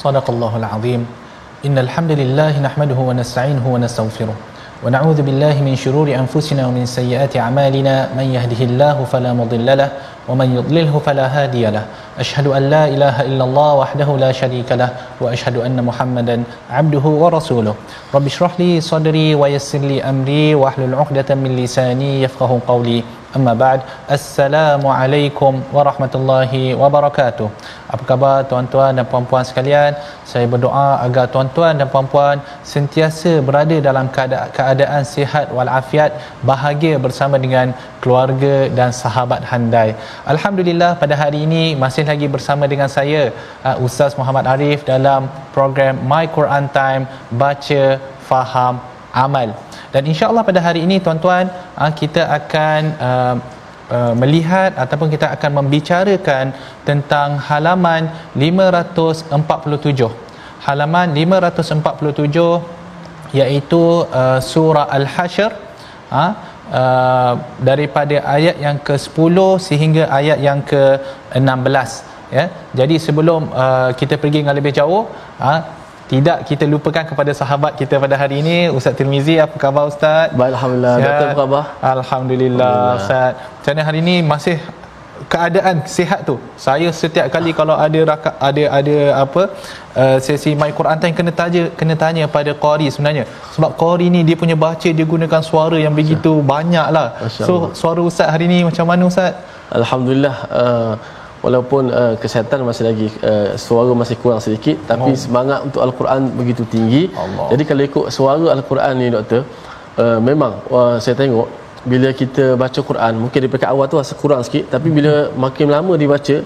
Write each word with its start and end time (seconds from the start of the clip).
صدق 0.00 0.30
الله 0.30 0.56
العظيم. 0.56 1.06
إن 1.66 1.76
الحمد 1.78 2.12
لله 2.16 2.60
نحمده 2.60 2.96
ونستعينه 2.96 3.64
ونستغفره 3.68 4.36
ونعوذ 4.80 5.18
بالله 5.22 5.60
من 5.60 5.76
شرور 5.76 6.08
أنفسنا 6.08 6.64
ومن 6.64 6.88
سيئات 6.88 7.36
أعمالنا. 7.36 8.16
من 8.16 8.24
يهده 8.32 8.60
الله 8.64 8.96
فلا 9.12 9.36
مضل 9.36 9.68
له 9.76 9.90
ومن 10.24 10.56
يضلله 10.56 10.94
فلا 11.04 11.26
هادي 11.28 11.68
له. 11.68 11.84
أشهد 12.16 12.46
أن 12.48 12.62
لا 12.72 12.88
إله 12.88 13.16
إلا 13.28 13.44
الله 13.44 13.70
وحده 13.74 14.08
لا 14.16 14.32
شريك 14.32 14.72
له 14.72 14.88
وأشهد 15.20 15.56
أن 15.68 15.76
محمدا 15.84 16.36
عبده 16.72 17.04
ورسوله. 17.04 17.74
رب 18.14 18.26
اشرح 18.26 18.52
لي 18.56 18.80
صدري 18.80 19.36
ويسر 19.36 19.84
لي 19.84 20.00
أمري 20.00 20.54
واحلل 20.54 20.96
عقدة 20.96 21.28
من 21.36 21.60
لساني 21.60 22.22
يفقه 22.24 22.50
قولي. 22.68 23.04
Amma 23.36 23.52
ba'd. 23.58 23.80
Assalamualaikum 24.14 25.62
warahmatullahi 25.74 26.62
wabarakatuh. 26.80 27.46
Apa 27.94 28.02
khabar 28.08 28.38
tuan-tuan 28.50 28.90
dan 28.98 29.06
puan-puan 29.10 29.44
sekalian? 29.50 29.94
Saya 30.30 30.50
berdoa 30.52 30.88
agar 31.06 31.30
tuan-tuan 31.34 31.78
dan 31.78 31.86
puan-puan 31.92 32.42
sentiasa 32.72 33.38
berada 33.48 33.78
dalam 33.88 34.10
keadaan, 34.56 35.06
sihat 35.12 35.46
walafiat, 35.58 36.10
bahagia 36.50 36.98
bersama 37.06 37.38
dengan 37.44 37.70
keluarga 38.02 38.66
dan 38.78 38.90
sahabat 39.02 39.46
handai. 39.52 39.88
Alhamdulillah 40.34 40.92
pada 40.98 41.14
hari 41.22 41.46
ini 41.46 41.64
masih 41.84 42.06
lagi 42.10 42.26
bersama 42.26 42.66
dengan 42.66 42.90
saya 42.98 43.22
uh, 43.62 43.76
Ustaz 43.86 44.18
Muhammad 44.18 44.50
Arif 44.54 44.82
dalam 44.82 45.30
program 45.54 46.02
My 46.02 46.26
Quran 46.26 46.66
Time 46.74 47.06
baca 47.30 47.82
faham 48.26 48.82
amal 49.14 49.54
dan 49.94 50.02
insya-Allah 50.10 50.44
pada 50.48 50.60
hari 50.66 50.80
ini 50.86 50.96
tuan-tuan 51.06 51.44
ah, 51.82 51.90
kita 52.00 52.22
akan 52.38 52.80
uh, 53.08 53.34
uh, 53.96 54.12
melihat 54.22 54.70
ataupun 54.84 55.08
kita 55.14 55.26
akan 55.36 55.50
membicarakan 55.58 56.44
tentang 56.88 57.30
halaman 57.48 58.02
547 58.34 60.10
halaman 60.66 61.08
547 61.16 63.40
iaitu 63.40 63.82
uh, 64.20 64.38
surah 64.52 64.86
al-hasyr. 64.98 65.52
Ha 66.14 66.24
uh, 66.80 67.32
daripada 67.68 68.16
ayat 68.36 68.56
yang 68.64 68.76
ke-10 68.86 69.36
sehingga 69.66 70.02
ayat 70.18 70.38
yang 70.48 70.60
ke-16 70.70 71.90
ya 72.36 72.44
jadi 72.78 72.96
sebelum 73.06 73.40
uh, 73.62 73.90
kita 74.00 74.14
pergi 74.22 74.38
dengan 74.42 74.56
lebih 74.58 74.72
jauh 74.78 75.02
ha, 75.42 75.52
tidak 76.10 76.38
kita 76.48 76.64
lupakan 76.74 77.04
kepada 77.10 77.32
sahabat 77.40 77.72
kita 77.80 77.94
pada 78.04 78.14
hari 78.22 78.36
ini 78.42 78.56
Ustaz 78.78 78.98
Tirmizi 78.98 79.36
apa 79.44 79.56
khabar 79.62 79.84
Ustaz? 79.92 80.34
Baik 80.40 80.52
Alhamdulillah 80.54 80.94
Sihat? 80.98 81.06
Doktor 81.06 81.26
apa 81.30 81.38
khabar? 81.40 81.64
Alhamdulillah, 81.94 82.74
Alhamdulillah. 82.74 83.00
Ustaz 83.00 83.32
Macam 83.58 83.84
hari 83.88 83.98
ini 84.04 84.16
masih 84.32 84.56
keadaan 85.32 85.76
sihat 85.94 86.20
tu 86.28 86.34
saya 86.64 86.88
setiap 87.00 87.26
kali 87.34 87.50
kalau 87.58 87.74
ada 87.86 88.00
raka, 88.10 88.30
ada 88.48 88.62
ada 88.78 88.96
apa 89.22 89.42
uh, 90.02 90.16
sesi 90.26 90.52
my 90.62 90.70
Quran 90.78 90.98
time 91.02 91.14
kena 91.18 91.32
tanya 91.40 91.62
kena 91.80 91.94
tanya 92.02 92.24
pada 92.36 92.52
qari 92.64 92.86
sebenarnya 92.94 93.24
sebab 93.54 93.70
qari 93.82 94.06
ni 94.14 94.20
dia 94.28 94.36
punya 94.42 94.56
baca 94.66 94.90
dia 94.98 95.06
gunakan 95.14 95.42
suara 95.50 95.78
yang 95.84 95.94
begitu 96.00 96.32
banyaklah 96.54 97.08
so 97.48 97.54
suara 97.80 98.00
ustaz 98.10 98.32
hari 98.34 98.48
ni 98.52 98.60
macam 98.68 98.86
mana 98.92 99.04
ustaz 99.12 99.34
Alhamdulillah 99.80 100.36
uh, 100.60 100.92
walaupun 101.44 101.82
uh, 102.00 102.14
kesihatan 102.22 102.64
masih 102.68 102.84
lagi 102.88 103.06
uh, 103.30 103.48
suara 103.64 103.92
masih 104.02 104.16
kurang 104.22 104.40
sedikit 104.46 104.76
tapi 104.90 105.10
oh. 105.16 105.20
semangat 105.24 105.60
untuk 105.66 105.80
al-Quran 105.86 106.20
begitu 106.40 106.62
tinggi. 106.74 107.02
Allah. 107.24 107.48
Jadi 107.52 107.62
kalau 107.68 107.82
ikut 107.88 108.06
suara 108.16 108.46
al-Quran 108.56 108.94
ni 109.02 109.08
doktor 109.16 109.42
uh, 110.02 110.18
memang 110.28 110.52
uh, 110.78 110.96
saya 111.04 111.16
tengok 111.22 111.48
bila 111.92 112.08
kita 112.20 112.44
baca 112.62 112.80
Quran 112.88 113.12
mungkin 113.24 113.40
di 113.44 113.48
peringkat 113.52 113.70
awal 113.72 113.88
tu 113.92 113.96
rasa 114.02 114.14
kurang 114.22 114.40
sikit 114.46 114.64
tapi 114.74 114.88
bila 114.96 115.12
makin 115.44 115.68
lama 115.74 115.92
dibaca 116.02 116.36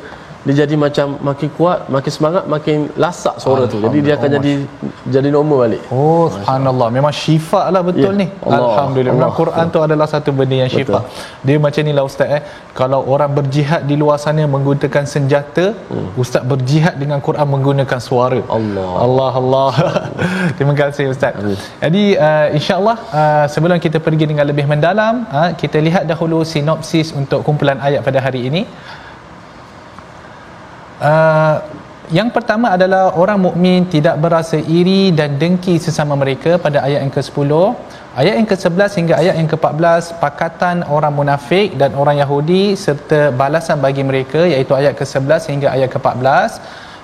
dia 0.45 0.55
jadi 0.63 0.75
macam 0.85 1.07
makin 1.29 1.49
kuat, 1.57 1.79
makin 1.95 2.13
semangat, 2.17 2.45
makin 2.55 2.79
lasak 3.03 3.37
suara 3.43 3.65
tu. 3.73 3.79
Jadi 3.85 3.99
dia 4.07 4.15
akan 4.17 4.31
jadi 4.37 4.53
jadi 5.15 5.29
normal 5.37 5.59
balik. 5.65 5.83
Oh, 5.99 6.27
subhanallah. 6.35 6.89
Memang 6.97 7.13
syifa 7.21 7.63
lah 7.75 7.83
betul 7.89 8.13
yeah. 8.13 8.21
ni. 8.23 8.27
Allah. 8.45 8.59
Alhamdulillah. 8.59 9.15
Allah. 9.17 9.31
Quran 9.41 9.65
Allah. 9.65 9.75
tu 9.75 9.81
adalah 9.87 10.07
satu 10.15 10.31
benda 10.39 10.57
yang 10.63 10.71
syifa. 10.75 11.01
Dia 11.49 11.57
macam 11.67 11.83
ni 11.89 11.93
lah 11.99 12.05
ustaz 12.11 12.37
eh. 12.39 12.43
Kalau 12.81 13.01
orang 13.15 13.31
berjihad 13.39 13.83
di 13.91 13.97
luar 14.03 14.19
sana 14.25 14.45
menggunakan 14.55 15.05
senjata, 15.15 15.67
hmm. 15.93 16.21
ustaz 16.25 16.45
berjihad 16.53 16.95
dengan 17.03 17.25
Quran 17.29 17.49
menggunakan 17.55 18.01
suara. 18.09 18.43
Allah. 18.59 18.91
Allah 19.07 19.33
Allah. 19.43 19.73
Terima 20.61 20.77
kasih 20.83 21.09
ustaz. 21.15 21.35
Amin. 21.41 21.57
Jadi 21.85 22.05
uh, 22.27 22.47
insya-Allah 22.59 22.97
uh, 23.21 23.47
sebelum 23.55 23.81
kita 23.87 23.97
pergi 24.09 24.29
dengan 24.33 24.45
lebih 24.53 24.69
mendalam, 24.75 25.25
uh, 25.41 25.51
kita 25.63 25.81
lihat 25.89 26.05
dahulu 26.13 26.45
sinopsis 26.53 27.17
untuk 27.23 27.41
kumpulan 27.49 27.81
ayat 27.89 28.05
pada 28.05 28.21
hari 28.29 28.43
ini. 28.53 28.65
Uh, 31.05 31.55
yang 32.19 32.29
pertama 32.37 32.67
adalah 32.77 33.03
orang 33.23 33.39
mukmin 33.47 33.85
tidak 33.95 34.17
berasa 34.25 34.57
iri 34.79 35.03
dan 35.19 35.37
dengki 35.41 35.75
sesama 35.87 36.15
mereka 36.23 36.57
pada 36.65 36.79
ayat 36.87 37.01
yang 37.05 37.13
ke-10. 37.17 37.51
Ayat 38.21 38.35
yang 38.39 38.49
ke-11 38.53 38.91
hingga 39.01 39.15
ayat 39.23 39.35
yang 39.41 39.49
ke-14 39.53 40.03
pakatan 40.25 40.77
orang 40.97 41.13
munafik 41.19 41.77
dan 41.81 41.93
orang 42.03 42.17
Yahudi 42.23 42.65
serta 42.85 43.21
balasan 43.41 43.85
bagi 43.87 44.03
mereka 44.11 44.41
iaitu 44.53 44.73
ayat 44.81 44.93
ke-11 45.01 45.43
hingga 45.53 45.69
ayat 45.77 45.89
ke-14 45.95 46.51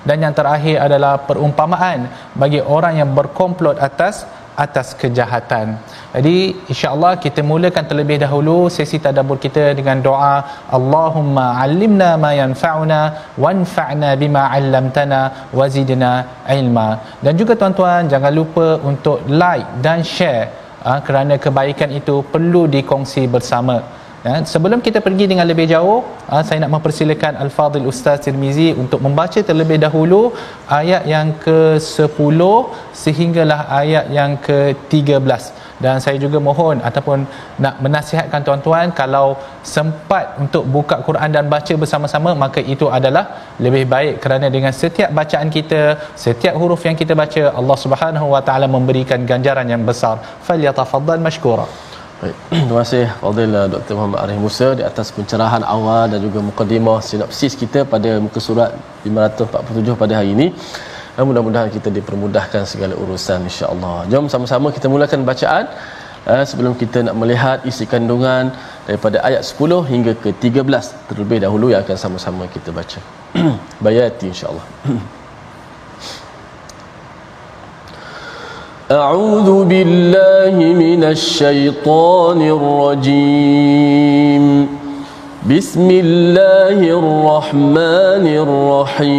dan 0.07 0.17
yang 0.25 0.33
terakhir 0.39 0.75
adalah 0.85 1.13
perumpamaan 1.29 2.09
bagi 2.41 2.61
orang 2.75 2.93
yang 3.01 3.09
berkomplot 3.17 3.77
atas 3.87 4.25
atas 4.55 4.93
kejahatan. 5.01 5.79
Jadi 6.15 6.37
insya-Allah 6.71 7.13
kita 7.23 7.41
mulakan 7.51 7.85
terlebih 7.89 8.17
dahulu 8.23 8.67
sesi 8.75 8.99
tadabbur 8.99 9.37
kita 9.45 9.71
dengan 9.79 9.97
doa 10.07 10.35
Allahumma 10.77 11.45
'allimna 11.61 12.09
ma 12.23 12.31
yanfa'una 12.41 13.01
wanfa'na 13.43 14.09
bima 14.21 14.43
'allamtana 14.51 15.21
wazidna 15.59 16.11
ilma. 16.57 16.89
Dan 17.23 17.33
juga 17.39 17.55
tuan-tuan 17.55 18.11
jangan 18.13 18.33
lupa 18.39 18.67
untuk 18.91 19.23
like 19.41 19.67
dan 19.85 20.03
share 20.03 20.45
ha, 20.83 20.99
kerana 21.07 21.37
kebaikan 21.45 21.91
itu 21.99 22.15
perlu 22.33 22.67
dikongsi 22.75 23.25
bersama. 23.35 24.00
Ya, 24.25 24.33
sebelum 24.45 24.79
kita 24.85 24.99
pergi 25.05 25.25
dengan 25.29 25.45
lebih 25.49 25.65
jauh, 25.71 26.05
uh, 26.33 26.43
saya 26.47 26.57
nak 26.63 26.71
mempersilakan 26.73 27.41
Al-Fadhil 27.43 27.87
Ustaz 27.91 28.21
Tirmizi 28.25 28.69
untuk 28.81 28.99
membaca 29.05 29.39
terlebih 29.47 29.81
dahulu 29.85 30.19
ayat 30.79 31.09
yang 31.13 31.33
ke-10 31.45 32.39
sehinggalah 33.03 33.59
ayat 33.81 34.05
yang 34.17 34.37
ke-13. 34.45 35.25
Dan 35.81 35.97
saya 36.05 36.21
juga 36.21 36.37
mohon 36.37 36.77
ataupun 36.89 37.25
nak 37.65 37.75
menasihatkan 37.81 38.45
tuan-tuan 38.45 38.93
kalau 39.01 39.27
sempat 39.65 40.37
untuk 40.43 40.69
buka 40.75 41.01
Quran 41.07 41.33
dan 41.33 41.49
baca 41.49 41.73
bersama-sama 41.83 42.37
maka 42.37 42.61
itu 42.61 42.85
adalah 42.97 43.25
lebih 43.65 43.89
baik 43.89 44.21
kerana 44.21 44.53
dengan 44.55 44.69
setiap 44.69 45.09
bacaan 45.19 45.49
kita, 45.49 45.97
setiap 46.25 46.53
huruf 46.61 46.85
yang 46.85 46.93
kita 46.93 47.17
baca 47.17 47.57
Allah 47.59 47.77
Subhanahu 47.85 48.27
Wa 48.37 48.41
Taala 48.45 48.69
memberikan 48.69 49.25
ganjaran 49.25 49.65
yang 49.65 49.81
besar. 49.81 50.21
Falyatafaddal 50.45 51.25
mashkura. 51.25 51.65
Baik. 52.21 52.35
Terima 52.65 52.79
kasih 52.85 53.05
Fadil 53.21 53.53
Dr. 53.73 53.93
Muhammad 53.97 54.19
Arif 54.23 54.39
Musa 54.45 54.67
di 54.79 54.83
atas 54.89 55.07
pencerahan 55.15 55.63
awal 55.75 56.03
dan 56.13 56.19
juga 56.25 56.39
mukadimah 56.49 56.99
sinopsis 57.07 57.53
kita 57.61 57.81
pada 57.93 58.21
muka 58.25 58.39
surat 58.47 58.77
547 59.01 60.01
pada 60.01 60.13
hari 60.19 60.37
ini. 60.37 60.47
Dan 61.15 61.23
mudah-mudahan 61.29 61.69
kita 61.77 61.89
dipermudahkan 61.97 62.63
segala 62.71 62.93
urusan 63.03 63.49
insya-Allah. 63.49 63.97
Jom 64.11 64.29
sama-sama 64.33 64.69
kita 64.77 64.87
mulakan 64.93 65.25
bacaan. 65.31 65.65
uh, 66.29 66.43
sebelum 66.49 66.73
kita 66.81 66.97
nak 67.07 67.15
melihat 67.21 67.57
isi 67.69 67.85
kandungan 67.93 68.53
daripada 68.85 69.17
ayat 69.27 69.41
10 69.45 69.91
hingga 69.91 70.13
ke 70.23 70.29
13 70.37 71.09
terlebih 71.09 71.39
dahulu 71.45 71.73
yang 71.73 71.81
akan 71.85 71.97
sama-sama 72.03 72.45
kita 72.55 72.69
baca 72.69 72.99
bayati 73.85 74.29
insyaallah 74.33 74.65
أعوذ 78.91 79.65
بالله 79.65 80.55
من 80.59 81.03
الشيطان 81.03 82.41
الرجيم. 82.41 84.67
بسم 85.47 85.91
الله 85.91 86.99
الرحمن 86.99 88.25
الرحيم. 88.43 89.11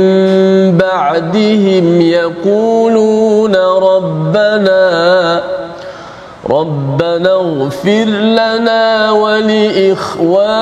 بعدهم 0.77 2.01
يقولون 2.01 3.55
ربنا 3.55 4.78
ربنا 6.49 7.31
اغفر 7.31 8.05
لنا 8.05 9.11
ولإخواننا 9.11 10.53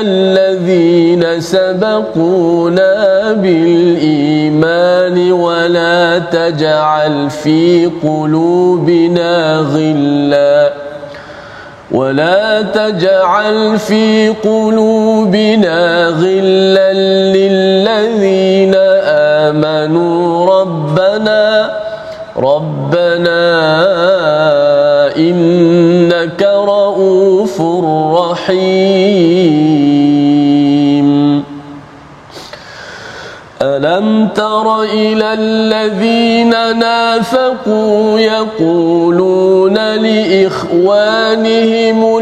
الذين 0.00 1.40
سبقونا 1.40 3.32
بالإيمان 3.32 5.32
ولا 5.32 6.18
تجعل 6.18 7.30
في 7.30 7.90
قلوبنا 8.02 9.56
غلا 9.56 10.72
ولا 11.90 12.62
تجعل 12.62 13.78
في 13.78 14.28
قلوبنا 14.28 16.08
غلا 16.08 16.92
للذين 17.32 18.74
آمنوا 19.44 20.46
ربنا 20.60 21.70
ربنا 22.36 23.46
إنك 25.18 26.42
رؤوف 26.42 27.60
رحيم. 28.20 29.86
ألم 33.62 34.28
تر 34.34 34.82
إلى 34.82 35.32
الذين 35.32 36.78
نافقوا 36.78 38.20
يقولون 38.20 39.74
لإخوانهم 39.96 41.58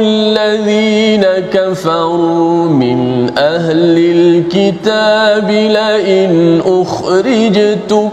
الذين 0.00 1.25
كفروا 1.52 2.64
من 2.69 3.31
أهل 3.38 3.99
الكتاب 3.99 5.50
لئن 5.50 6.62
أخرجتم 6.67 8.11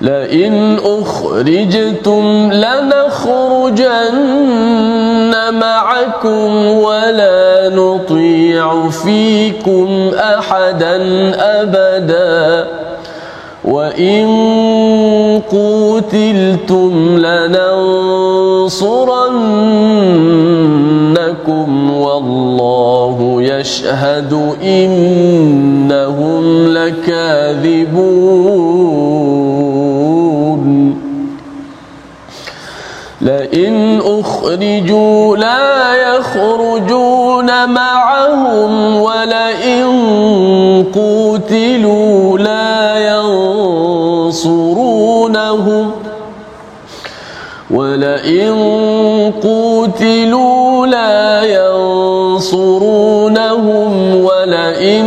لئن 0.00 0.78
أخرجتم 0.84 2.52
لنخرجن 2.52 3.94
معكم 5.54 6.66
ولا 6.66 7.68
نطيع 7.74 8.88
فيكم 8.88 10.10
أحدا 10.14 10.96
أبدا. 11.62 12.66
وإن 13.64 14.26
قتلتم 15.50 17.18
لننصرنكم 17.18 18.70
والله 21.90 23.36
يشهد 23.38 24.32
إنهم 24.62 26.44
لكاذبون. 26.68 28.26
لئن 33.26 34.00
أخرجوا 34.00 35.36
لا 35.36 35.94
يخرجون 35.94 37.68
معهم 37.68 38.96
ولئن 39.02 39.86
قتلوا 40.94 42.38
لا 42.38 42.98
ينصرونهم 44.28 44.70
ولئن 47.70 48.52
قتلوا 49.42 50.86
لا 50.86 51.42
ينصرونهم 52.36 52.76
ولئن 54.24 55.06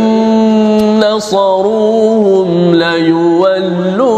نصروهم 1.00 2.74
ليولن 2.74 4.10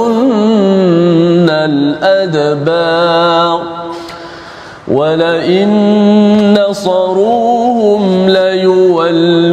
الأدبار 1.51 2.93
ولئن 4.89 5.69
نصروهم 6.59 8.29
ليولن 8.29 9.53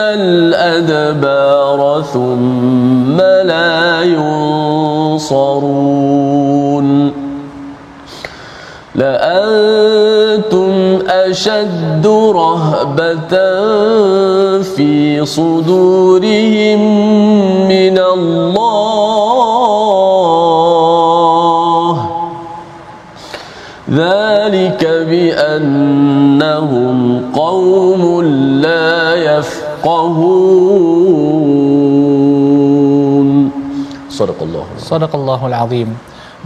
الأدبار 0.00 2.02
ثم 2.12 3.16
لا 3.20 4.02
ينصرون 4.02 5.60
لأنتم 8.94 10.72
أشد 11.08 12.06
رهبة 12.34 13.34
في 14.62 15.20
صدورهم 15.24 16.80
من 17.68 17.98
الله 17.98 18.79
ذلك 23.90 24.82
بأنهم 25.10 26.96
قوم 27.34 28.22
لا 28.62 29.14
يفقهون 29.14 30.50
صدق 34.10 34.38
الله 34.42 34.64
Sadaqallahul 34.78 35.54
Azim. 35.54 35.88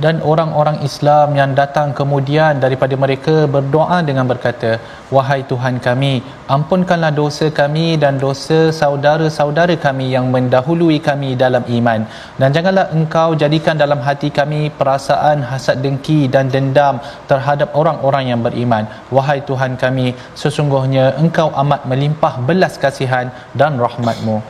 Dan 0.03 0.19
orang-orang 0.31 0.83
Islam 0.89 1.39
yang 1.39 1.51
datang 1.59 1.95
kemudian 1.99 2.59
daripada 2.65 2.95
mereka 3.03 3.47
berdoa 3.55 3.99
dengan 4.09 4.27
berkata, 4.27 4.71
Wahai 5.15 5.47
Tuhan 5.51 5.79
kami, 5.87 6.15
ampunkanlah 6.55 7.13
dosa 7.15 7.47
kami 7.61 7.95
dan 8.03 8.19
dosa 8.19 8.75
saudara-saudara 8.81 9.77
kami 9.79 10.07
yang 10.15 10.27
mendahului 10.35 10.99
kami 10.99 11.31
dalam 11.39 11.63
iman. 11.79 12.01
Dan 12.41 12.51
janganlah 12.57 12.87
engkau 12.99 13.29
jadikan 13.43 13.79
dalam 13.79 14.03
hati 14.07 14.35
kami 14.41 14.75
perasaan 14.81 15.47
hasad 15.51 15.79
dengki 15.85 16.27
dan 16.27 16.51
dendam 16.51 16.99
terhadap 17.31 17.71
orang-orang 17.83 18.35
yang 18.35 18.43
beriman. 18.43 18.91
Wahai 19.15 19.47
Tuhan 19.47 19.79
kami, 19.85 20.11
sesungguhnya 20.35 21.07
engkau 21.23 21.55
amat 21.63 21.87
melimpah 21.87 22.35
belas 22.51 22.75
kasihan 22.83 23.31
dan 23.55 23.79
rahmatmu. 23.79 24.43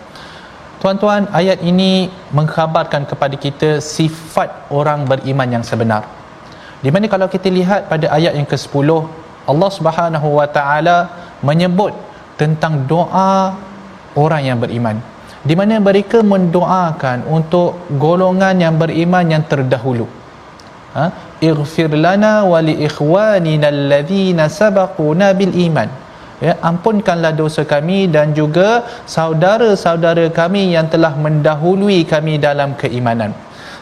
Tuan-tuan, 0.84 1.24
ayat 1.32 1.64
ini 1.64 2.12
mengkhabarkan 2.36 3.08
kepada 3.08 3.40
kita 3.40 3.80
sifat 3.80 4.68
orang 4.68 5.08
beriman 5.08 5.48
yang 5.48 5.64
sebenar. 5.64 6.04
Di 6.84 6.92
mana 6.92 7.08
kalau 7.08 7.24
kita 7.24 7.48
lihat 7.48 7.88
pada 7.88 8.12
ayat 8.12 8.36
yang 8.36 8.44
ke-10, 8.44 8.88
Allah 9.48 9.70
Subhanahu 9.76 10.28
Wa 10.36 10.44
Taala 10.56 10.98
menyebut 11.40 11.96
tentang 12.36 12.84
doa 12.84 13.56
orang 14.12 14.44
yang 14.44 14.60
beriman. 14.60 15.00
Di 15.40 15.56
mana 15.56 15.80
mereka 15.80 16.20
mendoakan 16.20 17.32
untuk 17.32 17.88
golongan 17.96 18.60
yang 18.60 18.76
beriman 18.76 19.24
yang 19.24 19.40
terdahulu. 19.48 20.04
Ha? 20.92 21.04
Ighfir 21.40 21.96
lana 21.96 22.44
wa 22.44 22.60
li 22.60 22.84
ikhwanina 22.84 23.72
alladhina 23.72 24.52
sabaquna 24.52 25.32
bil 25.32 25.56
iman 25.64 26.03
ya 26.44 26.52
ampunkanlah 26.60 27.32
dosa 27.32 27.64
kami 27.64 28.04
dan 28.14 28.36
juga 28.36 28.84
saudara-saudara 29.08 30.28
kami 30.28 30.76
yang 30.76 30.86
telah 30.92 31.16
mendahului 31.16 32.04
kami 32.04 32.36
dalam 32.36 32.76
keimanan. 32.76 33.32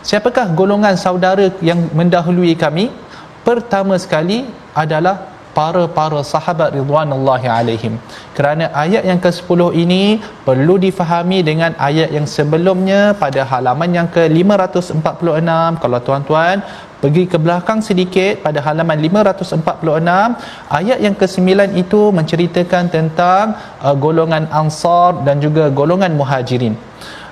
Siapakah 0.07 0.55
golongan 0.55 0.95
saudara 0.95 1.51
yang 1.59 1.91
mendahului 1.91 2.55
kami? 2.55 2.95
Pertama 3.43 3.99
sekali 3.99 4.47
adalah 4.75 5.32
para-para 5.57 6.21
sahabat 6.33 6.71
ridwanullahi 6.77 7.49
alaihim. 7.59 7.95
Kerana 8.37 8.67
ayat 8.85 9.03
yang 9.11 9.21
ke-10 9.25 9.61
ini 9.85 10.03
perlu 10.49 10.77
difahami 10.87 11.41
dengan 11.51 11.73
ayat 11.89 12.09
yang 12.17 12.27
sebelumnya 12.37 13.01
pada 13.23 13.43
halaman 13.53 13.91
yang 13.99 14.09
ke-546 14.17 15.51
kalau 15.83 16.01
tuan-tuan 16.07 16.57
pergi 17.03 17.25
ke 17.33 17.37
belakang 17.45 17.81
sedikit 17.89 18.47
pada 18.47 18.63
halaman 18.67 18.99
546 19.07 20.79
ayat 20.79 20.99
yang 21.07 21.15
ke-9 21.21 21.75
itu 21.83 22.01
menceritakan 22.19 22.85
tentang 22.97 23.59
uh, 23.83 23.95
golongan 24.05 24.47
ansar 24.61 25.11
dan 25.27 25.43
juga 25.45 25.67
golongan 25.81 26.15
muhajirin 26.21 26.77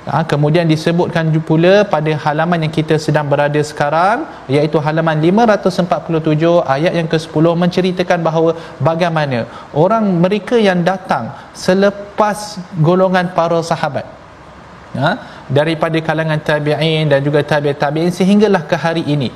Ha, 0.08 0.24
kemudian 0.24 0.64
disebutkan 0.64 1.28
pula 1.48 1.84
pada 1.84 2.12
halaman 2.24 2.64
yang 2.64 2.72
kita 2.72 2.96
sedang 2.96 3.28
berada 3.32 3.60
sekarang 3.70 4.24
iaitu 4.48 4.80
halaman 4.86 5.20
547 5.20 6.40
ayat 6.74 6.92
yang 6.98 7.08
ke-10 7.12 7.44
menceritakan 7.62 8.18
bahawa 8.24 8.56
bagaimana 8.88 9.44
orang 9.76 10.04
mereka 10.24 10.56
yang 10.56 10.80
datang 10.80 11.28
selepas 11.52 12.56
golongan 12.88 13.28
para 13.36 13.60
sahabat 13.70 14.08
ha, 14.96 15.10
daripada 15.58 16.00
kalangan 16.08 16.40
tabi'in 16.48 17.04
dan 17.12 17.20
juga 17.20 17.44
tabi' 17.52 17.76
tabi'in 17.84 18.08
sehinggalah 18.08 18.64
ke 18.72 18.78
hari 18.80 19.04
ini 19.04 19.28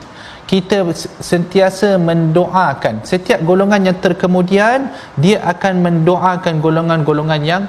kita 0.49 0.81
sentiasa 1.31 2.01
mendoakan 2.09 3.05
setiap 3.13 3.41
golongan 3.51 3.93
yang 3.93 3.99
terkemudian 4.01 4.89
dia 5.25 5.45
akan 5.53 5.85
mendoakan 5.87 6.65
golongan-golongan 6.65 7.43
yang 7.53 7.63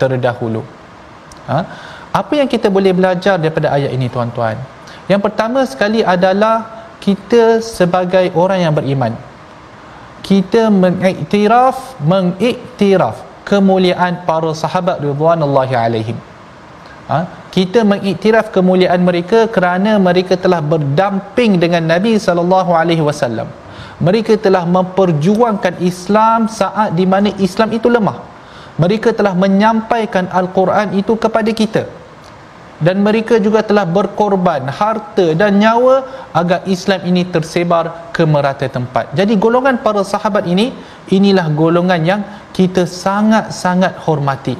terdahulu 0.00 0.64
ha? 1.44 1.60
Apa 2.12 2.32
yang 2.40 2.48
kita 2.48 2.72
boleh 2.72 2.92
belajar 2.96 3.36
daripada 3.36 3.72
ayat 3.72 3.92
ini 3.92 4.08
tuan-tuan? 4.08 4.56
Yang 5.08 5.20
pertama 5.24 5.60
sekali 5.64 6.00
adalah 6.04 6.88
kita 7.00 7.60
sebagai 7.64 8.32
orang 8.36 8.60
yang 8.64 8.74
beriman. 8.74 9.12
Kita 10.24 10.68
mengiktiraf 10.68 12.00
mengiktiraf 12.04 13.44
kemuliaan 13.48 14.28
para 14.28 14.52
sahabat 14.52 15.00
radhiyallahu 15.00 15.72
alaihim. 15.72 16.18
Ha? 17.08 17.24
kita 17.48 17.80
mengiktiraf 17.90 18.52
kemuliaan 18.52 19.00
mereka 19.00 19.48
kerana 19.48 19.96
mereka 19.96 20.36
telah 20.36 20.60
berdamping 20.60 21.56
dengan 21.56 21.82
Nabi 21.92 22.20
sallallahu 22.20 22.70
alaihi 22.80 23.00
wasallam. 23.00 23.48
Mereka 23.98 24.38
telah 24.44 24.62
memperjuangkan 24.62 25.80
Islam 25.82 26.46
saat 26.46 26.94
di 26.94 27.02
mana 27.08 27.32
Islam 27.46 27.72
itu 27.78 27.88
lemah. 27.90 28.20
Mereka 28.78 29.10
telah 29.18 29.34
menyampaikan 29.34 30.30
al-Quran 30.30 30.94
itu 31.00 31.18
kepada 31.18 31.50
kita 31.50 31.97
dan 32.86 33.02
mereka 33.06 33.42
juga 33.42 33.60
telah 33.68 33.82
berkorban 33.96 34.70
harta 34.70 35.34
dan 35.40 35.58
nyawa 35.62 35.94
agar 36.40 36.62
Islam 36.74 37.00
ini 37.10 37.26
tersebar 37.34 38.14
ke 38.14 38.22
merata 38.22 38.66
tempat. 38.70 39.10
Jadi 39.18 39.34
golongan 39.34 39.82
para 39.86 40.02
sahabat 40.06 40.46
ini 40.46 40.70
inilah 41.10 41.46
golongan 41.62 42.00
yang 42.10 42.20
kita 42.54 42.86
sangat-sangat 42.86 43.98
hormati. 44.06 44.54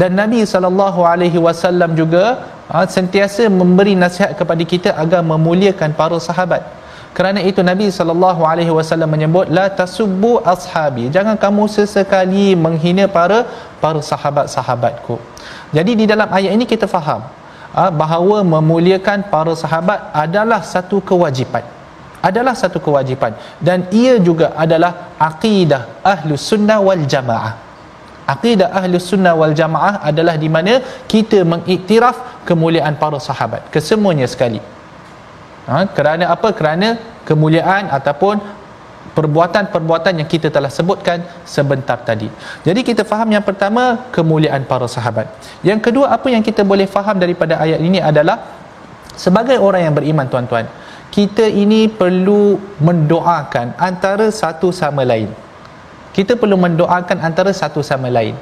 Dan 0.00 0.16
Nabi 0.16 0.40
sallallahu 0.52 1.00
alaihi 1.04 1.36
wasallam 1.36 1.92
juga 1.92 2.24
ha, 2.72 2.88
sentiasa 2.88 3.52
memberi 3.60 3.92
nasihat 4.04 4.32
kepada 4.40 4.62
kita 4.72 4.90
agar 4.96 5.20
memuliakan 5.20 5.92
para 5.92 6.16
sahabat. 6.16 6.64
Kerana 7.16 7.44
itu 7.44 7.60
Nabi 7.60 7.92
sallallahu 7.92 8.40
alaihi 8.50 8.72
wasallam 8.72 9.12
menyebut 9.12 9.52
la 9.52 9.68
tasubbu 9.68 10.40
ashabi. 10.52 11.12
Jangan 11.12 11.36
kamu 11.36 11.68
sesekali 11.68 12.56
menghina 12.56 13.04
para 13.16 13.44
para 13.84 14.00
sahabat-sahabatku. 14.00 15.20
Jadi 15.76 15.92
di 16.00 16.04
dalam 16.08 16.32
ayat 16.32 16.56
ini 16.56 16.64
kita 16.64 16.88
faham 16.88 17.20
ha, 17.20 17.41
bahawa 17.72 18.44
memuliakan 18.44 19.32
para 19.32 19.52
sahabat 19.56 20.12
adalah 20.12 20.60
satu 20.60 21.00
kewajipan. 21.00 21.64
Adalah 22.22 22.54
satu 22.54 22.78
kewajipan. 22.78 23.34
Dan 23.58 23.88
ia 23.90 24.14
juga 24.20 24.52
adalah 24.54 25.16
akidah 25.18 26.04
ahlu 26.04 26.36
sunnah 26.36 26.78
wal 26.78 27.02
jamaah. 27.08 27.58
Akidah 28.28 28.70
ahlu 28.70 29.00
sunnah 29.02 29.34
wal 29.34 29.56
jamaah 29.56 30.04
adalah 30.04 30.38
di 30.38 30.46
mana 30.46 30.78
kita 31.10 31.42
mengiktiraf 31.42 32.46
kemuliaan 32.46 32.94
para 32.94 33.18
sahabat 33.18 33.66
kesemuanya 33.74 34.28
sekali. 34.30 34.62
Ha, 35.66 35.86
kerana 35.96 36.30
apa? 36.30 36.54
Kerana 36.54 36.98
kemuliaan 37.26 37.90
ataupun 37.90 38.38
perbuatan-perbuatan 39.16 40.22
yang 40.22 40.28
kita 40.34 40.48
telah 40.48 40.70
sebutkan 40.72 41.20
sebentar 41.54 41.98
tadi. 42.08 42.28
Jadi 42.66 42.80
kita 42.88 43.02
faham 43.04 43.28
yang 43.36 43.44
pertama 43.44 44.08
kemuliaan 44.16 44.64
para 44.70 44.88
sahabat. 44.88 45.28
Yang 45.70 45.80
kedua 45.90 46.06
apa 46.16 46.28
yang 46.34 46.42
kita 46.48 46.64
boleh 46.72 46.86
faham 46.96 47.16
daripada 47.24 47.60
ayat 47.64 47.80
ini 47.88 48.00
adalah 48.00 48.36
sebagai 49.24 49.60
orang 49.60 49.82
yang 49.86 49.94
beriman 49.98 50.26
tuan-tuan, 50.32 50.66
kita 51.12 51.44
ini 51.62 51.80
perlu 52.00 52.56
mendoakan 52.88 53.76
antara 53.76 54.32
satu 54.32 54.72
sama 54.72 55.04
lain. 55.04 55.28
Kita 56.16 56.32
perlu 56.40 56.56
mendoakan 56.56 57.18
antara 57.28 57.52
satu 57.52 57.80
sama 57.84 58.08
lain. 58.08 58.36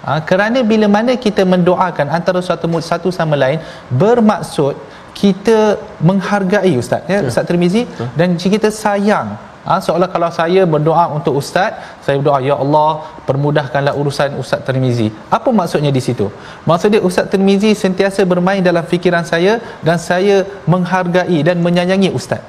Ha, 0.00 0.20
kerana 0.28 0.64
bila 0.64 0.86
mana 0.96 1.12
kita 1.24 1.44
mendoakan 1.44 2.08
antara 2.08 2.40
satu 2.40 2.64
satu 2.80 3.08
sama 3.12 3.36
lain 3.36 3.60
bermaksud 4.02 4.72
kita 5.12 5.76
menghargai 6.08 6.72
ustaz 6.80 7.04
ya, 7.04 7.20
ya. 7.20 7.28
ustaz 7.28 7.44
Tirmizi 7.44 7.82
dan 8.16 8.38
kita 8.40 8.72
sayang 8.72 9.36
Ha, 9.70 9.78
seolah 9.86 10.08
kalau 10.14 10.28
saya 10.34 10.62
berdoa 10.72 11.02
untuk 11.16 11.34
ustaz, 11.40 11.72
saya 12.04 12.18
berdoa 12.20 12.38
ya 12.46 12.54
Allah 12.62 13.06
permudahkanlah 13.28 13.92
urusan 14.00 14.34
ustaz 14.42 14.66
Tirmizi. 14.66 15.06
Apa 15.36 15.54
maksudnya 15.58 15.92
di 15.98 16.02
situ? 16.06 16.26
Maksudnya 16.70 17.00
ustaz 17.08 17.30
Tirmizi 17.32 17.70
sentiasa 17.82 18.26
bermain 18.32 18.62
dalam 18.68 18.82
fikiran 18.92 19.22
saya 19.32 19.52
dan 19.86 19.98
saya 20.08 20.42
menghargai 20.72 21.38
dan 21.48 21.62
menyayangi 21.66 22.10
ustaz. 22.18 22.42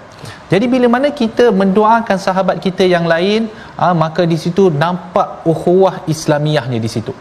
Jadi 0.51 0.65
bila 0.73 0.87
mana 0.95 1.13
kita 1.21 1.45
mendoakan 1.61 2.17
sahabat 2.25 2.57
kita 2.65 2.89
yang 2.95 3.05
lain, 3.13 3.53
ha, 3.77 3.93
maka 4.03 4.25
di 4.33 4.37
situ 4.43 4.73
nampak 4.83 5.45
ukhuwah 5.53 5.95
Islamiahnya 6.13 6.81
di 6.85 6.89
situ. 6.95 7.13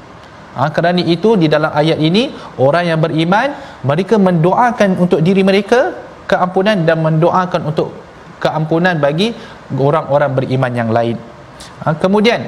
Ha, 0.57 0.73
kerana 0.77 1.05
itu 1.15 1.37
di 1.43 1.47
dalam 1.55 1.77
ayat 1.83 2.01
ini 2.09 2.23
orang 2.67 2.85
yang 2.91 3.01
beriman 3.05 3.49
mereka 3.91 4.17
mendoakan 4.29 4.97
untuk 5.05 5.21
diri 5.29 5.45
mereka 5.51 5.93
keampunan 6.33 6.89
dan 6.89 7.05
mendoakan 7.05 7.63
untuk 7.73 7.91
keampunan 8.45 8.97
bagi 9.05 9.29
orang-orang 9.77 10.33
beriman 10.39 10.73
yang 10.81 10.91
lain. 10.97 11.17
Ha, 11.85 11.95
kemudian 12.03 12.41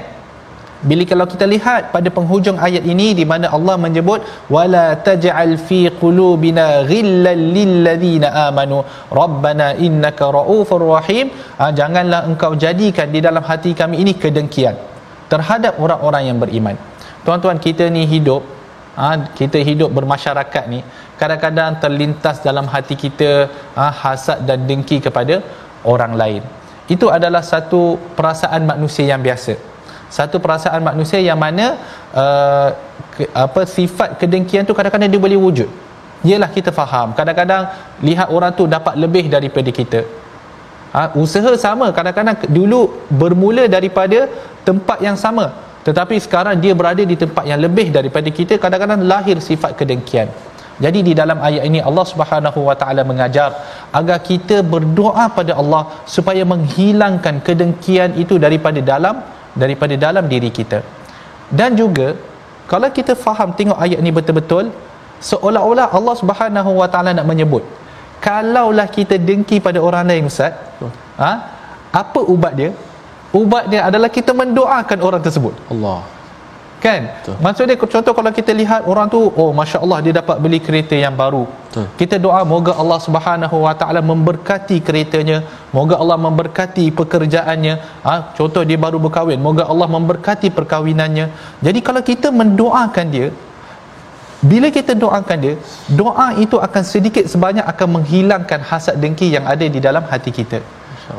bila 0.83 1.03
kalau 1.07 1.27
kita 1.33 1.47
lihat 1.47 1.95
pada 1.95 2.09
penghujung 2.11 2.59
ayat 2.59 2.83
ini 2.93 3.15
di 3.15 3.25
mana 3.33 3.47
Allah 3.57 3.79
menyebut 3.79 4.21
wala 4.55 4.99
taj'al 5.09 5.55
fi 5.69 5.81
qulubina 6.03 6.83
ghillan 6.91 7.39
lil 7.57 7.73
ladzina 7.87 8.29
amanu. 8.47 8.83
Rabbana 9.21 9.69
innaka 9.87 10.33
raufur 10.39 10.83
rahim. 10.95 11.31
Ha, 11.61 11.71
janganlah 11.81 12.23
engkau 12.31 12.53
jadikan 12.65 13.09
di 13.15 13.23
dalam 13.27 13.45
hati 13.51 13.73
kami 13.83 14.03
ini 14.03 14.15
kedengkian 14.25 14.75
terhadap 15.33 15.79
orang-orang 15.85 16.25
yang 16.31 16.39
beriman. 16.43 16.77
Tuan-tuan 17.23 17.59
kita 17.63 17.87
ni 17.87 18.03
hidup 18.15 18.43
ha, 18.97 19.09
kita 19.41 19.59
hidup 19.69 19.91
bermasyarakat 19.99 20.65
ni 20.75 20.81
kadang-kadang 21.21 21.79
terlintas 21.83 22.43
dalam 22.49 22.67
hati 22.75 22.95
kita 23.05 23.31
ha, 23.79 23.85
hasad 24.03 24.45
dan 24.49 24.67
dengki 24.71 24.99
kepada 25.07 25.37
orang 25.93 26.15
lain 26.23 26.43
itu 26.95 27.07
adalah 27.17 27.43
satu 27.53 27.83
perasaan 28.19 28.63
manusia 28.73 29.05
yang 29.13 29.21
biasa. 29.27 29.55
Satu 30.17 30.37
perasaan 30.45 30.81
manusia 30.89 31.19
yang 31.29 31.39
mana 31.45 31.67
uh, 32.23 32.69
ke, 33.17 33.25
apa 33.45 33.61
sifat 33.77 34.21
kedengkian 34.21 34.69
tu 34.69 34.77
kadang-kadang 34.79 35.09
dia 35.13 35.23
boleh 35.27 35.39
wujud. 35.45 35.71
Ialah 36.29 36.51
kita 36.57 36.71
faham. 36.81 37.17
Kadang-kadang 37.19 37.63
lihat 38.09 38.29
orang 38.37 38.53
tu 38.59 38.65
dapat 38.77 38.95
lebih 39.05 39.25
daripada 39.35 39.71
kita. 39.79 40.01
Ha, 40.95 41.01
usaha 41.23 41.53
sama. 41.67 41.87
Kadang-kadang 41.97 42.37
dulu 42.59 42.81
bermula 43.21 43.65
daripada 43.77 44.29
tempat 44.69 44.99
yang 45.07 45.17
sama. 45.25 45.47
Tetapi 45.87 46.17
sekarang 46.25 46.57
dia 46.65 46.73
berada 46.81 47.03
di 47.13 47.17
tempat 47.23 47.45
yang 47.51 47.59
lebih 47.67 47.87
daripada 47.97 48.29
kita. 48.39 48.55
Kadang-kadang 48.65 49.03
lahir 49.13 49.37
sifat 49.49 49.75
kedengkian 49.81 50.29
jadi 50.85 51.01
di 51.09 51.13
dalam 51.21 51.39
ayat 51.49 51.63
ini 51.69 51.79
Allah 51.89 52.05
Subhanahu 52.13 52.61
wa 52.69 52.75
taala 52.81 53.03
mengajar 53.11 53.51
agar 53.99 54.19
kita 54.31 54.57
berdoa 54.73 55.25
pada 55.39 55.53
Allah 55.61 55.83
supaya 56.15 56.43
menghilangkan 56.53 57.37
kedengkian 57.47 58.19
itu 58.23 58.37
daripada 58.45 58.81
dalam 58.93 59.17
daripada 59.63 59.95
dalam 60.07 60.25
diri 60.33 60.51
kita. 60.59 60.81
Dan 61.59 61.79
juga 61.81 62.09
kalau 62.73 62.89
kita 62.99 63.15
faham 63.27 63.51
tengok 63.59 63.79
ayat 63.85 63.99
ini 64.03 64.11
betul-betul 64.19 64.67
seolah-olah 65.31 65.87
Allah 65.99 66.15
Subhanahu 66.23 66.71
wa 66.81 66.89
taala 66.93 67.13
nak 67.19 67.29
menyebut 67.31 67.63
kalaulah 68.27 68.87
kita 68.97 69.15
dengki 69.29 69.59
pada 69.67 69.79
orang 69.89 70.05
lain 70.11 70.31
ustaz 70.31 70.55
ha 71.23 71.33
apa 72.03 72.21
ubat 72.35 72.53
dia 72.61 72.71
ubat 73.41 73.65
dia 73.73 73.81
adalah 73.89 74.11
kita 74.19 74.33
mendoakan 74.41 74.99
orang 75.09 75.23
tersebut. 75.27 75.55
Allah 75.73 76.01
kan? 76.85 77.01
Betul. 77.15 77.35
maksud 77.45 77.65
dia 77.71 77.77
contoh 77.95 78.13
kalau 78.19 78.31
kita 78.39 78.53
lihat 78.61 78.81
orang 78.93 79.07
tu 79.15 79.21
oh 79.43 79.51
masya-Allah 79.59 79.99
dia 80.05 80.15
dapat 80.21 80.37
beli 80.45 80.59
kereta 80.67 80.97
yang 81.05 81.15
baru. 81.23 81.45
Betul. 81.47 81.87
kita 82.01 82.17
doa 82.27 82.41
moga 82.53 82.73
Allah 82.83 82.99
Subhanahu 83.07 83.57
wa 83.67 83.75
taala 83.81 84.01
memberkati 84.11 84.77
keretanya 84.87 85.39
moga 85.77 85.97
Allah 86.03 86.19
memberkati 86.27 86.85
pekerjaannya. 86.99 87.75
Ha, 88.07 88.15
contoh 88.39 88.65
dia 88.69 88.79
baru 88.87 88.99
berkahwin 89.07 89.41
moga 89.49 89.65
Allah 89.73 89.89
memberkati 89.97 90.51
perkahwinannya. 90.59 91.27
Jadi 91.67 91.81
kalau 91.89 92.03
kita 92.11 92.31
mendoakan 92.43 93.09
dia 93.15 93.29
bila 94.51 94.69
kita 94.77 94.93
doakan 95.03 95.39
dia 95.45 95.55
doa 96.01 96.29
itu 96.45 96.57
akan 96.67 96.83
sedikit 96.93 97.25
sebanyak 97.33 97.67
akan 97.73 97.89
menghilangkan 97.97 98.61
hasad 98.71 98.97
dengki 99.03 99.31
yang 99.35 99.47
ada 99.53 99.67
di 99.75 99.81
dalam 99.87 100.03
hati 100.13 100.31
kita 100.39 100.59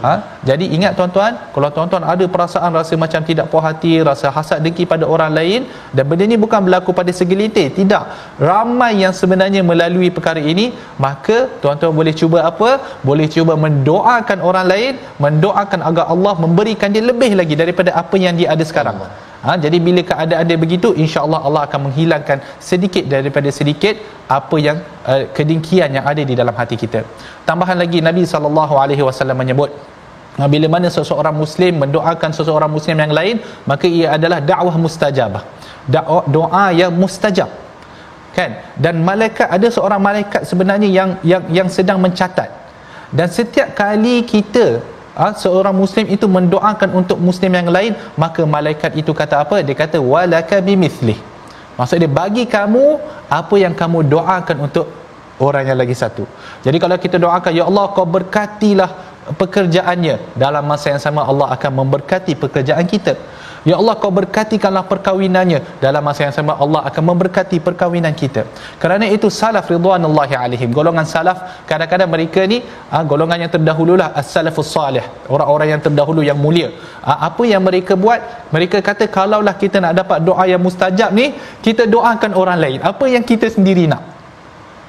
Ha? 0.05 0.13
Jadi 0.49 0.65
ingat 0.75 0.93
tuan-tuan, 0.97 1.33
kalau 1.55 1.69
tuan-tuan 1.75 2.03
ada 2.13 2.25
perasaan 2.33 2.71
rasa 2.79 2.93
macam 3.03 3.21
tidak 3.29 3.45
puas 3.51 3.63
hati, 3.67 3.93
rasa 4.09 4.27
hasad 4.35 4.59
dengki 4.65 4.85
pada 4.93 5.05
orang 5.15 5.31
lain 5.37 5.69
dan 5.95 6.03
benda 6.09 6.25
ini 6.29 6.37
bukan 6.45 6.59
berlaku 6.65 6.91
pada 6.99 7.11
segelintir, 7.19 7.67
tidak. 7.79 8.03
Ramai 8.49 8.93
yang 9.03 9.13
sebenarnya 9.21 9.61
melalui 9.71 10.09
perkara 10.17 10.41
ini, 10.53 10.65
maka 11.05 11.37
tuan-tuan 11.61 11.93
boleh 11.99 12.15
cuba 12.21 12.39
apa? 12.51 12.71
Boleh 13.09 13.27
cuba 13.35 13.53
mendoakan 13.65 14.39
orang 14.49 14.65
lain, 14.73 14.93
mendoakan 15.25 15.81
agar 15.91 16.07
Allah 16.15 16.33
memberikan 16.45 16.89
dia 16.95 17.03
lebih 17.11 17.31
lagi 17.41 17.57
daripada 17.63 17.93
apa 18.03 18.15
yang 18.25 18.33
dia 18.39 18.49
ada 18.55 18.65
sekarang. 18.71 18.97
Allah. 19.03 19.32
Ha, 19.45 19.55
jadi 19.65 19.77
bila 19.87 20.01
keadaan 20.09 20.43
dia 20.49 20.57
begitu 20.65 20.89
insya-Allah 21.03 21.39
Allah 21.47 21.61
akan 21.67 21.79
menghilangkan 21.87 22.37
sedikit 22.69 23.03
daripada 23.13 23.49
sedikit 23.59 23.95
apa 24.37 24.57
yang 24.67 24.77
uh, 25.11 25.23
kedengkian 25.37 25.89
yang 25.97 26.05
ada 26.11 26.23
di 26.29 26.35
dalam 26.41 26.55
hati 26.61 26.75
kita. 26.83 27.01
Tambahan 27.49 27.77
lagi 27.83 27.99
Nabi 28.09 28.23
sallallahu 28.33 28.75
alaihi 28.83 29.03
wasallam 29.07 29.37
menyebut 29.43 29.71
bila 30.53 30.67
mana 30.75 30.89
seseorang 30.89 31.35
muslim 31.37 31.77
mendoakan 31.83 32.31
seseorang 32.33 32.71
muslim 32.75 32.97
yang 32.97 33.13
lain 33.13 33.37
maka 33.69 33.85
ia 33.85 34.17
adalah 34.17 34.39
dakwah 34.41 34.75
mustajabah. 34.85 35.43
Doa, 35.85 36.25
doa 36.25 36.65
yang 36.73 36.93
mustajab. 36.95 37.49
Kan? 38.33 38.51
Dan 38.83 39.05
malaikat 39.05 39.45
ada 39.45 39.67
seorang 39.69 40.01
malaikat 40.01 40.41
sebenarnya 40.49 40.89
yang 40.89 41.09
yang 41.21 41.43
yang 41.53 41.67
sedang 41.69 42.01
mencatat. 42.01 42.49
Dan 43.13 43.29
setiap 43.29 43.77
kali 43.77 44.25
kita 44.25 44.81
ha, 45.17 45.33
seorang 45.43 45.75
muslim 45.75 46.05
itu 46.15 46.25
mendoakan 46.25 46.89
untuk 46.99 47.17
muslim 47.17 47.51
yang 47.53 47.69
lain 47.69 47.93
maka 48.17 48.41
malaikat 48.45 48.97
itu 48.97 49.11
kata 49.13 49.45
apa? 49.45 49.61
Dia 49.61 49.75
kata 49.77 49.97
walaka 50.01 50.59
bimithlih 50.59 51.17
maksud 51.77 51.97
dia 51.97 52.11
bagi 52.21 52.45
kamu 52.45 53.01
apa 53.29 53.55
yang 53.57 53.73
kamu 53.73 54.05
doakan 54.13 54.57
untuk 54.69 54.85
orang 55.41 55.65
yang 55.65 55.79
lagi 55.81 55.95
satu. 55.97 56.23
Jadi 56.61 56.77
kalau 56.77 56.97
kita 57.01 57.17
doakan 57.17 57.51
ya 57.51 57.65
Allah 57.65 57.85
kau 57.97 58.05
berkatilah 58.05 58.89
pekerjaannya. 59.41 60.37
Dalam 60.37 60.63
masa 60.67 60.93
yang 60.93 61.01
sama 61.01 61.25
Allah 61.25 61.49
akan 61.55 61.71
memberkati 61.81 62.37
pekerjaan 62.37 62.85
kita 62.85 63.17
Ya 63.69 63.75
Allah 63.79 63.95
kau 64.03 64.11
berkatikanlah 64.19 64.83
perkahwinannya 64.91 65.59
dalam 65.83 66.03
masa 66.07 66.21
yang 66.27 66.35
sama 66.37 66.53
Allah 66.63 66.81
akan 66.89 67.03
memberkati 67.09 67.57
perkahwinan 67.67 68.11
kita 68.21 68.43
kerana 68.81 69.07
itu 69.15 69.27
salaf 69.31 69.71
ridwanullahi 69.73 70.35
alaihim 70.43 70.69
golongan 70.77 71.07
salaf 71.13 71.63
kadang-kadang 71.69 72.11
mereka 72.15 72.43
ni 72.53 72.57
ha, 72.91 73.07
golongan 73.11 73.47
yang 73.47 73.51
terdahululah 73.55 74.11
as-salafus 74.21 74.71
salih 74.75 75.05
orang-orang 75.35 75.69
yang 75.73 75.81
terdahulu 75.85 76.23
yang 76.29 76.35
mulia 76.45 76.75
ha, 77.07 77.23
apa 77.29 77.43
yang 77.51 77.63
mereka 77.63 77.95
buat 78.05 78.19
mereka 78.55 78.83
kata 78.89 79.07
kalaulah 79.17 79.55
kita 79.63 79.79
nak 79.85 79.95
dapat 80.01 80.19
doa 80.27 80.43
yang 80.53 80.59
mustajab 80.67 81.15
ni 81.15 81.31
kita 81.67 81.87
doakan 81.95 82.35
orang 82.43 82.59
lain 82.65 82.79
apa 82.91 83.07
yang 83.15 83.23
kita 83.33 83.47
sendiri 83.47 83.87
nak 83.93 84.03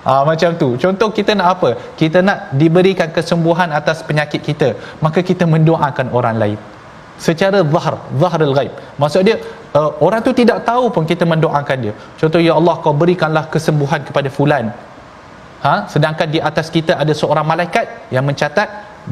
Ha, 0.05 0.21
macam 0.29 0.53
tu. 0.61 0.69
Contoh 0.77 1.09
kita 1.17 1.33
nak 1.33 1.49
apa? 1.57 1.71
Kita 2.01 2.21
nak 2.21 2.53
diberikan 2.61 3.09
kesembuhan 3.09 3.73
atas 3.73 4.05
penyakit 4.05 4.41
kita. 4.49 4.69
Maka 5.01 5.25
kita 5.25 5.49
mendoakan 5.49 6.13
orang 6.13 6.37
lain. 6.43 6.59
Secara 7.27 7.59
zahar, 7.75 7.95
zahrul 8.21 8.55
ghaib. 8.57 8.73
Maksud 9.03 9.23
dia 9.29 9.37
uh, 9.79 9.91
orang 10.07 10.21
tu 10.27 10.33
tidak 10.41 10.59
tahu 10.69 10.85
pun 10.95 11.05
kita 11.13 11.25
mendoakan 11.33 11.77
dia. 11.85 11.95
Contoh 12.21 12.41
ya 12.47 12.53
Allah 12.61 12.75
kau 12.85 12.95
berikanlah 13.03 13.45
kesembuhan 13.55 14.01
kepada 14.09 14.29
fulan. 14.37 14.67
Ha? 15.65 15.89
sedangkan 15.93 16.29
di 16.29 16.41
atas 16.49 16.67
kita 16.69 16.93
ada 17.03 17.13
seorang 17.21 17.47
malaikat 17.51 18.13
yang 18.15 18.25
mencatat 18.29 18.69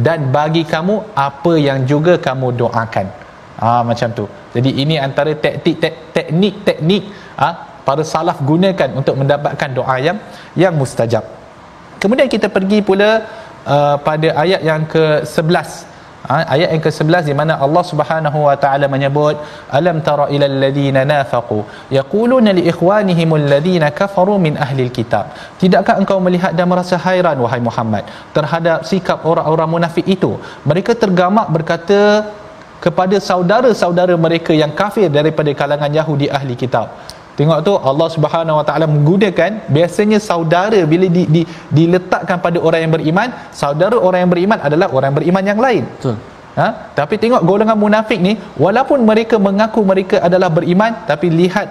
dan 0.06 0.28
bagi 0.36 0.62
kamu 0.72 0.94
apa 1.26 1.52
yang 1.56 1.78
juga 1.88 2.20
kamu 2.26 2.48
doakan. 2.60 3.06
Ha, 3.62 3.80
macam 3.88 4.08
tu. 4.18 4.24
Jadi 4.54 4.70
ini 4.82 5.00
antara 5.06 5.32
teknik 5.44 5.76
teknik 6.16 6.54
teknik 6.68 7.02
ha, 7.40 7.48
para 7.88 8.04
salaf 8.12 8.38
gunakan 8.50 8.90
untuk 9.00 9.16
mendapatkan 9.20 9.70
doa 9.78 9.96
yang 10.06 10.18
yang 10.62 10.76
mustajab. 10.80 11.24
Kemudian 12.02 12.28
kita 12.28 12.52
pergi 12.56 12.84
pula 12.88 13.10
uh, 13.64 13.96
pada 14.08 14.28
ayat 14.44 14.60
yang 14.60 14.84
ke-11. 14.92 15.91
Ha, 16.30 16.34
ayat 16.54 16.68
yang 16.74 16.82
ke-11 16.86 17.24
di 17.28 17.34
mana 17.38 17.52
Allah 17.64 17.82
Subhanahu 17.90 18.38
wa 18.46 18.54
taala 18.64 18.86
menyebut 18.94 19.36
alam 19.78 19.96
tara 20.06 20.26
ilal 20.34 20.54
ladina 20.64 21.00
nafaqu? 21.12 21.58
Yaquluna 21.98 22.54
li 22.58 22.62
ikhwanihim 22.72 23.30
alladhina 23.38 23.88
kafaru 24.00 24.36
min 24.44 24.54
ahli 24.66 24.86
alkitab 24.86 25.34
tidakkah 25.62 25.96
engkau 26.02 26.18
melihat 26.26 26.54
dan 26.58 26.70
merasa 26.72 26.98
hairan 27.06 27.42
wahai 27.44 27.60
Muhammad 27.68 28.06
terhadap 28.36 28.86
sikap 28.90 29.26
orang-orang 29.32 29.70
munafik 29.74 30.06
itu? 30.16 30.32
Mereka 30.70 30.94
tergamak 31.02 31.48
berkata 31.56 32.00
kepada 32.84 33.16
saudara-saudara 33.30 34.14
mereka 34.26 34.52
yang 34.62 34.72
kafir 34.80 35.10
daripada 35.18 35.50
kalangan 35.60 35.90
Yahudi 35.98 36.26
ahli 36.38 36.54
kitab 36.62 36.86
Tengok 37.38 37.58
tu 37.68 37.72
Allah 37.90 38.08
Subhanahu 38.14 38.58
Wa 38.60 38.64
Taala 38.68 38.86
menggunakan 38.94 39.50
biasanya 39.76 40.18
saudara 40.30 40.80
bila 40.92 41.06
di, 41.16 41.22
di, 41.34 41.42
diletakkan 41.78 42.38
pada 42.44 42.58
orang 42.66 42.80
yang 42.84 42.92
beriman, 42.96 43.28
saudara 43.62 43.96
orang 44.08 44.20
yang 44.24 44.32
beriman 44.34 44.58
adalah 44.68 44.88
orang 44.96 45.08
yang 45.10 45.18
beriman 45.20 45.44
yang 45.50 45.60
lain. 45.66 45.84
Betul. 45.96 46.16
Ha? 46.60 46.66
Tapi 46.98 47.14
tengok 47.22 47.42
golongan 47.48 47.78
munafik 47.84 48.20
ni 48.26 48.32
walaupun 48.64 49.00
mereka 49.10 49.36
mengaku 49.46 49.80
mereka 49.92 50.16
adalah 50.26 50.52
beriman 50.56 50.92
tapi 51.10 51.32
lihat 51.40 51.68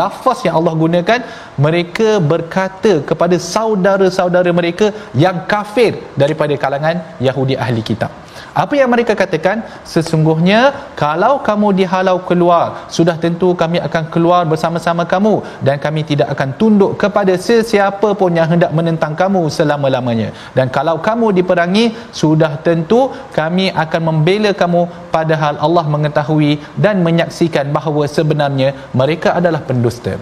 lafaz 0.00 0.38
yang 0.46 0.54
Allah 0.60 0.74
gunakan 0.82 1.20
mereka 1.66 2.08
berkata 2.32 2.92
kepada 3.10 3.36
saudara-saudara 3.54 4.50
mereka 4.60 4.94
yang 5.24 5.36
kafir 5.52 5.98
daripada 6.22 6.54
kalangan 6.64 7.02
Yahudi 7.28 7.56
ahli 7.64 7.82
kitab. 7.90 8.12
Apa 8.60 8.76
yang 8.76 8.92
mereka 8.92 9.16
katakan? 9.16 9.64
Sesungguhnya 9.88 10.92
kalau 10.92 11.40
kamu 11.40 11.68
dihalau 11.80 12.20
keluar, 12.28 12.84
sudah 12.96 13.16
tentu 13.16 13.56
kami 13.56 13.80
akan 13.80 14.04
keluar 14.12 14.44
bersama-sama 14.44 15.08
kamu 15.08 15.40
dan 15.64 15.80
kami 15.84 16.04
tidak 16.04 16.28
akan 16.36 16.52
tunduk 16.60 17.00
kepada 17.00 17.32
sesiapa 17.40 18.12
pun 18.20 18.36
yang 18.36 18.44
hendak 18.52 18.68
menentang 18.76 19.16
kamu 19.16 19.48
selama-lamanya. 19.48 20.36
Dan 20.52 20.68
kalau 20.68 21.00
kamu 21.00 21.32
diperangi, 21.40 21.84
sudah 22.12 22.60
tentu 22.60 23.08
kami 23.32 23.72
akan 23.72 24.00
membela 24.12 24.52
kamu 24.52 24.84
padahal 25.08 25.56
Allah 25.56 25.86
mengetahui 25.88 26.60
dan 26.76 27.00
menyaksikan 27.00 27.72
bahawa 27.72 28.04
sebenarnya 28.04 28.76
mereka 28.92 29.40
adalah 29.40 29.64
pendusta. 29.64 30.20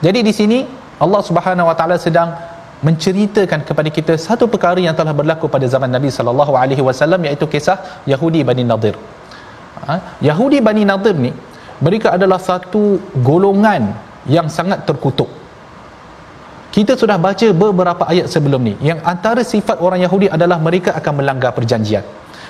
Jadi 0.00 0.24
di 0.24 0.32
sini 0.32 0.58
Allah 0.96 1.20
Subhanahu 1.20 1.68
Wa 1.68 1.76
Taala 1.76 2.00
sedang 2.00 2.55
menceritakan 2.84 3.64
kepada 3.64 3.88
kita 3.88 4.14
satu 4.20 4.44
perkara 4.52 4.76
yang 4.76 4.92
telah 4.92 5.16
berlaku 5.16 5.48
pada 5.48 5.64
zaman 5.64 5.88
Nabi 5.88 6.12
sallallahu 6.12 6.52
alaihi 6.52 6.84
wasallam 6.84 7.24
iaitu 7.24 7.48
kisah 7.48 8.04
Yahudi 8.04 8.44
Bani 8.44 8.64
Nadir. 8.68 8.96
Ha? 9.88 10.20
Yahudi 10.20 10.60
Bani 10.60 10.84
Nadir 10.84 11.16
ni 11.16 11.32
mereka 11.80 12.12
adalah 12.16 12.36
satu 12.40 13.00
golongan 13.28 13.96
yang 14.28 14.48
sangat 14.52 14.84
terkutuk. 14.88 15.28
Kita 16.74 16.92
sudah 16.92 17.16
baca 17.16 17.48
beberapa 17.56 18.04
ayat 18.04 18.28
sebelum 18.28 18.60
ni 18.60 18.74
yang 18.84 19.00
antara 19.00 19.40
sifat 19.40 19.80
orang 19.80 20.04
Yahudi 20.04 20.28
adalah 20.28 20.60
mereka 20.60 20.92
akan 20.92 21.24
melanggar 21.24 21.56
perjanjian. 21.56 22.04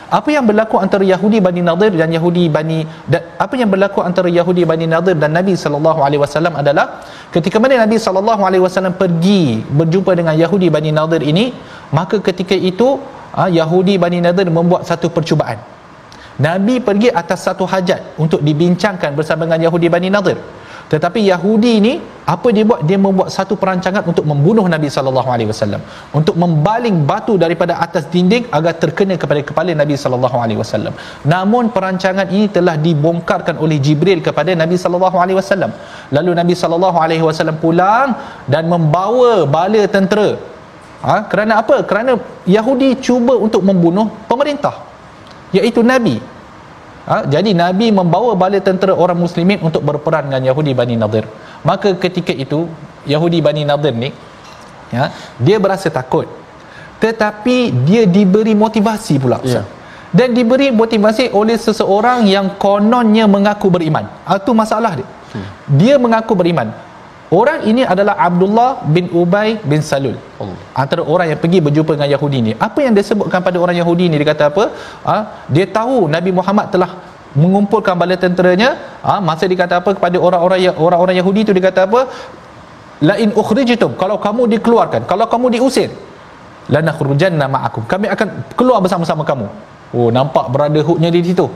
Apa 0.07 0.31
yang 0.31 0.47
berlaku 0.47 0.79
antara 0.79 1.03
Yahudi 1.03 1.42
Bani 1.42 1.66
Nadir 1.66 1.90
dan 1.99 2.07
Yahudi 2.14 2.47
Bani 2.47 2.87
dan 3.11 3.27
apa 3.42 3.59
yang 3.59 3.66
berlaku 3.66 4.07
antara 4.07 4.31
Yahudi 4.31 4.62
Bani 4.62 4.87
Nadir 4.87 5.19
dan 5.19 5.35
Nabi 5.35 5.59
sallallahu 5.59 5.99
alaihi 5.99 6.23
wasallam 6.23 6.55
adalah 6.55 7.03
ketika 7.35 7.59
mana 7.59 7.83
Nabi 7.83 7.99
sallallahu 7.99 8.42
alaihi 8.47 8.62
wasallam 8.62 8.95
pergi 8.95 9.66
berjumpa 9.66 10.14
dengan 10.14 10.38
Yahudi 10.38 10.71
Bani 10.71 10.95
Nadir 10.95 11.27
ini 11.27 11.51
maka 11.90 12.23
ketika 12.23 12.55
itu 12.55 13.03
ha, 13.35 13.51
Yahudi 13.51 13.99
Bani 13.99 14.23
Nadir 14.23 14.47
membuat 14.47 14.87
satu 14.87 15.11
percubaan. 15.11 15.59
Nabi 16.38 16.79
pergi 16.79 17.11
atas 17.11 17.42
satu 17.49 17.66
hajat 17.66 18.14
untuk 18.23 18.45
dibincangkan 18.47 19.11
bersama 19.19 19.49
dengan 19.49 19.66
Yahudi 19.66 19.90
Bani 19.90 20.09
Nadir 20.12 20.38
tetapi 20.92 21.20
Yahudi 21.31 21.70
ini 21.83 21.94
apa 22.33 22.49
dia 22.55 22.64
buat? 22.68 22.81
Dia 22.88 22.99
membuat 23.05 23.29
satu 23.35 23.55
perancangan 23.62 24.03
untuk 24.11 24.25
membunuh 24.31 24.64
Nabi 24.75 24.88
sallallahu 24.94 25.31
alaihi 25.35 25.51
wasallam, 25.51 25.83
untuk 26.18 26.35
membaling 26.42 26.96
batu 27.11 27.35
daripada 27.44 27.75
atas 27.85 28.05
dinding 28.14 28.44
agar 28.57 28.75
terkena 28.83 29.14
kepada 29.22 29.40
kepala 29.49 29.75
Nabi 29.83 29.94
sallallahu 30.03 30.38
alaihi 30.44 30.59
wasallam. 30.62 30.94
Namun 31.33 31.70
perancangan 31.77 32.27
ini 32.37 32.46
telah 32.57 32.75
dibongkarkan 32.87 33.59
oleh 33.64 33.79
Jibril 33.87 34.22
kepada 34.29 34.55
Nabi 34.62 34.79
sallallahu 34.83 35.18
alaihi 35.22 35.38
wasallam. 35.42 35.75
Lalu 36.16 36.33
Nabi 36.40 36.55
sallallahu 36.62 36.99
alaihi 37.05 37.27
wasallam 37.29 37.59
pulang 37.64 38.14
dan 38.55 38.66
membawa 38.75 39.33
bala 39.59 39.85
tentera. 39.96 40.31
Ha? 41.07 41.16
kerana 41.31 41.62
apa? 41.62 41.77
Kerana 41.88 42.12
Yahudi 42.57 42.88
cuba 43.07 43.35
untuk 43.46 43.62
membunuh 43.68 44.07
pemerintah 44.31 44.75
iaitu 45.57 45.81
Nabi 45.92 46.16
Ha? 47.07 47.23
Jadi 47.31 47.55
Nabi 47.55 47.95
membawa 47.95 48.35
bala 48.35 48.59
tentera 48.59 48.90
orang 48.90 49.14
muslimin 49.16 49.62
untuk 49.62 49.83
berperang 49.87 50.27
dengan 50.27 50.42
Yahudi 50.51 50.75
Bani 50.75 50.99
Nadir. 50.99 51.25
Maka 51.62 51.95
ketika 51.95 52.35
itu 52.35 52.66
Yahudi 53.07 53.38
Bani 53.38 53.62
Nadir 53.62 53.95
ni 53.95 54.11
ya, 54.90 55.14
dia 55.38 55.57
berasa 55.62 55.87
takut. 55.87 56.27
Tetapi 56.99 57.87
dia 57.87 58.03
diberi 58.11 58.59
motivasi 58.59 59.14
pula. 59.23 59.38
Ya. 59.47 59.62
Dan 60.11 60.33
diberi 60.33 60.73
motivasi 60.73 61.31
oleh 61.31 61.61
seseorang 61.61 62.25
yang 62.27 62.57
kononnya 62.57 63.29
mengaku 63.29 63.69
beriman. 63.69 64.09
Itu 64.27 64.53
ha, 64.55 64.59
masalah 64.64 64.92
dia. 64.97 65.09
Hmm. 65.35 65.47
Dia 65.77 65.95
mengaku 66.01 66.33
beriman. 66.33 66.73
Orang 67.27 67.67
ini 67.67 67.83
adalah 67.83 68.15
Abdullah 68.15 68.87
bin 68.87 69.11
Ubay 69.11 69.59
bin 69.67 69.83
Salul. 69.83 70.15
Allah. 70.39 70.59
Antara 70.79 71.03
orang 71.03 71.35
yang 71.35 71.41
pergi 71.43 71.59
berjumpa 71.59 71.99
dengan 71.99 72.11
Yahudi 72.15 72.39
ni. 72.39 72.53
Apa 72.55 72.87
yang 72.87 72.95
dia 72.95 73.03
sebutkan 73.03 73.43
pada 73.43 73.59
orang 73.59 73.75
Yahudi 73.75 74.07
ni 74.07 74.15
dia 74.23 74.31
kata 74.31 74.45
apa? 74.55 74.65
Ha? 75.03 75.17
dia 75.51 75.67
tahu 75.67 76.07
Nabi 76.07 76.31
Muhammad 76.31 76.71
telah 76.71 76.91
mengumpulkan 77.35 77.99
bala 77.99 78.15
tenteranya. 78.15 78.79
Ha? 79.03 79.19
masa 79.19 79.51
dia 79.51 79.59
kata 79.59 79.83
apa 79.83 79.91
kepada 79.99 80.17
orang-orang 80.23 80.71
ya, 80.71 80.73
orang-orang 80.79 81.19
Yahudi 81.19 81.51
tu 81.51 81.53
dia 81.57 81.67
kata 81.67 81.91
apa? 81.91 82.07
La 83.03 83.19
in 83.19 83.35
ukhrijtum 83.35 83.99
kalau 83.99 84.23
kamu 84.23 84.47
dikeluarkan, 84.57 85.03
kalau 85.11 85.27
kamu 85.27 85.59
diusir, 85.59 85.91
la 86.71 86.79
nakhrujanna 86.79 87.51
ma'akum. 87.51 87.91
Kami 87.91 88.07
akan 88.07 88.55
keluar 88.55 88.79
bersama-sama 88.79 89.27
kamu. 89.27 89.51
Oh, 89.99 90.09
nampak 90.15 90.47
brotherhoodnya 90.55 91.11
di 91.11 91.27
situ. 91.27 91.51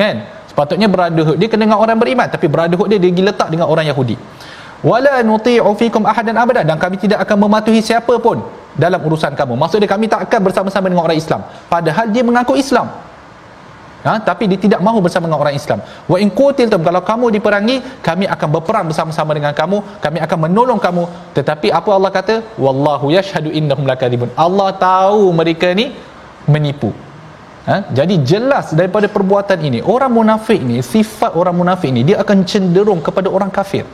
Kan? 0.00 0.24
Sepatutnya 0.48 0.88
brotherhood 0.88 1.36
dia 1.36 1.48
kena 1.50 1.66
dengan 1.66 1.82
orang 1.82 1.98
beriman 1.98 2.30
tapi 2.30 2.46
brotherhood 2.46 2.86
dia 2.86 2.98
dia 3.02 3.24
letak 3.26 3.50
dengan 3.50 3.66
orang 3.66 3.84
Yahudi 3.90 4.14
wala 4.90 5.14
nuti'u 5.28 5.72
fikum 5.80 6.04
ahadan 6.12 6.36
abada 6.36 6.62
dan 6.68 6.76
kami 6.84 6.96
tidak 7.04 7.24
akan 7.24 7.48
mematuhi 7.48 7.80
siapa 7.80 8.14
pun 8.26 8.44
dalam 8.76 9.00
urusan 9.00 9.32
kamu. 9.40 9.54
Maksudnya 9.62 9.88
kami 9.94 10.06
tak 10.12 10.28
akan 10.28 10.40
bersama-sama 10.46 10.86
dengan 10.90 11.04
orang 11.08 11.18
Islam. 11.18 11.40
Padahal 11.72 12.06
dia 12.14 12.22
mengaku 12.28 12.54
Islam. 12.64 12.88
Ha, 14.04 14.20
tapi 14.20 14.44
dia 14.50 14.58
tidak 14.64 14.80
mahu 14.86 14.98
bersama 15.00 15.24
dengan 15.24 15.40
orang 15.40 15.56
Islam. 15.56 15.80
Wa 16.12 16.16
in 16.20 16.28
qutiltum 16.38 16.84
kalau 16.84 17.00
kamu 17.10 17.26
diperangi 17.40 17.76
kami 18.08 18.28
akan 18.34 18.48
berperang 18.56 18.84
bersama-sama 18.92 19.32
dengan 19.32 19.56
kamu. 19.60 19.80
Kami 20.04 20.18
akan 20.26 20.38
menolong 20.44 20.80
kamu. 20.86 21.04
Tetapi 21.38 21.72
apa 21.78 21.90
Allah 21.96 22.12
kata? 22.18 22.36
Wallahu 22.64 23.08
yashhadu 23.16 23.48
innahum 23.48 23.88
lakadzibun 23.88 24.28
Allah 24.36 24.68
tahu 24.76 25.32
mereka 25.40 25.72
ni 25.72 25.96
menipu. 26.44 26.92
Ha? 27.64 27.76
jadi 27.96 28.14
jelas 28.30 28.76
daripada 28.78 29.08
perbuatan 29.08 29.56
ini 29.68 29.78
orang 29.92 30.12
munafik 30.12 30.60
ni 30.70 30.84
sifat 30.84 31.32
orang 31.40 31.56
munafik 31.60 31.88
ni 31.96 32.04
dia 32.08 32.20
akan 32.20 32.44
cenderung 32.44 33.00
kepada 33.06 33.28
orang 33.36 33.48
kafir 33.48 33.88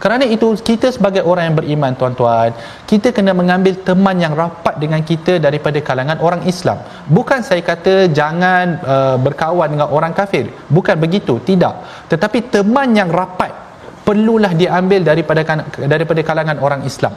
kerana 0.00 0.24
itu 0.24 0.56
kita 0.68 0.88
sebagai 0.96 1.22
orang 1.30 1.52
yang 1.52 1.56
beriman 1.60 1.92
tuan-tuan, 1.92 2.56
kita 2.90 3.12
kena 3.16 3.32
mengambil 3.40 3.76
teman 3.88 4.16
yang 4.24 4.32
rapat 4.32 4.80
dengan 4.80 5.04
kita 5.10 5.36
daripada 5.46 5.76
kalangan 5.88 6.18
orang 6.24 6.42
Islam. 6.52 6.80
Bukan 7.04 7.44
saya 7.44 7.60
kata 7.60 8.08
jangan 8.08 8.80
uh, 8.80 9.16
berkawan 9.20 9.68
dengan 9.68 9.92
orang 9.92 10.16
kafir. 10.16 10.48
Bukan 10.76 10.96
begitu, 11.04 11.36
tidak. 11.44 11.84
Tetapi 12.08 12.48
teman 12.48 12.96
yang 12.96 13.12
rapat 13.12 13.52
perlulah 14.00 14.56
diambil 14.56 15.04
daripada 15.04 15.44
daripada 15.84 16.20
kalangan 16.24 16.56
orang 16.64 16.80
Islam. 16.88 17.12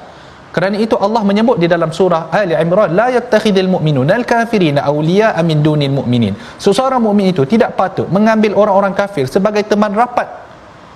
Kerana 0.54 0.78
itu 0.78 0.94
Allah 1.06 1.22
menyebut 1.26 1.58
di 1.58 1.66
dalam 1.66 1.90
surah 1.90 2.30
Ali 2.30 2.54
Imran 2.54 2.94
la 3.00 3.08
yattakhidul 3.16 3.70
mu'minun 3.74 4.06
al 4.14 4.22
kafirina 4.22 4.86
awliya 4.86 5.34
min 5.42 5.66
dunil 5.66 5.96
mu'minin. 6.00 6.36
Seseorang 6.62 7.02
mukmin 7.02 7.34
itu 7.34 7.48
tidak 7.50 7.74
patut 7.80 8.06
mengambil 8.12 8.54
orang-orang 8.62 8.94
kafir 8.94 9.26
sebagai 9.26 9.64
teman 9.72 9.96
rapat 9.98 10.28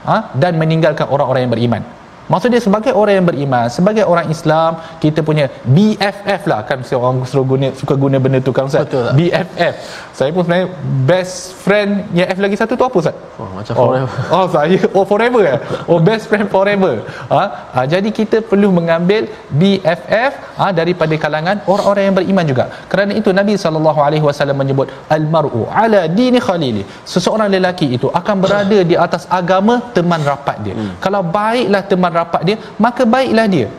ha? 0.08 0.32
dan 0.34 0.56
meninggalkan 0.56 1.06
orang-orang 1.12 1.46
yang 1.46 1.54
beriman 1.54 1.84
Maksudnya 2.28 2.60
sebagai 2.60 2.92
orang 2.92 3.24
yang 3.24 3.28
beriman, 3.28 3.66
sebagai 3.72 4.04
orang 4.04 4.28
Islam, 4.36 4.84
kita 5.04 5.24
punya 5.24 5.48
BFF 5.64 6.42
lah 6.52 6.60
kan 6.68 6.84
mesti 6.84 6.96
orang 7.00 7.24
suruh 7.24 7.48
guna 7.48 7.72
suka 7.72 7.96
guna 7.96 8.18
benda 8.24 8.40
tu 8.44 8.52
kan 8.52 8.68
Ustaz. 8.68 8.84
Betul 8.88 9.04
tak? 9.08 9.14
BFF. 9.20 9.74
Saya 10.18 10.30
pun 10.36 10.42
sebenarnya 10.44 10.68
best 11.10 11.36
friend 11.64 11.92
yang 12.20 12.28
F 12.36 12.40
lagi 12.46 12.56
satu 12.60 12.74
tu 12.80 12.84
apa 12.90 12.98
Ustaz? 13.04 13.16
Oh, 13.40 13.48
macam 13.56 13.74
oh. 13.74 13.86
forever. 13.88 14.12
Oh, 14.36 14.46
saya 14.56 14.78
oh 14.98 15.06
forever 15.12 15.42
ya. 15.52 15.56
Oh 15.92 16.00
best 16.08 16.26
friend 16.30 16.48
forever. 16.56 16.94
Ha? 17.32 17.44
ha? 17.76 17.82
jadi 17.94 18.10
kita 18.20 18.38
perlu 18.52 18.70
mengambil 18.80 19.32
BFF 19.60 20.32
ha, 20.60 20.66
daripada 20.80 21.16
kalangan 21.26 21.64
orang-orang 21.74 22.04
yang 22.08 22.16
beriman 22.20 22.46
juga. 22.52 22.66
Kerana 22.92 23.16
itu 23.20 23.32
Nabi 23.40 23.56
sallallahu 23.64 24.00
alaihi 24.08 24.26
wasallam 24.30 24.58
menyebut 24.62 24.92
al-mar'u 25.18 25.64
ala 25.84 26.02
dini 26.20 26.42
khalili. 26.48 26.84
Seseorang 27.14 27.48
lelaki 27.56 27.88
itu 27.98 28.10
akan 28.20 28.36
berada 28.44 28.80
di 28.92 28.98
atas 29.06 29.24
agama 29.40 29.78
teman 29.96 30.22
rapat 30.32 30.58
dia. 30.66 30.76
Hmm. 30.76 30.94
Kalau 31.06 31.22
baiklah 31.38 31.84
teman 31.92 32.12
rapat 32.20 32.42
dia 32.48 32.58
maka 32.86 33.04
baiklah 33.16 33.50
dia. 33.56 33.70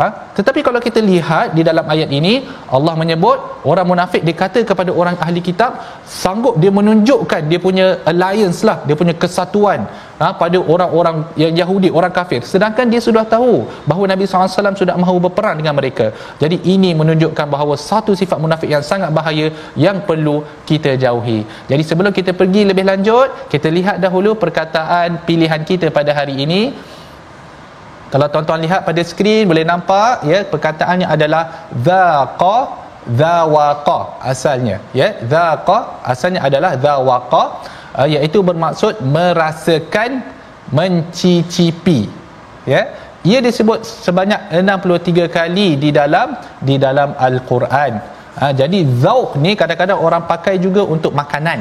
Ha? 0.00 0.06
tetapi 0.36 0.60
kalau 0.66 0.80
kita 0.84 1.00
lihat 1.08 1.46
di 1.56 1.62
dalam 1.68 1.84
ayat 1.92 2.10
ini 2.18 2.34
Allah 2.76 2.94
menyebut 3.00 3.38
orang 3.70 3.86
munafik 3.90 4.22
dia 4.26 4.36
kata 4.42 4.60
kepada 4.68 4.90
orang 5.00 5.16
ahli 5.24 5.40
kitab 5.48 5.82
sanggup 6.20 6.54
dia 6.62 6.70
menunjukkan 6.78 7.42
dia 7.50 7.60
punya 7.64 7.86
alliance 8.10 8.60
lah 8.68 8.76
dia 8.86 8.96
punya 9.00 9.14
kesatuan 9.22 9.80
ha? 10.22 10.26
pada 10.42 10.58
orang-orang 10.74 11.16
yang 11.42 11.52
Yahudi 11.60 11.88
orang 11.98 12.12
kafir. 12.18 12.40
Sedangkan 12.52 12.86
dia 12.92 13.00
sudah 13.08 13.24
tahu 13.34 13.52
bahawa 13.90 14.04
Nabi 14.12 14.24
SAW 14.28 14.80
sudah 14.82 14.96
mahu 15.04 15.16
berperang 15.26 15.56
dengan 15.60 15.74
mereka. 15.80 16.06
Jadi 16.42 16.56
ini 16.74 16.92
menunjukkan 17.00 17.46
bahawa 17.54 17.74
satu 17.90 18.14
sifat 18.20 18.38
munafik 18.44 18.70
yang 18.74 18.84
sangat 18.90 19.10
bahaya 19.18 19.48
yang 19.86 19.98
perlu 20.08 20.36
kita 20.70 20.94
jauhi. 21.04 21.40
Jadi 21.72 21.82
sebelum 21.90 22.14
kita 22.20 22.34
pergi 22.40 22.62
lebih 22.70 22.86
lanjut 22.90 23.50
kita 23.54 23.68
lihat 23.78 23.98
dahulu 24.06 24.32
perkataan 24.44 25.24
pilihan 25.28 25.64
kita 25.72 25.88
pada 25.98 26.12
hari 26.20 26.36
ini 26.46 26.62
kalau 28.12 28.26
tuan-tuan 28.32 28.60
lihat 28.66 28.80
pada 28.88 29.02
skrin 29.10 29.46
boleh 29.50 29.62
nampak 29.62 30.26
ya 30.30 30.38
perkataannya 30.52 31.06
adalah 31.14 31.42
zaqa 31.86 32.58
zawaqa 33.20 33.98
asalnya. 34.32 34.76
Ya 35.00 35.08
zaqa 35.32 35.78
asalnya 36.12 36.40
adalah 36.48 36.72
zawaqa 36.84 37.42
uh, 37.98 38.08
iaitu 38.14 38.42
bermaksud 38.48 38.98
merasakan 39.16 40.26
mencicipi. 40.74 42.00
Ya 42.66 42.82
ia 43.30 43.38
disebut 43.46 43.86
sebanyak 44.06 44.40
63 44.58 45.28
kali 45.38 45.68
di 45.82 45.90
dalam 45.94 46.34
di 46.68 46.76
dalam 46.84 47.14
al-Quran. 47.28 47.92
Ha, 48.40 48.44
jadi 48.60 48.78
zauq 49.04 49.36
ni 49.44 49.52
kadang-kadang 49.60 50.00
orang 50.06 50.24
pakai 50.24 50.56
juga 50.56 50.82
untuk 50.94 51.12
makanan. 51.12 51.60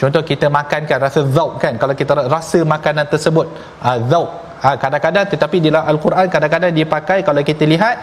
Contoh 0.00 0.22
kita 0.24 0.46
makan 0.48 0.86
kan 0.88 0.98
rasa 1.06 1.20
zauq 1.36 1.58
kan. 1.62 1.74
Kalau 1.80 1.94
kita 2.00 2.12
rasa 2.36 2.58
makanan 2.62 3.04
tersebut 3.12 3.46
ha, 3.82 3.98
zauq 4.12 4.30
ha, 4.62 4.70
kadang-kadang 4.82 5.26
tetapi 5.32 5.56
di 5.62 5.66
dalam 5.72 5.84
al-Quran 5.92 6.26
kadang-kadang 6.34 6.72
dia 6.78 6.86
pakai 6.96 7.18
kalau 7.28 7.42
kita 7.50 7.64
lihat 7.72 7.94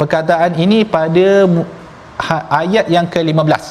perkataan 0.00 0.52
ini 0.64 0.78
pada 0.96 1.28
ha, 2.26 2.36
ayat 2.62 2.86
yang 2.96 3.06
ke-15 3.14 3.64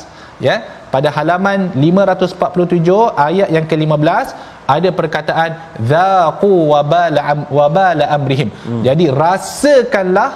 ya 0.47 0.55
pada 0.93 1.09
halaman 1.17 1.59
547 1.83 3.19
ayat 3.27 3.49
yang 3.55 3.65
ke-15 3.71 4.27
ada 4.75 4.89
perkataan 4.99 5.51
zaqu 5.93 6.53
wabala 6.73 7.21
wabala 7.59 8.05
amrihim 8.17 8.49
hmm. 8.51 8.83
jadi 8.87 9.05
rasakanlah 9.23 10.29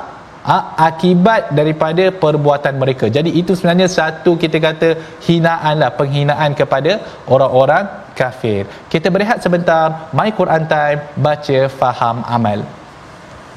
ha, 0.49 0.57
akibat 0.87 1.51
daripada 1.59 2.03
perbuatan 2.23 2.75
mereka. 2.81 3.05
Jadi 3.17 3.31
itu 3.41 3.51
sebenarnya 3.57 3.87
satu 3.97 4.33
kita 4.43 4.57
kata 4.67 4.89
hinaan 5.27 5.75
lah, 5.83 5.91
penghinaan 5.99 6.51
kepada 6.61 6.91
orang-orang 7.35 7.83
kafir. 8.17 8.65
Kita 8.89 9.13
berehat 9.13 9.45
sebentar, 9.45 10.09
My 10.19 10.29
Quran 10.33 10.65
Time, 10.65 10.99
baca, 11.13 11.59
faham, 11.79 12.25
amal. 12.25 12.65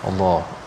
Allah. 0.05 0.60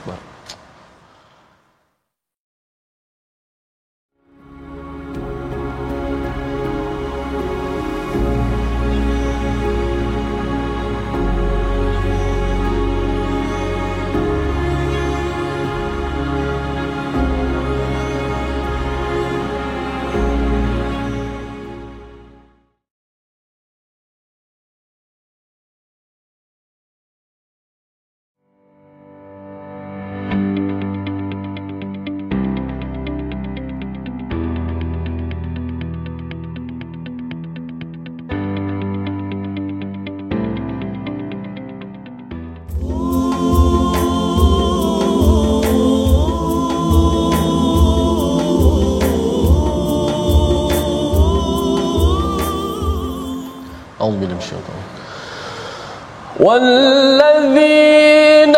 والذين 56.53 58.53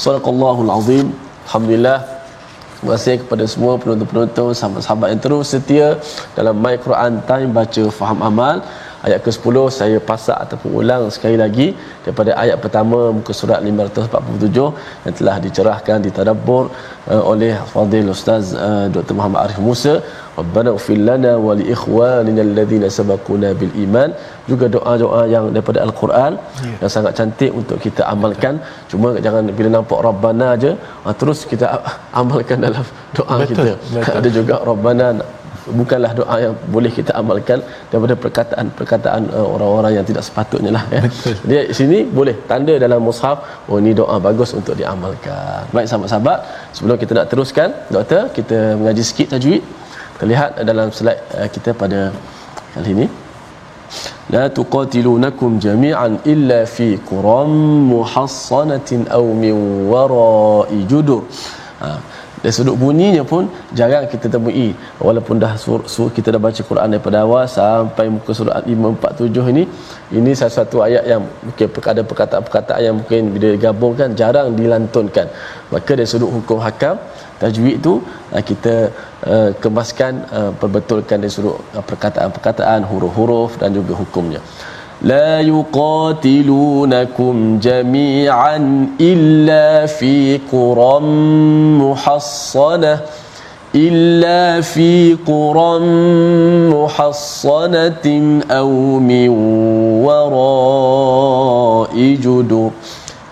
Sadaqallahul 0.02 0.72
azim. 0.74 1.14
Alhamdulillah 1.46 2.22
Terima 2.82 2.98
kasih 2.98 3.22
kepada 3.22 3.46
semua 3.46 3.78
penonton-penonton, 3.78 4.58
sahabat-sahabat 4.58 5.14
yang 5.14 5.22
terus 5.22 5.54
setia 5.54 6.02
dalam 6.34 6.58
My 6.58 6.74
Quran 6.82 7.22
Time 7.30 7.54
baca 7.54 7.84
faham 7.94 8.26
amal 8.26 8.66
ayat 9.08 9.20
ke-10 9.26 9.56
saya 9.80 9.98
pasak 10.10 10.38
ataupun 10.44 10.72
ulang 10.80 11.04
sekali 11.16 11.38
lagi 11.44 11.68
daripada 12.04 12.32
ayat 12.44 12.58
pertama 12.64 13.00
muka 13.18 13.34
surat 13.42 13.60
547 13.70 15.06
yang 15.06 15.16
telah 15.20 15.36
dicerahkan 15.46 15.98
ditadabbur 16.08 16.64
uh, 17.14 17.24
oleh 17.32 17.54
Fadil 17.72 18.12
Ustaz 18.16 18.54
uh, 18.66 18.86
Dr. 18.96 19.16
Muhammad 19.20 19.40
Arif 19.44 19.60
Musa 19.70 19.96
Rabbana 20.40 20.70
ighfir 20.78 21.00
lana 21.10 21.32
wa 21.46 21.54
li 21.60 21.66
ikhwanina 21.76 22.42
alladhina 22.48 22.88
sabaquna 22.98 23.50
bil 23.62 23.74
iman 23.86 24.10
juga 24.52 24.66
doa-doa 24.76 25.22
yang 25.34 25.46
daripada 25.56 25.80
al-Quran 25.88 26.34
yeah. 26.68 26.78
yang 26.82 26.92
sangat 26.96 27.14
cantik 27.20 27.52
untuk 27.62 27.78
kita 27.86 28.04
amalkan 28.14 28.56
cuma 28.94 29.10
jangan 29.26 29.54
bila 29.60 29.70
nampak 29.78 30.00
rabbana 30.10 30.48
aja 30.56 30.72
uh, 31.06 31.16
terus 31.22 31.42
kita 31.52 31.68
amalkan 32.22 32.60
dalam 32.68 32.86
doa 33.18 33.36
betul, 33.42 33.52
kita 33.52 33.72
betul. 33.98 34.18
ada 34.20 34.30
juga 34.40 34.56
rabbana 34.72 35.08
bukanlah 35.80 36.12
doa 36.20 36.36
yang 36.44 36.56
boleh 36.76 36.92
kita 36.98 37.12
amalkan 37.22 37.60
daripada 37.92 38.16
perkataan-perkataan 38.24 39.22
uh, 39.38 39.48
orang-orang 39.56 39.94
yang 39.98 40.06
tidak 40.10 40.24
sepatutnya 40.28 40.72
lah 40.78 40.84
ya. 40.96 41.02
Betul. 41.06 41.36
Dia 41.50 41.62
sini 41.80 42.00
boleh 42.20 42.36
tanda 42.50 42.76
dalam 42.86 43.02
mushaf 43.08 43.38
oh 43.70 43.78
ini 43.82 43.92
doa 44.02 44.16
bagus 44.28 44.52
untuk 44.60 44.76
diamalkan. 44.82 45.62
Baik 45.76 45.88
sahabat-sahabat, 45.92 46.40
sebelum 46.78 46.98
kita 47.04 47.12
nak 47.20 47.28
teruskan 47.32 47.70
doktor, 47.96 48.24
kita 48.38 48.60
mengaji 48.82 49.04
sikit 49.10 49.30
tajwid. 49.36 49.64
Terlihat 50.22 50.50
dalam 50.70 50.88
slide 50.98 51.22
uh, 51.38 51.50
kita 51.56 51.70
pada 51.84 52.00
kali 52.74 52.92
ini. 52.98 53.08
La 54.34 54.44
tuqatilunakum 54.58 55.60
jami'an 55.66 56.14
illa 56.34 56.60
fi 56.76 56.88
quram 57.10 57.52
muhassanatin 57.94 59.02
aw 59.18 59.26
min 59.44 59.56
wara'i 59.92 60.80
judur. 60.92 61.22
Ha 61.82 61.90
dari 62.42 62.54
sudut 62.58 62.76
bunyinya 62.82 63.24
pun 63.32 63.44
jarang 63.78 64.06
kita 64.14 64.28
temui. 64.34 64.68
Walaupun 65.08 65.36
dah 65.44 65.54
sur, 65.64 65.80
sur, 65.94 66.10
kita 66.16 66.34
dah 66.36 66.42
baca 66.46 66.62
Quran 66.70 66.88
daripada 66.94 67.18
awal 67.26 67.46
sampai 67.58 68.06
muka 68.16 68.34
surat 68.40 68.66
547 68.66 69.52
ini 69.54 69.64
ini 70.18 70.32
salah 70.40 70.56
satu 70.58 70.78
ayat 70.88 71.04
yang 71.12 71.22
mungkin 71.46 71.68
ada 71.94 72.02
perkataan-perkataan 72.12 72.82
yang 72.88 72.96
mungkin 73.00 73.22
bila 73.36 73.48
digabungkan 73.56 74.10
jarang 74.22 74.58
dilantunkan. 74.60 75.30
Maka 75.74 75.92
dari 76.00 76.10
sudut 76.14 76.34
hukum 76.38 76.58
hakam 76.66 76.98
tajwid 77.42 77.78
tu 77.86 77.94
uh, 78.34 78.44
kita 78.50 78.76
uh, 79.30 79.50
kemaskan 79.64 80.14
uh, 80.38 80.52
perbetulkan 80.62 81.18
dari 81.22 81.34
sudut 81.38 81.58
perkataan-perkataan 81.90 82.90
huruf-huruf 82.90 83.62
dan 83.62 83.70
juga 83.78 83.94
hukumnya 84.02 84.42
لا 85.03 85.41
يقاتلونكم 85.53 87.35
جميعا 87.67 88.57
إلا 89.01 89.87
في 89.87 90.41
قرى 90.53 91.01
محصنة 91.85 92.95
إلا 93.75 94.61
في 94.73 95.21
قرى 95.31 95.73
محصنة 96.73 98.07
أو 98.51 98.71
من 99.11 99.29
وراء 100.07 101.95
جدر 102.25 102.71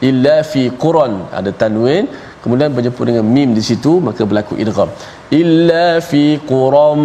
إلا 0.09 0.37
في 0.45 0.63
قرى 0.69 1.07
ada 1.33 1.49
tanwin 1.49 2.05
kemudian 2.45 2.69
berjumpa 2.77 3.03
dengan 3.09 3.25
mim 3.25 3.57
di 3.57 3.63
situ 3.65 4.05
maka 4.05 4.29
berlaku 4.29 4.55
idgham 4.61 4.93
illa 5.41 5.87
fi 6.09 6.37
quram 6.51 7.01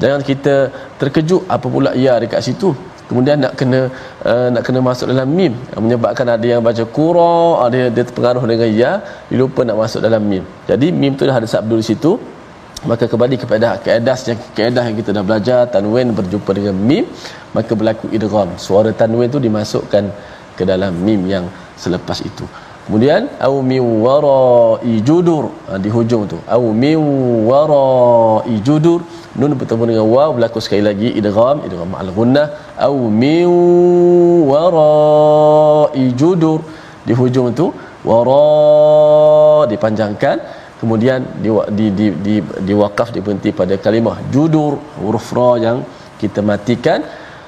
jangan 0.00 0.24
kita 0.24 0.56
terkejut 1.00 1.42
apa 1.56 1.66
pula 1.74 1.90
ya 2.04 2.16
dekat 2.16 2.40
situ 2.48 2.72
kemudian 3.09 3.37
nak 3.43 3.53
kena 3.59 3.79
uh, 4.29 4.47
nak 4.53 4.63
kena 4.67 4.79
masuk 4.89 5.07
dalam 5.11 5.29
mim. 5.39 5.53
Menyebabkan 5.85 6.27
ada 6.35 6.45
yang 6.53 6.61
baca 6.67 6.83
qura 6.97 7.35
ada 7.65 7.81
dia 7.95 8.03
terpengaruh 8.07 8.43
dengan 8.51 8.69
ya 8.81 8.91
dia 9.29 9.37
lupa 9.41 9.61
nak 9.67 9.77
masuk 9.83 10.01
dalam 10.07 10.23
mim. 10.31 10.43
Jadi 10.71 10.87
mim 11.01 11.13
tu 11.19 11.23
dah 11.29 11.37
ada 11.41 11.49
sabdu 11.55 11.77
di 11.81 11.87
situ. 11.91 12.13
Maka 12.89 13.07
kembali 13.11 13.35
kepada 13.41 13.79
kaedah 13.85 14.17
yang 14.29 14.39
kaedah 14.57 14.83
yang 14.87 14.97
kita 14.99 15.09
dah 15.15 15.23
belajar 15.27 15.59
tanwin 15.75 16.11
berjumpa 16.19 16.51
dengan 16.57 16.75
mim 16.89 17.05
maka 17.55 17.71
berlaku 17.79 18.11
idgham. 18.17 18.49
Suara 18.65 18.91
tanwin 19.01 19.31
tu 19.35 19.39
dimasukkan 19.47 20.03
ke 20.57 20.63
dalam 20.71 20.91
mim 21.07 21.21
yang 21.33 21.45
selepas 21.83 22.19
itu 22.29 22.45
kemudian 22.85 23.21
au 23.47 23.55
min 23.69 23.81
wara'i 24.05 24.93
judur. 25.07 25.43
Ha, 25.67 25.79
di 25.83 25.89
hujung 25.95 26.23
tu. 26.31 26.37
Au 26.55 26.65
min 26.83 26.97
wara'i 27.49 28.55
judur. 28.67 28.99
Nun 29.39 29.55
bertemu 29.59 29.83
dengan 29.89 30.07
waw 30.15 30.29
berlaku 30.35 30.59
sekali 30.65 30.83
lagi. 30.89 31.09
Idgham 31.19 31.57
idgham 31.67 31.89
ma'al 31.93 32.11
gunnah 32.17 32.47
au 32.87 32.97
min 33.21 33.47
wara'i 34.51 36.05
judur. 36.21 36.59
Di 37.07 37.13
hujung 37.21 37.49
tu 37.59 37.67
wara 38.09 39.63
dipanjangkan. 39.71 40.37
Kemudian 40.79 41.19
di 41.43 41.49
di 41.77 41.85
di 41.97 42.07
di, 42.25 42.35
di 42.67 42.73
wakaf 42.83 43.09
diberhenti 43.15 43.49
pada 43.59 43.75
kalimah 43.85 44.17
judur. 44.33 44.71
Huruf 45.01 45.27
ra 45.37 45.51
yang 45.65 45.77
kita 46.21 46.39
matikan 46.49 46.99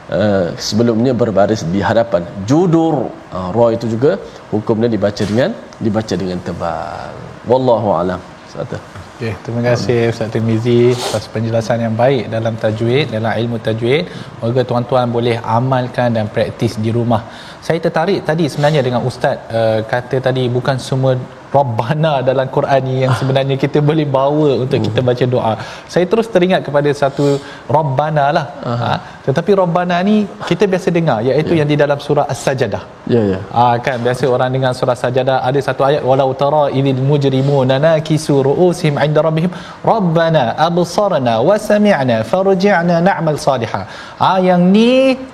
uh, 0.10 0.48
sebelumnya 0.68 1.14
berbaris 1.22 1.64
di 1.76 1.82
hadapan 1.90 2.24
judur 2.50 3.10
uh, 3.32 3.50
ra 3.58 3.68
itu 3.78 3.86
juga 3.96 4.12
hukumnya 4.54 4.90
dibaca 4.96 5.24
dengan 5.32 5.50
dibaca 5.86 6.14
dengan 6.22 6.40
tebal 6.48 7.14
wallahu 7.50 7.90
alam 8.02 8.22
satu 8.54 8.78
Okay, 9.16 9.32
terima 9.48 9.62
kasih 9.64 10.12
Ustaz 10.12 10.28
Tirmizi 10.28 10.92
atas 10.92 11.32
penjelasan 11.32 11.80
yang 11.88 11.96
baik 11.96 12.28
dalam 12.28 12.60
tajwid, 12.64 13.16
dalam 13.16 13.32
ilmu 13.32 13.58
tajwid. 13.64 14.12
Moga 14.44 14.64
tuan-tuan 14.68 15.08
boleh 15.08 15.40
amalkan 15.40 16.12
dan 16.12 16.28
praktis 16.28 16.76
di 16.76 16.92
rumah. 16.92 17.22
Saya 17.64 17.80
tertarik 17.80 18.28
tadi 18.30 18.52
sebenarnya 18.52 18.84
dengan 18.84 19.08
Ustaz 19.08 19.40
uh, 19.60 19.80
kata 19.88 20.20
tadi 20.20 20.44
bukan 20.52 20.76
semua 20.88 21.16
Rabbana 21.58 22.14
dalam 22.30 22.48
Quran 22.56 22.82
ni 22.88 22.96
yang 23.04 23.14
sebenarnya 23.20 23.56
kita 23.64 23.80
boleh 23.90 24.06
bawa 24.18 24.50
untuk 24.64 24.80
kita 24.88 25.00
baca 25.10 25.26
doa. 25.34 25.54
Saya 25.94 26.06
terus 26.12 26.28
teringat 26.34 26.62
kepada 26.68 26.90
satu 27.02 27.26
Rabbana 27.78 28.26
lah. 28.38 28.46
Ha, 28.82 28.92
tetapi 29.28 29.52
Rabbana 29.62 29.98
ni 30.10 30.16
kita 30.50 30.64
biasa 30.74 30.88
dengar 30.98 31.18
iaitu 31.30 31.54
yeah. 31.54 31.60
yang 31.60 31.70
di 31.72 31.78
dalam 31.84 32.00
surah 32.06 32.26
As-Sajdah. 32.34 32.84
Ya 33.14 33.16
yeah, 33.16 33.24
ya. 33.32 33.34
Yeah. 33.34 33.42
Ha, 33.58 33.74
kan 33.86 33.98
biasa 34.08 34.24
orang 34.36 34.50
dengar 34.56 34.72
surah 34.80 34.98
Sajdah 35.04 35.38
ada 35.50 35.60
satu 35.68 35.82
ayat 35.90 36.02
walau 36.10 36.30
tara 36.42 36.64
idil 36.80 37.02
mujrimuna 37.12 37.78
nakisu 37.88 38.36
ru'usihim 38.48 38.96
'inda 39.06 39.22
rabbihim 39.28 39.52
Rabbana 39.94 40.44
absarna 40.68 41.36
wa 41.50 41.56
sami'na 41.70 42.18
farji'na 42.32 42.98
na'mal 43.10 43.40
salihah. 43.48 43.84
Ah 44.28 44.36
ha, 44.36 44.38
yang 44.50 44.64
ni 44.76 44.92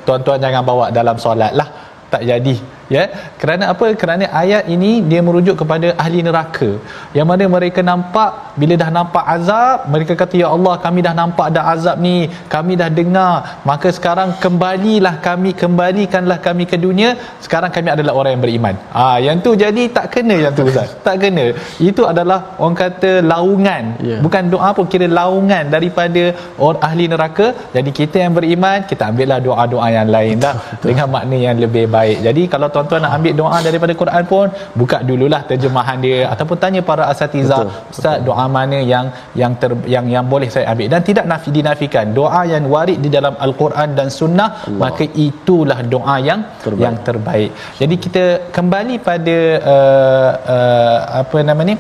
tuan-tuan 0.08 0.40
jangan 0.46 0.64
bawa 0.72 0.86
dalam 1.00 1.18
solat 1.26 1.54
lah. 1.62 1.70
Tak 2.14 2.24
jadi 2.30 2.56
ya 2.96 3.04
kerana 3.42 3.64
apa? 3.74 3.88
Kerana 4.02 4.26
ayat 4.42 4.64
ini 4.76 4.92
dia 5.12 5.22
merujuk 5.28 5.56
kepada 5.62 5.88
ahli 6.04 6.20
neraka. 6.28 6.70
Yang 7.18 7.28
mana 7.32 7.46
mereka 7.56 7.82
nampak 7.92 8.32
bila 8.62 8.74
dah 8.82 8.90
nampak 8.98 9.24
azab 9.36 9.78
mereka 9.94 10.14
kata 10.22 10.36
ya 10.44 10.48
Allah 10.56 10.74
kami 10.86 11.00
dah 11.08 11.14
nampak 11.22 11.48
dah 11.56 11.64
azab 11.74 11.98
ni 12.08 12.16
kami 12.56 12.76
dah 12.82 12.90
dengar. 13.00 13.36
Maka 13.70 13.90
sekarang 13.98 14.32
kembalilah 14.44 15.16
kami 15.28 15.52
kembalikanlah 15.64 16.40
kami 16.48 16.66
ke 16.72 16.80
dunia. 16.86 17.10
Sekarang 17.46 17.72
kami 17.78 17.90
adalah 17.96 18.16
orang 18.20 18.34
yang 18.36 18.44
beriman. 18.46 18.76
Ah 19.04 19.18
yang 19.26 19.40
tu 19.46 19.54
jadi 19.64 19.84
tak 19.98 20.08
kena 20.16 20.38
yang 20.46 20.54
tu 20.60 20.66
ustaz. 20.72 20.90
Tak 21.08 21.18
kena. 21.24 21.46
Itu 21.92 22.04
adalah 22.12 22.40
orang 22.62 22.80
kata 22.84 23.12
laungan. 23.34 23.84
Yeah. 24.10 24.20
bukan 24.26 24.44
doa 24.54 24.70
pun 24.78 24.86
kira 24.92 25.08
laungan 25.20 25.64
daripada 25.76 26.24
orang 26.66 26.82
ahli 26.88 27.06
neraka. 27.14 27.48
Jadi 27.76 27.90
kita 28.00 28.18
yang 28.24 28.34
beriman 28.38 28.80
kita 28.92 29.04
ambillah 29.10 29.40
doa-doa 29.48 29.88
yang 29.98 30.10
lain 30.16 30.36
dah 30.46 30.56
dengan 30.86 31.08
makna 31.16 31.38
yang 31.48 31.58
lebih 31.64 31.86
baik. 31.96 32.18
Jadi 32.28 32.44
kalau 32.54 32.70
tuan-tuan 32.82 33.04
nak 33.06 33.14
ambil 33.18 33.34
doa 33.42 33.58
daripada 33.68 33.94
Quran 34.02 34.24
pun 34.32 34.48
buka 34.80 34.98
dululah 35.10 35.42
terjemahan 35.50 35.98
dia 36.06 36.20
ataupun 36.34 36.58
tanya 36.64 36.82
para 36.90 37.04
asatiza 37.14 37.60
ustaz 37.94 38.18
doa 38.28 38.46
mana 38.58 38.80
yang 38.94 39.06
yang 39.42 39.54
ter, 39.62 39.72
yang 39.96 40.06
yang 40.16 40.26
boleh 40.34 40.50
saya 40.56 40.66
ambil? 40.74 40.90
Dan 40.94 41.02
tidak 41.10 41.26
nafi 41.32 41.50
dinafikan 41.58 42.14
doa 42.20 42.42
yang 42.54 42.66
warid 42.74 43.00
di 43.06 43.12
dalam 43.18 43.36
al-Quran 43.48 43.90
dan 44.00 44.10
sunnah 44.20 44.50
Allah. 44.66 44.80
maka 44.84 45.06
itulah 45.28 45.80
doa 45.96 46.16
yang 46.30 46.42
terbaik. 46.66 46.84
yang 46.84 46.96
terbaik. 47.08 47.52
Jadi 47.82 47.96
kita 48.06 48.24
kembali 48.58 48.98
pada 49.10 49.38
uh, 49.76 50.32
uh, 50.58 51.00
apa 51.24 51.40
nama 51.52 51.64
ni? 51.72 51.78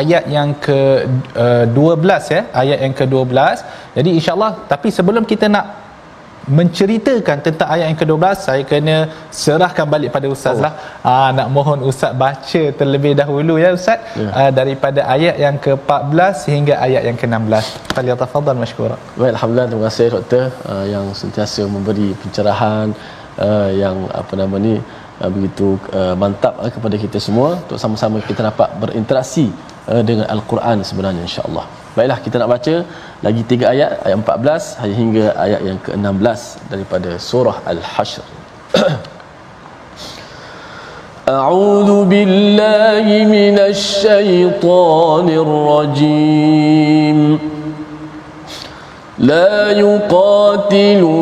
Ayat 0.00 0.24
yang 0.34 0.50
ke 0.64 0.78
uh, 1.44 1.64
12 1.68 2.34
ya. 2.34 2.40
Ayat 2.60 2.78
yang 2.84 2.94
ke-12 3.00 3.38
jadi 3.96 4.10
insyaallah 4.18 4.52
tapi 4.72 4.88
sebelum 4.98 5.24
kita 5.32 5.46
nak 5.54 5.66
menceritakan 6.58 7.38
tentang 7.46 7.68
ayat 7.74 7.86
yang 7.90 7.98
ke-12 8.02 8.36
saya 8.46 8.62
kena 8.70 8.96
serahkan 9.42 9.86
balik 9.94 10.10
pada 10.16 10.26
ustaz 10.34 10.58
oh. 10.58 10.62
lah. 10.64 10.72
Aa, 11.06 11.12
ah, 11.14 11.28
nak 11.38 11.48
mohon 11.56 11.80
ustaz 11.90 12.12
baca 12.22 12.62
terlebih 12.80 13.12
dahulu 13.20 13.54
ya 13.62 13.70
ustaz. 13.78 13.98
Ya. 14.18 14.28
Aa, 14.30 14.40
ah, 14.46 14.50
daripada 14.50 15.00
ayat 15.16 15.36
yang 15.44 15.56
ke-14 15.64 16.34
sehingga 16.44 16.74
ayat 16.86 17.02
yang 17.08 17.18
ke-16. 17.20 17.66
Falyatafadhal 17.96 18.60
mashkura 18.62 18.96
baik 19.20 19.32
alhamdulillah 19.34 19.68
terima 19.70 19.84
kasih 19.88 20.06
doktor. 20.16 20.44
Uh, 20.66 20.86
yang 20.94 21.06
sentiasa 21.22 21.62
memberi 21.74 22.08
pencerahan 22.22 22.88
uh, 23.46 23.70
yang 23.82 23.96
apa 24.20 24.32
nama 24.34 24.56
ni 24.66 24.74
uh, 25.22 25.30
begitu 25.34 25.78
uh, 25.94 26.14
mantap 26.22 26.58
uh, 26.58 26.70
kepada 26.74 26.96
kita 27.04 27.20
semua. 27.26 27.48
Untuk 27.62 27.78
sama-sama 27.78 28.18
kita 28.30 28.42
dapat 28.50 28.68
berinteraksi 28.82 29.46
uh, 29.92 30.02
dengan 30.02 30.26
al-Quran 30.34 30.82
sebenarnya 30.82 31.22
insya-Allah 31.28 31.81
Baiklah 31.97 32.19
kita 32.25 32.35
nak 32.41 32.49
baca 32.53 32.75
lagi 33.25 33.41
tiga 33.51 33.65
ayat 33.73 33.91
ayat 34.05 34.17
14 34.21 34.97
hingga 34.99 35.25
ayat 35.45 35.61
yang 35.69 35.79
ke-16 35.85 36.41
daripada 36.71 37.11
surah 37.29 37.57
Al-Hashr. 37.73 38.25
أعوذ 41.27 41.91
بالله 42.11 43.05
من 43.27 43.59
الشيطان 43.59 45.27
الرجيم 45.45 47.19
لا 49.22 49.70
يقاتلونكم 49.70 51.20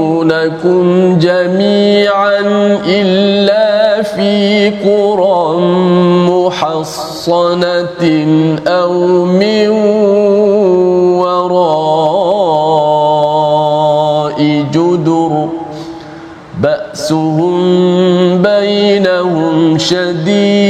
جميعا 1.19 2.41
إلا 2.87 4.03
في 4.03 4.71
قرى 4.71 5.61
محصنة 6.31 8.03
أو 8.67 9.25
من 9.25 9.69
وراء 11.21 12.01
جدر. 14.73 15.49
بأسهم 16.63 17.63
بينهم 18.43 19.79
شديد 19.79 20.70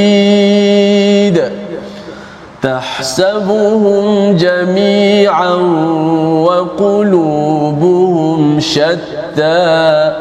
تحسبهم 3.00 4.36
جميعا 4.36 5.54
وقلوبهم 6.44 8.60
شتى. 8.60 10.12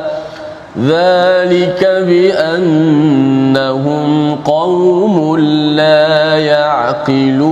ذلك 0.79 1.81
بأنهم 2.07 4.09
قوم 4.35 5.37
لا 5.75 6.37
يعقلون. 6.37 7.49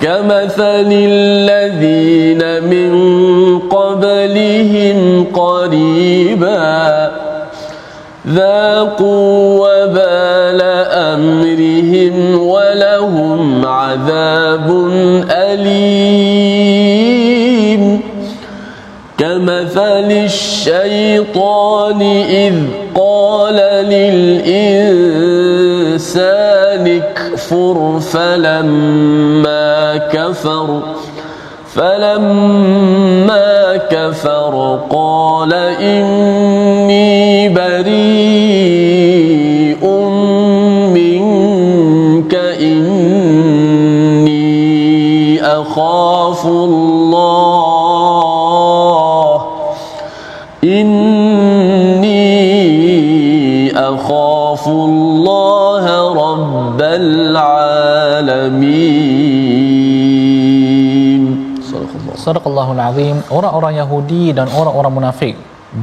كمثل 0.00 0.90
الذين 0.92 2.42
من 2.70 2.90
قبلهم 3.58 5.26
قريبا 5.34 7.10
ذاقوا 8.28 9.60
وبال 9.60 10.25
أمرهم 11.16 12.38
ولهم 12.38 13.66
عذاب 13.66 14.70
أليم. 15.30 16.86
كمثل 19.18 20.12
الشيطان 20.12 22.02
إذ 22.28 22.54
قال 22.94 23.54
للإنسان 23.84 24.46
اكفر 27.02 28.00
فلما 28.00 29.96
كفر 29.96 30.82
فلما 31.74 33.76
كفر 33.76 34.80
قال 34.90 35.52
إني 35.80 37.48
بريء 37.48 38.05
أخاف 54.65 54.65
الله 54.67 55.85
رب 56.25 56.81
العالمين 56.81 58.41
Sadaqallahul 62.21 62.81
Azim 62.81 63.17
orang-orang 63.33 63.81
Yahudi 63.81 64.33
dan 64.37 64.49
orang-orang 64.49 64.93
munafik 64.97 65.33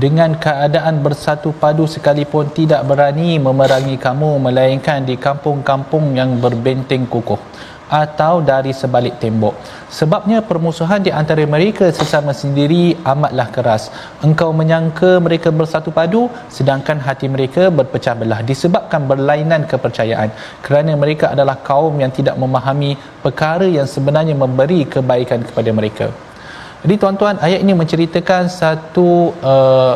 dengan 0.02 0.34
keadaan 0.44 1.02
bersatu 1.06 1.50
padu 1.54 1.86
sekalipun 1.94 2.50
tidak 2.58 2.82
berani 2.90 3.38
memerangi 3.46 3.94
kamu 3.98 4.30
melainkan 4.46 5.06
di 5.06 5.14
kampung-kampung 5.26 6.18
yang 6.18 6.30
berbenteng 6.42 7.06
kukuh 7.10 7.38
atau 7.89 8.33
dari 8.41 8.71
sebalik 8.81 9.15
tembok. 9.21 9.55
Sebabnya 9.97 10.41
permusuhan 10.49 11.01
di 11.07 11.11
antara 11.21 11.43
mereka 11.45 11.85
sesama 11.99 12.33
sendiri 12.33 12.97
amatlah 13.13 13.47
keras. 13.55 13.83
Engkau 14.27 14.49
menyangka 14.59 15.11
mereka 15.25 15.49
bersatu 15.51 15.91
padu 15.97 16.23
sedangkan 16.57 16.97
hati 17.07 17.29
mereka 17.35 17.69
berpecah 17.69 18.15
belah 18.21 18.41
disebabkan 18.41 19.05
berlainan 19.11 19.63
kepercayaan. 19.71 20.31
Kerana 20.65 20.93
mereka 21.03 21.31
adalah 21.35 21.57
kaum 21.69 21.95
yang 22.03 22.11
tidak 22.11 22.37
memahami 22.43 22.97
perkara 23.25 23.67
yang 23.77 23.89
sebenarnya 23.95 24.35
memberi 24.43 24.81
kebaikan 24.95 25.41
kepada 25.49 25.71
mereka. 25.79 26.07
Jadi 26.83 26.95
tuan-tuan 26.99 27.39
ayat 27.39 27.59
ini 27.63 27.73
menceritakan 27.81 28.51
satu 28.51 29.31
uh, 29.39 29.95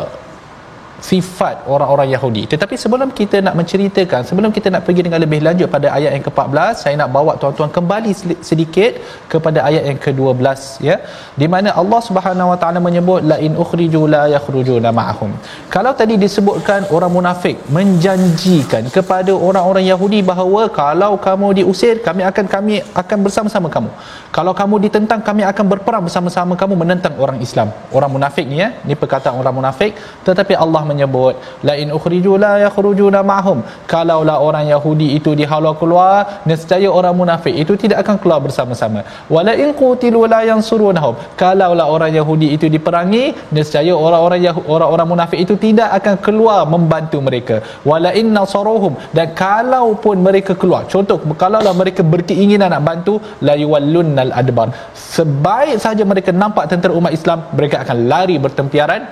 sifat 0.98 1.62
orang-orang 1.74 2.08
Yahudi. 2.14 2.42
Tetapi 2.52 2.74
sebelum 2.82 3.08
kita 3.18 3.38
nak 3.46 3.54
menceritakan, 3.60 4.20
sebelum 4.30 4.50
kita 4.56 4.68
nak 4.74 4.82
pergi 4.86 5.02
dengan 5.06 5.20
lebih 5.24 5.40
lanjut 5.46 5.68
pada 5.74 5.88
ayat 5.96 6.10
yang 6.16 6.24
ke-14, 6.26 6.74
saya 6.82 6.94
nak 7.00 7.10
bawa 7.16 7.32
tuan-tuan 7.40 7.70
kembali 7.76 8.12
sedikit 8.50 8.98
kepada 9.32 9.62
ayat 9.68 9.84
yang 9.90 9.98
ke-12 10.04 10.42
ya. 10.88 10.96
Di 11.40 11.46
mana 11.54 11.70
Allah 11.82 12.00
Subhanahu 12.08 12.52
Wa 12.52 12.58
Taala 12.62 12.82
menyebut 12.88 13.22
la 13.30 13.38
in 13.46 13.54
ukhriju 13.64 14.02
la 14.14 14.22
yakhrujuna 14.34 14.90
ma'ahum. 14.98 15.32
Kalau 15.74 15.92
tadi 16.00 16.16
disebutkan 16.24 16.90
orang 16.96 17.12
munafik 17.18 17.56
menjanjikan 17.78 18.90
kepada 18.96 19.32
orang-orang 19.48 19.86
Yahudi 19.92 20.20
bahawa 20.32 20.66
kalau 20.82 21.12
kamu 21.28 21.48
diusir, 21.60 21.94
kami 22.08 22.24
akan 22.30 22.46
kami 22.54 22.74
akan 23.02 23.18
bersama-sama 23.26 23.70
kamu. 23.76 23.90
Kalau 24.36 24.52
kamu 24.60 24.74
ditentang, 24.84 25.20
kami 25.28 25.42
akan 25.50 25.64
berperang 25.72 26.02
bersama-sama 26.06 26.52
kamu 26.62 26.74
menentang 26.82 27.14
orang 27.24 27.38
Islam. 27.46 27.68
Orang 27.96 28.10
munafik 28.16 28.44
ni 28.50 28.58
ya, 28.62 28.68
ni 28.88 28.94
perkataan 29.02 29.34
orang 29.40 29.54
munafik, 29.58 29.92
tetapi 30.26 30.52
Allah 30.64 30.82
menyebut 30.90 31.34
la 31.68 31.74
in 31.82 31.88
ukhriju 31.96 32.34
la 32.44 32.52
yakhrujuna 32.64 33.20
ma'hum. 33.32 33.58
Kalaulah 33.92 34.36
orang 34.48 34.66
Yahudi 34.74 35.08
itu 35.18 35.32
dihalau 35.40 35.72
keluar 35.80 36.42
nescaya 36.50 36.88
orang 36.98 37.14
munafik 37.20 37.54
itu 37.62 37.72
tidak 37.82 37.98
akan 38.04 38.16
keluar 38.22 38.40
bersama-sama. 38.46 39.00
Wala 39.34 39.52
in 39.62 39.70
qutilu 39.80 40.22
la 40.34 40.40
yansurunhum 40.50 41.14
kalaulah 41.42 41.86
orang 41.94 42.12
Yahudi 42.18 42.48
itu 42.56 42.66
diperangi 42.74 43.24
nescaya 43.56 43.94
orang-orang 44.06 44.40
orang-orang 44.74 45.08
munafik 45.12 45.38
itu 45.44 45.54
tidak 45.66 45.88
akan 45.98 46.14
keluar 46.26 46.60
membantu 46.74 47.18
mereka. 47.28 47.56
Wala 47.90 48.12
in 48.20 48.28
nasaruhum. 48.38 48.94
Dan 49.16 49.28
kalaupun 49.42 50.16
mereka 50.28 50.52
keluar 50.62 50.82
contoh 50.94 51.18
kalaulah 51.42 51.74
mereka 51.82 52.02
berkeinginan 52.14 52.70
nak 52.74 52.82
bantu 52.88 53.14
la 53.48 53.54
yuwallunnal 53.62 54.32
adbar. 54.42 54.68
Sebaik 55.14 55.78
saja 55.84 56.02
mereka 56.12 56.30
nampak 56.42 56.66
tentera 56.72 56.92
umat 57.00 57.12
Islam 57.18 57.38
mereka 57.58 57.76
akan 57.84 57.96
lari 58.12 58.36
bertempiaran 58.44 59.02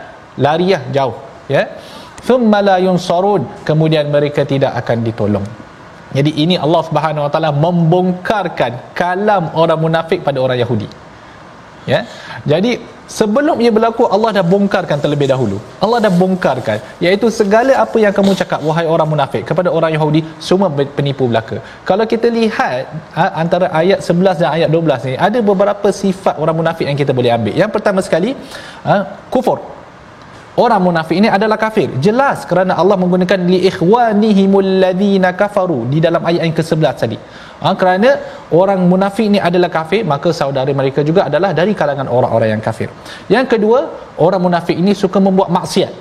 lariah 0.44 0.82
jauh 0.96 1.16
ya? 1.48 1.62
Thumma 2.26 2.58
la 2.68 2.76
yunsarun. 2.86 3.62
Kemudian 3.68 4.10
mereka 4.10 4.42
tidak 4.42 4.74
akan 4.82 4.98
ditolong. 5.06 5.46
Jadi 6.16 6.30
ini 6.42 6.54
Allah 6.64 6.82
Subhanahu 6.88 7.24
Wa 7.26 7.30
Taala 7.32 7.50
membongkarkan 7.64 8.72
kalam 9.00 9.44
orang 9.62 9.80
munafik 9.84 10.20
pada 10.26 10.38
orang 10.44 10.58
Yahudi. 10.62 10.88
Ya? 11.92 12.00
Jadi 12.50 12.70
sebelum 13.16 13.62
ia 13.64 13.70
berlaku 13.76 14.04
Allah 14.14 14.30
dah 14.38 14.44
bongkarkan 14.52 14.98
terlebih 15.04 15.28
dahulu. 15.32 15.58
Allah 15.84 15.98
dah 16.06 16.12
bongkarkan 16.22 16.78
iaitu 17.04 17.30
segala 17.40 17.78
apa 17.84 17.96
yang 18.04 18.14
kamu 18.16 18.34
cakap 18.40 18.60
wahai 18.68 18.86
orang 18.94 19.06
munafik 19.12 19.42
kepada 19.50 19.70
orang 19.70 19.94
Yahudi 19.96 20.22
semua 20.48 20.68
penipu 20.98 21.30
belaka. 21.30 21.58
Kalau 21.90 22.06
kita 22.12 22.30
lihat 22.38 22.90
ha, 23.18 23.24
antara 23.42 23.70
ayat 23.82 24.02
11 24.02 24.42
dan 24.42 24.50
ayat 24.56 24.68
12 24.74 25.08
ni 25.10 25.14
ada 25.28 25.38
beberapa 25.50 25.90
sifat 26.02 26.42
orang 26.42 26.58
munafik 26.62 26.86
yang 26.90 26.98
kita 27.02 27.14
boleh 27.14 27.30
ambil. 27.38 27.54
Yang 27.62 27.70
pertama 27.76 28.02
sekali 28.02 28.32
kufur 29.30 29.75
orang 30.64 30.80
munafik 30.86 31.16
ini 31.20 31.28
adalah 31.36 31.58
kafir. 31.64 31.88
Jelas 32.06 32.48
kerana 32.50 32.72
Allah 32.80 32.96
menggunakan 33.02 33.40
li 33.52 33.58
ikhwanihimul 33.70 34.70
ladina 34.82 35.30
kafaru 35.40 35.84
di 35.92 35.98
dalam 36.06 36.24
ayat 36.24 36.42
yang 36.48 36.56
ke-11 36.56 36.94
tadi. 37.02 37.18
Ha, 37.62 37.72
kerana 37.80 38.10
orang 38.60 38.80
munafik 38.92 39.26
ini 39.30 39.38
adalah 39.48 39.70
kafir 39.72 40.02
maka 40.12 40.28
saudara 40.40 40.72
mereka 40.80 41.00
juga 41.08 41.28
adalah 41.28 41.50
dari 41.60 41.72
kalangan 41.80 42.08
orang-orang 42.08 42.56
yang 42.56 42.62
kafir. 42.68 42.88
Yang 43.36 43.46
kedua 43.56 43.80
orang 44.26 44.42
munafik 44.48 44.76
ini 44.76 44.92
suka 44.96 45.20
membuat 45.20 45.52
maksiat. 45.52 45.92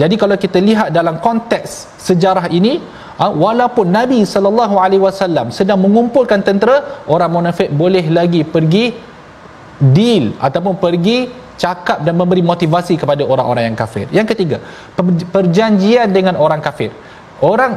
Jadi 0.00 0.14
kalau 0.22 0.36
kita 0.38 0.58
lihat 0.62 0.88
dalam 0.94 1.18
konteks 1.18 1.98
sejarah 2.08 2.46
ini 2.58 2.78
ha, 3.20 3.28
walaupun 3.44 3.88
Nabi 3.98 4.20
sallallahu 4.24 4.76
alaihi 4.84 5.02
wasallam 5.02 5.52
sedang 5.58 5.80
mengumpulkan 5.84 6.40
tentera 6.48 7.04
orang 7.14 7.32
munafik 7.36 7.68
boleh 7.82 8.04
lagi 8.18 8.42
pergi 8.44 9.09
deal 9.80 10.36
ataupun 10.36 10.76
pergi 10.76 11.18
cakap 11.60 11.98
dan 12.06 12.14
memberi 12.16 12.40
motivasi 12.40 12.96
kepada 12.96 13.22
orang-orang 13.32 13.68
yang 13.68 13.76
kafir. 13.76 14.06
Yang 14.08 14.26
ketiga, 14.32 14.58
perjanjian 15.36 16.08
dengan 16.08 16.36
orang 16.44 16.60
kafir. 16.64 16.92
Orang 17.40 17.76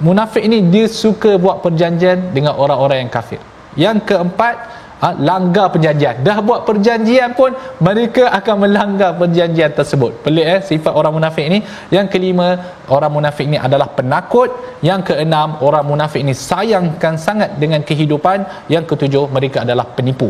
munafik 0.00 0.44
ini 0.44 0.58
dia 0.72 0.86
suka 1.02 1.40
buat 1.44 1.64
perjanjian 1.64 2.32
dengan 2.36 2.56
orang-orang 2.60 3.04
yang 3.04 3.12
kafir. 3.12 3.40
Yang 3.76 4.08
keempat, 4.08 4.54
ha, 5.00 5.08
langgar 5.28 5.66
perjanjian. 5.72 6.20
Dah 6.26 6.38
buat 6.48 6.60
perjanjian 6.68 7.32
pun 7.40 7.56
mereka 7.88 8.28
akan 8.38 8.56
melanggar 8.64 9.10
perjanjian 9.20 9.72
tersebut. 9.78 10.12
Pelik 10.24 10.46
eh 10.54 10.60
sifat 10.70 10.92
orang 11.00 11.12
munafik 11.16 11.44
ini. 11.48 11.60
Yang 11.96 12.06
kelima, 12.12 12.48
orang 12.96 13.12
munafik 13.16 13.44
ini 13.48 13.60
adalah 13.60 13.88
penakut. 13.98 14.52
Yang 14.88 15.12
keenam, 15.12 15.56
orang 15.60 15.84
munafik 15.88 16.20
ini 16.24 16.36
sayangkan 16.36 17.16
sangat 17.16 17.56
dengan 17.60 17.80
kehidupan. 17.80 18.68
Yang 18.72 18.84
ketujuh, 18.92 19.24
mereka 19.32 19.64
adalah 19.64 19.88
penipu 19.96 20.28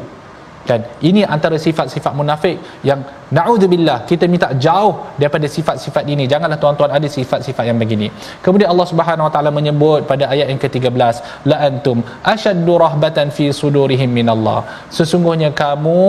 dan 0.69 0.81
ini 1.09 1.23
antara 1.35 1.57
sifat-sifat 1.67 2.13
munafik 2.21 2.57
yang 2.89 3.01
naudzubillah 3.37 3.99
kita 4.11 4.25
minta 4.33 4.49
jauh 4.65 4.93
daripada 5.21 5.47
sifat-sifat 5.57 6.05
ini. 6.15 6.25
Janganlah 6.33 6.59
tuan-tuan 6.63 6.91
ada 6.99 7.09
sifat-sifat 7.17 7.65
yang 7.71 7.79
begini. 7.83 8.09
Kemudian 8.45 8.69
Allah 8.73 8.87
Subhanahu 8.93 9.27
wa 9.29 9.33
taala 9.35 9.51
menyebut 9.59 10.01
pada 10.11 10.25
ayat 10.35 10.47
yang 10.53 10.61
ke-13 10.65 11.15
la 11.51 11.57
antum 11.69 12.01
ashaddu 12.35 12.75
rahbatan 12.85 13.31
fi 13.37 13.47
sudurihim 13.61 14.11
minallah. 14.19 14.61
Sesungguhnya 14.99 15.51
kamu 15.63 16.03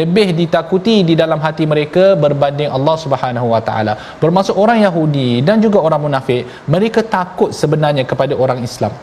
lebih 0.00 0.28
ditakuti 0.40 0.96
di 1.10 1.16
dalam 1.22 1.42
hati 1.46 1.66
mereka 1.74 2.04
berbanding 2.26 2.70
Allah 2.78 2.96
Subhanahu 3.06 3.48
wa 3.54 3.62
taala. 3.70 3.94
Bermaksud 4.22 4.54
orang 4.66 4.80
Yahudi 4.86 5.42
dan 5.48 5.58
juga 5.66 5.80
orang 5.86 6.02
munafik 6.06 6.42
mereka 6.76 7.02
takut 7.16 7.50
sebenarnya 7.62 8.06
kepada 8.12 8.36
orang 8.44 8.62
Islam. 8.70 8.94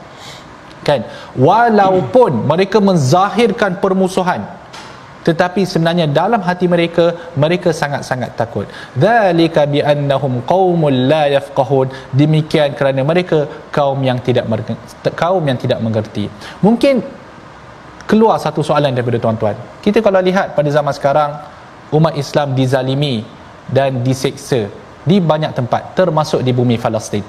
Kan? 0.88 1.05
Walaupun 1.47 2.32
mereka 2.51 2.78
menzahirkan 2.82 3.78
permusuhan 3.84 4.61
tetapi 5.28 5.61
sebenarnya 5.72 6.05
dalam 6.19 6.41
hati 6.47 6.65
mereka 6.74 7.05
mereka 7.43 7.69
sangat-sangat 7.82 8.34
takut. 8.39 8.65
Zalika 9.03 9.63
bi 9.74 9.80
annahum 9.93 10.41
qaumul 10.51 10.99
la 11.11 11.24
yafqahun. 11.36 11.93
Demikian 12.22 12.74
kerana 12.80 13.01
mereka 13.11 13.45
kaum 13.78 14.01
yang 14.09 14.17
tidak 14.28 14.45
kaum 15.22 15.43
yang 15.45 15.59
tidak 15.63 15.80
mengerti. 15.86 16.26
Mungkin 16.65 17.05
keluar 18.09 18.41
satu 18.45 18.65
soalan 18.69 18.97
daripada 18.97 19.22
tuan-tuan. 19.22 19.55
Kita 19.86 20.01
kalau 20.01 20.22
lihat 20.30 20.57
pada 20.57 20.69
zaman 20.78 20.93
sekarang 20.99 21.32
umat 21.93 22.17
Islam 22.24 22.57
dizalimi 22.57 23.22
dan 23.69 24.01
diseksa 24.07 24.67
di 25.05 25.17
banyak 25.32 25.53
tempat 25.53 25.93
termasuk 25.99 26.41
di 26.41 26.51
bumi 26.51 26.82
Palestin. 26.82 27.24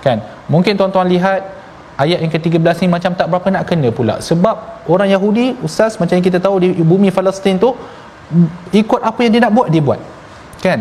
Kan? 0.00 0.18
Mungkin 0.48 0.80
tuan-tuan 0.80 1.08
lihat 1.12 1.57
ayat 2.02 2.18
yang 2.22 2.32
ke-13 2.34 2.76
ni 2.82 2.88
macam 2.96 3.12
tak 3.18 3.26
berapa 3.30 3.48
nak 3.54 3.64
kena 3.70 3.88
pula. 3.98 4.14
Sebab 4.28 4.56
orang 4.94 5.10
Yahudi 5.14 5.46
ustaz 5.66 5.98
macam 6.00 6.14
yang 6.18 6.26
kita 6.28 6.38
tahu 6.46 6.56
di 6.62 6.68
bumi 6.92 7.10
Palestin 7.18 7.58
tu 7.64 7.70
ikut 8.82 9.00
apa 9.10 9.18
yang 9.24 9.32
dia 9.34 9.42
nak 9.46 9.52
buat 9.58 9.68
dia 9.74 9.82
buat. 9.88 10.00
Kan? 10.64 10.80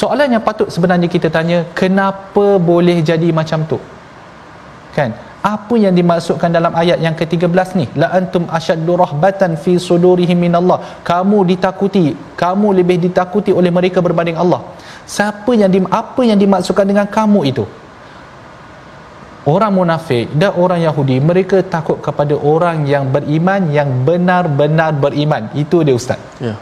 Soalan 0.00 0.34
yang 0.34 0.42
patut 0.48 0.68
sebenarnya 0.74 1.08
kita 1.14 1.30
tanya 1.36 1.58
kenapa 1.80 2.46
boleh 2.70 2.98
jadi 3.10 3.30
macam 3.38 3.62
tu? 3.70 3.78
Kan? 4.96 5.14
Apa 5.46 5.74
yang 5.78 5.94
dimaksudkan 5.94 6.50
dalam 6.50 6.74
ayat 6.74 6.98
yang 6.98 7.14
ke-13 7.14 7.68
ni? 7.78 7.86
La 8.02 8.10
antum 8.18 8.50
ashaddu 8.58 8.98
rahbatan 8.98 9.54
fi 9.64 9.78
sudurihim 9.78 10.38
minallah. 10.42 10.78
Kamu 11.06 11.46
ditakuti 11.50 12.04
kamu 12.42 12.68
lebih 12.82 12.98
ditakuti 13.04 13.54
oleh 13.54 13.70
mereka 13.70 14.02
berbanding 14.06 14.38
Allah. 14.42 14.60
Siapa 15.06 15.54
yang 15.54 15.70
di, 15.70 15.78
apa 16.02 16.22
yang 16.26 16.34
dimaksudkan 16.34 16.82
dengan 16.90 17.06
kamu 17.06 17.40
itu 17.54 17.62
orang 19.52 19.72
munafik 19.78 20.26
dan 20.40 20.52
orang 20.62 20.80
Yahudi 20.86 21.16
mereka 21.30 21.58
takut 21.74 21.98
kepada 22.06 22.34
orang 22.54 22.78
yang 22.92 23.04
beriman 23.14 23.62
yang 23.78 23.90
benar-benar 24.08 24.90
beriman. 25.04 25.42
Itu 25.62 25.86
dia 25.86 25.94
ustaz. 26.00 26.20
Ya. 26.46 26.54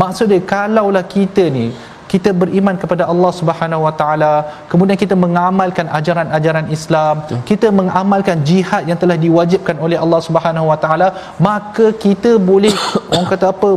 Maksud 0.00 0.26
dia 0.32 0.42
kalaulah 0.54 1.04
kita 1.16 1.46
ni 1.58 1.66
kita 2.12 2.30
beriman 2.42 2.76
kepada 2.82 3.04
Allah 3.12 3.30
Subhanahu 3.38 3.82
Wa 3.86 3.92
Taala 4.00 4.32
kemudian 4.72 4.98
kita 5.02 5.14
mengamalkan 5.24 5.86
ajaran-ajaran 5.98 6.66
Islam 6.76 7.14
ya. 7.32 7.38
kita 7.50 7.68
mengamalkan 7.80 8.40
jihad 8.50 8.88
yang 8.90 8.98
telah 9.02 9.16
diwajibkan 9.24 9.76
oleh 9.86 9.98
Allah 10.04 10.20
Subhanahu 10.26 10.72
Wa 10.72 10.78
Taala 10.84 11.08
maka 11.48 11.86
kita 12.04 12.32
boleh 12.50 12.72
orang 13.12 13.28
kata 13.32 13.52
apa 13.52 13.70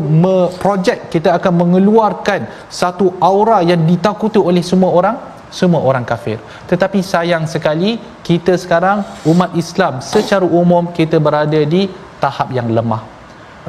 projek 0.63 1.11
kita 1.15 1.35
akan 1.37 1.53
mengeluarkan 1.61 2.47
satu 2.81 3.07
aura 3.31 3.59
yang 3.71 3.83
ditakuti 3.91 4.39
oleh 4.51 4.63
semua 4.71 4.91
orang 5.01 5.17
semua 5.59 5.81
orang 5.89 6.05
kafir. 6.11 6.37
Tetapi 6.71 6.99
sayang 7.11 7.45
sekali 7.53 7.99
kita 8.27 8.55
sekarang 8.63 9.03
umat 9.31 9.51
Islam 9.63 9.99
secara 10.13 10.47
umum 10.61 10.89
kita 10.99 11.19
berada 11.27 11.61
di 11.75 11.83
tahap 12.23 12.49
yang 12.57 12.69
lemah. 12.77 13.03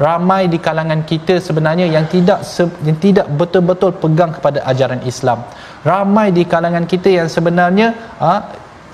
Ramai 0.05 0.49
di 0.53 0.57
kalangan 0.67 1.01
kita 1.11 1.37
sebenarnya 1.47 1.85
yang 1.95 2.05
tidak 2.13 2.39
yang 2.87 2.97
tidak 3.05 3.27
betul-betul 3.39 3.91
pegang 4.03 4.31
kepada 4.37 4.59
ajaran 4.71 5.01
Islam. 5.11 5.45
Ramai 5.91 6.27
di 6.37 6.43
kalangan 6.53 6.85
kita 6.93 7.09
yang 7.19 7.29
sebenarnya 7.35 7.87
ha, 8.23 8.33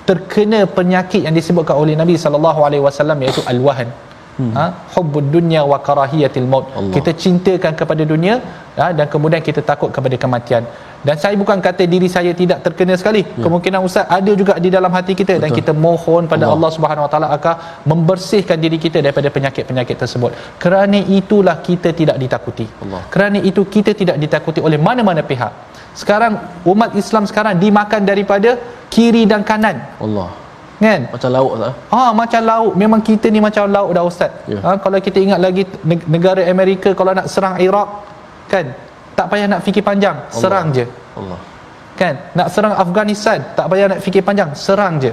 terkena 0.10 0.60
penyakit 0.78 1.22
yang 1.28 1.36
disebutkan 1.40 1.76
oleh 1.82 1.96
Nabi 2.02 2.16
sallallahu 2.24 2.62
alaihi 2.68 2.84
wasallam 2.88 3.18
iaitu 3.24 3.42
al-wahn 3.52 3.90
hmm. 4.40 4.52
ha 4.58 4.66
hubbud 4.96 5.28
dunya 5.36 5.62
wa 5.72 5.78
karahiyatil 5.88 6.48
maut. 6.54 6.68
Allah. 6.80 6.94
kita 6.98 7.12
cintakan 7.24 7.74
kepada 7.82 8.04
dunia 8.14 8.36
ha, 8.80 8.88
dan 8.98 9.06
kemudian 9.14 9.44
kita 9.50 9.64
takut 9.72 9.92
kepada 9.96 10.18
kematian 10.24 10.66
dan 11.08 11.16
saya 11.24 11.36
bukan 11.42 11.58
kata 11.68 11.84
diri 11.94 12.08
saya 12.16 12.32
tidak 12.42 12.60
terkena 12.66 12.94
sekali. 13.02 13.22
Ya. 13.24 13.44
kemungkinan 13.44 13.80
ustaz 13.88 14.06
ada 14.18 14.32
juga 14.42 14.54
di 14.66 14.70
dalam 14.76 14.92
hati 14.98 15.14
kita. 15.22 15.34
Betul. 15.38 15.44
dan 15.44 15.52
kita 15.60 15.72
mohon 15.86 16.24
pada 16.32 16.46
Allah. 16.48 16.56
Allah 16.56 16.72
Subhanahu 16.76 17.06
Wa 17.06 17.12
Taala 17.12 17.28
akan 17.38 17.56
membersihkan 17.92 18.58
diri 18.64 18.78
kita 18.86 18.98
daripada 19.06 19.30
penyakit-penyakit 19.36 19.96
tersebut. 20.04 20.32
Kerana 20.64 21.00
itulah 21.20 21.56
kita 21.70 21.92
tidak 22.02 22.18
ditakuti. 22.24 22.68
Allah. 22.84 23.02
kerana 23.14 23.40
itu 23.50 23.62
kita 23.76 23.92
tidak 24.02 24.18
ditakuti 24.24 24.60
oleh 24.68 24.80
mana-mana 24.88 25.24
pihak. 25.32 25.54
Sekarang 26.02 26.34
umat 26.72 26.92
Islam 27.02 27.24
sekarang 27.30 27.56
dimakan 27.64 28.02
daripada 28.12 28.50
kiri 28.94 29.24
dan 29.32 29.42
kanan. 29.50 29.78
Allah. 30.06 30.30
Kan? 30.84 31.02
Macam 31.14 31.30
lauk 31.36 31.54
ah 32.00 32.12
macam 32.20 32.42
lauk. 32.52 32.74
Memang 32.82 33.02
kita 33.10 33.28
ni 33.36 33.40
macam 33.48 33.64
lauk 33.76 33.90
dah 33.96 34.04
ustaz. 34.12 34.32
Ya. 34.52 34.60
ha, 34.66 34.76
kalau 34.84 35.00
kita 35.08 35.20
ingat 35.26 35.40
lagi 35.46 35.64
negara 36.16 36.42
Amerika 36.54 36.92
kalau 37.00 37.12
nak 37.20 37.28
serang 37.34 37.56
Iraq 37.68 37.90
kan 38.54 38.66
tak 39.20 39.28
payah 39.28 39.48
nak 39.52 39.62
fikir 39.68 39.84
panjang 39.84 40.16
Allah. 40.16 40.40
serang 40.40 40.68
je. 40.72 40.88
Allah. 41.20 41.40
Kan? 42.00 42.16
Nak 42.32 42.48
serang 42.48 42.72
Afghanistan 42.80 43.44
tak 43.60 43.68
payah 43.68 43.92
nak 43.92 44.00
fikir 44.00 44.24
panjang 44.24 44.56
serang 44.56 44.96
je 45.04 45.12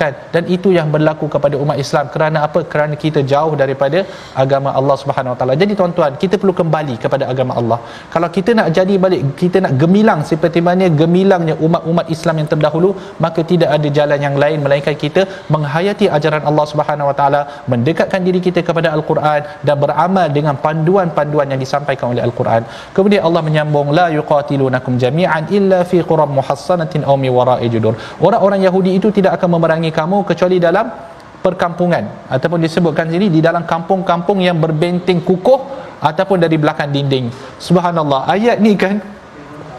kan 0.00 0.12
dan 0.34 0.42
itu 0.56 0.68
yang 0.78 0.88
berlaku 0.94 1.26
kepada 1.34 1.56
umat 1.62 1.76
Islam. 1.84 2.06
Kerana 2.14 2.38
apa? 2.46 2.60
Kerana 2.72 2.94
kita 3.04 3.22
jauh 3.32 3.54
daripada 3.62 4.00
agama 4.42 4.70
Allah 4.80 4.96
Subhanahu 5.02 5.32
Wa 5.34 5.38
Taala. 5.40 5.54
Jadi 5.62 5.72
tuan-tuan 5.80 6.12
kita 6.22 6.34
perlu 6.42 6.54
kembali 6.60 6.96
kepada 7.04 7.24
agama 7.32 7.52
Allah. 7.60 7.78
Kalau 8.14 8.28
kita 8.36 8.50
nak 8.58 8.68
jadi 8.78 8.96
balik 9.04 9.22
kita 9.42 9.58
nak 9.64 9.74
gemilang 9.82 10.22
seperti 10.32 10.62
mana 10.68 10.86
gemilangnya 11.00 11.54
umat-umat 11.66 12.06
Islam 12.16 12.36
yang 12.42 12.50
terdahulu 12.52 12.90
maka 13.24 13.40
tidak 13.52 13.70
ada 13.76 13.88
jalan 13.98 14.20
yang 14.26 14.36
lain 14.44 14.58
melainkan 14.66 14.96
kita 15.04 15.24
menghayati 15.54 16.08
ajaran 16.18 16.44
Allah 16.50 16.66
Subhanahu 16.72 17.10
Wa 17.10 17.16
Taala 17.20 17.40
mendekatkan 17.72 18.22
diri 18.28 18.42
kita 18.46 18.62
kepada 18.68 18.88
Al-Quran 18.96 19.42
dan 19.66 19.76
beramal 19.84 20.26
dengan 20.38 20.54
panduan-panduan 20.66 21.46
yang 21.52 21.60
disampaikan 21.64 22.06
oleh 22.14 22.22
Al-Quran. 22.28 22.62
Kemudian 22.96 23.22
Allah 23.28 23.42
menyambung 23.48 23.88
la 23.98 24.06
yuqatilunakum 24.18 24.94
jami'an 25.04 25.44
illa 25.58 25.80
fi 25.90 25.98
quram 26.10 26.32
muhassanatin 26.38 27.02
aw 27.10 27.16
mi 27.24 27.30
wara'i 27.38 27.68
judur. 27.74 27.94
Orang-orang 28.28 28.62
Yahudi 28.66 28.92
itu 28.98 29.10
tidak 29.18 29.32
akan 29.38 29.48
memerangi 29.56 29.87
memerangi 29.88 29.92
kamu 29.96 30.16
kecuali 30.28 30.56
dalam 30.60 30.86
perkampungan. 31.40 32.04
Ataupun 32.28 32.60
disebutkan 32.60 33.08
sini 33.08 33.32
di 33.32 33.40
dalam 33.40 33.64
kampung-kampung 33.64 34.44
yang 34.44 34.60
berbenteng 34.60 35.24
kukuh 35.24 35.60
ataupun 35.98 36.38
dari 36.38 36.56
belakang 36.60 36.92
dinding. 36.92 37.32
Subhanallah. 37.58 38.28
Ayat 38.28 38.60
ni 38.60 38.76
kan 38.76 39.00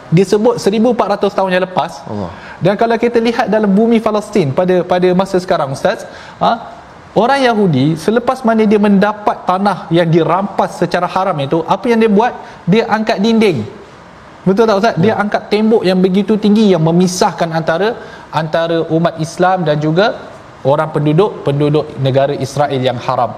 disebut 0.10 0.58
1400 0.58 1.38
tahun 1.38 1.50
yang 1.54 1.64
lepas. 1.70 2.02
Allah. 2.10 2.32
dan 2.58 2.74
kalau 2.74 2.98
kita 2.98 3.22
lihat 3.22 3.46
dalam 3.46 3.70
bumi 3.70 4.02
Palestin 4.02 4.50
pada 4.50 4.82
pada 4.82 5.06
masa 5.14 5.38
sekarang 5.38 5.78
ustaz 5.78 6.02
ha, 6.42 6.74
orang 7.14 7.46
Yahudi 7.46 7.94
selepas 7.94 8.42
mana 8.42 8.66
dia 8.66 8.82
mendapat 8.82 9.46
tanah 9.46 9.86
yang 9.94 10.10
dirampas 10.10 10.82
secara 10.82 11.06
haram 11.06 11.38
itu 11.38 11.62
apa 11.62 11.86
yang 11.86 12.02
dia 12.02 12.10
buat? 12.10 12.34
Dia 12.66 12.90
angkat 12.90 13.22
dinding 13.22 13.58
betul 14.48 14.64
tak 14.70 14.80
ustaz 14.82 14.96
ya. 14.98 15.02
dia 15.04 15.14
angkat 15.24 15.44
tembok 15.52 15.84
yang 15.90 16.00
begitu 16.06 16.34
tinggi 16.44 16.66
yang 16.74 16.84
memisahkan 16.88 17.50
antara 17.60 17.90
antara 18.42 18.78
umat 18.96 19.16
Islam 19.26 19.68
dan 19.68 19.78
juga 19.86 20.08
orang 20.72 20.90
penduduk 20.96 21.32
penduduk 21.46 21.86
negara 22.08 22.34
Israel 22.46 22.82
yang 22.90 23.00
haram. 23.08 23.32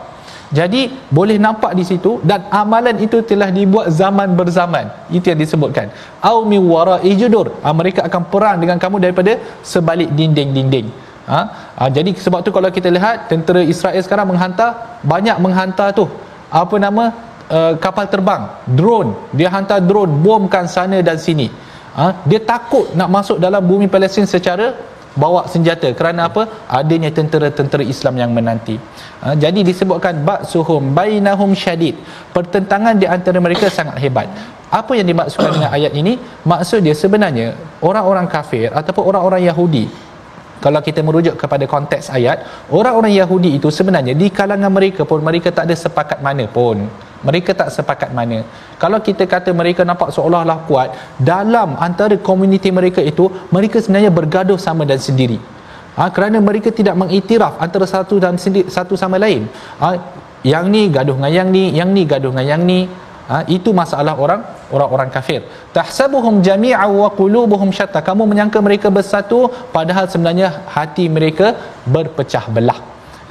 Jadi 0.52 0.82
boleh 1.18 1.39
nampak 1.45 1.72
di 1.80 1.84
situ 1.89 2.12
dan 2.30 2.43
amalan 2.62 2.99
itu 3.06 3.18
telah 3.30 3.47
dibuat 3.58 3.88
zaman 3.99 4.36
berzaman. 4.39 4.86
Itu 5.18 5.32
yang 5.32 5.39
disebutkan. 5.39 5.88
Au 6.30 6.43
mi 6.43 6.60
wara'i 6.60 7.16
judur. 7.22 7.56
Ha, 7.64 7.72
mereka 7.72 8.04
akan 8.08 8.28
perang 8.28 8.58
dengan 8.60 8.76
kamu 8.84 8.99
daripada 8.99 9.39
sebalik 9.64 10.12
dinding-dinding. 10.12 10.91
Ha? 11.32 11.41
ha? 11.80 11.84
jadi 11.88 12.12
sebab 12.26 12.43
tu 12.43 12.52
kalau 12.52 12.68
kita 12.78 12.91
lihat 12.91 13.32
tentera 13.32 13.64
Israel 13.74 14.02
sekarang 14.04 14.28
menghantar 14.32 14.99
banyak 15.14 15.38
menghantar 15.39 15.95
tu 15.95 16.06
apa 16.52 16.76
nama 16.86 17.04
uh, 17.58 17.74
kapal 17.84 18.08
terbang 18.14 18.43
drone. 18.80 19.12
Dia 19.36 19.52
hantar 19.52 19.84
drone 19.84 20.14
bomkan 20.26 20.66
sana 20.66 21.04
dan 21.04 21.20
sini. 21.20 21.47
Ha, 21.91 22.24
dia 22.24 22.39
takut 22.39 22.95
nak 22.95 23.12
masuk 23.12 23.38
dalam 23.45 23.60
bumi 23.68 23.91
Palestin 23.91 24.24
secara 24.24 24.72
bawa 25.12 25.43
senjata. 25.54 25.91
Kerana 25.91 26.32
apa? 26.32 26.47
Adanya 26.80 27.12
tentera-tentera 27.12 27.84
Islam 27.84 28.16
yang 28.16 28.32
menanti. 28.32 28.80
Ha, 29.24 29.36
jadi 29.36 29.60
disebutkan 29.60 30.24
ba'suhum 30.24 30.95
bainahum 30.95 31.52
syadid. 31.52 31.99
Pertentangan 32.32 32.95
di 32.95 33.08
antara 33.16 33.43
mereka 33.43 33.68
sangat 33.68 33.99
hebat. 33.99 34.32
Apa 34.72 34.95
yang 34.95 35.04
dimaksudkan 35.12 35.52
dengan 35.52 35.72
ayat 35.76 35.91
ini? 35.91 36.16
Maksud 36.47 36.80
dia 36.80 36.95
sebenarnya 36.95 37.60
orang-orang 37.84 38.24
kafir 38.32 38.72
ataupun 38.72 39.04
orang-orang 39.12 39.43
Yahudi 39.52 39.91
kalau 40.64 40.80
kita 40.88 41.01
merujuk 41.07 41.36
kepada 41.41 41.66
konteks 41.74 42.14
ayat 42.18 42.38
orang-orang 42.78 43.14
Yahudi 43.18 43.49
itu 43.57 43.70
sebenarnya 43.78 44.14
di 44.22 44.28
kalangan 44.39 44.72
mereka 44.78 45.01
pun 45.09 45.20
mereka 45.30 45.49
tak 45.57 45.66
ada 45.68 45.76
sepakat 45.86 46.20
mana 46.28 46.45
pun. 46.57 46.78
Mereka 47.28 47.53
tak 47.53 47.70
sepakat 47.76 48.09
mana. 48.18 48.41
Kalau 48.82 48.97
kita 49.07 49.30
kata 49.34 49.53
mereka 49.53 49.82
nampak 49.89 50.09
seolah-olah 50.16 50.59
kuat 50.70 50.89
dalam 51.22 51.78
antara 51.88 52.18
komuniti 52.30 52.70
mereka 52.74 53.01
itu 53.12 53.30
mereka 53.53 53.78
sebenarnya 53.78 54.09
bergaduh 54.20 54.57
sama 54.57 54.89
dan 54.89 54.97
sendiri. 55.07 55.38
Ha, 55.97 56.09
kerana 56.16 56.38
mereka 56.49 56.74
tidak 56.80 56.95
mengiktiraf 57.01 57.62
antara 57.62 57.86
satu 57.93 58.18
dan 58.18 58.41
sendiri, 58.41 58.74
satu 58.78 58.97
sama 58.97 59.22
lain. 59.22 59.45
Ha, 59.78 59.88
yang 60.41 60.66
ni 60.74 60.89
gaduh 60.89 61.14
dengan 61.18 61.32
yang 61.38 61.49
ni 61.53 61.64
yang 61.78 61.89
ni 61.93 62.03
gaduh 62.12 62.34
dengan 62.34 62.45
yang 62.51 62.62
ni 62.66 62.89
ha, 63.32 63.38
itu 63.56 63.70
masalah 63.82 64.14
orang 64.24 64.42
orang-orang 64.76 65.10
kafir. 65.16 65.42
Tahsabuhum 65.78 66.36
jami'a 66.48 66.86
wa 67.02 67.10
qulubuhum 67.20 67.70
syatta. 67.78 68.00
Kamu 68.10 68.24
menyangka 68.32 68.60
mereka 68.68 68.88
bersatu 68.98 69.40
padahal 69.76 70.06
sebenarnya 70.14 70.50
hati 70.76 71.06
mereka 71.18 71.48
berpecah 71.96 72.46
belah. 72.56 72.80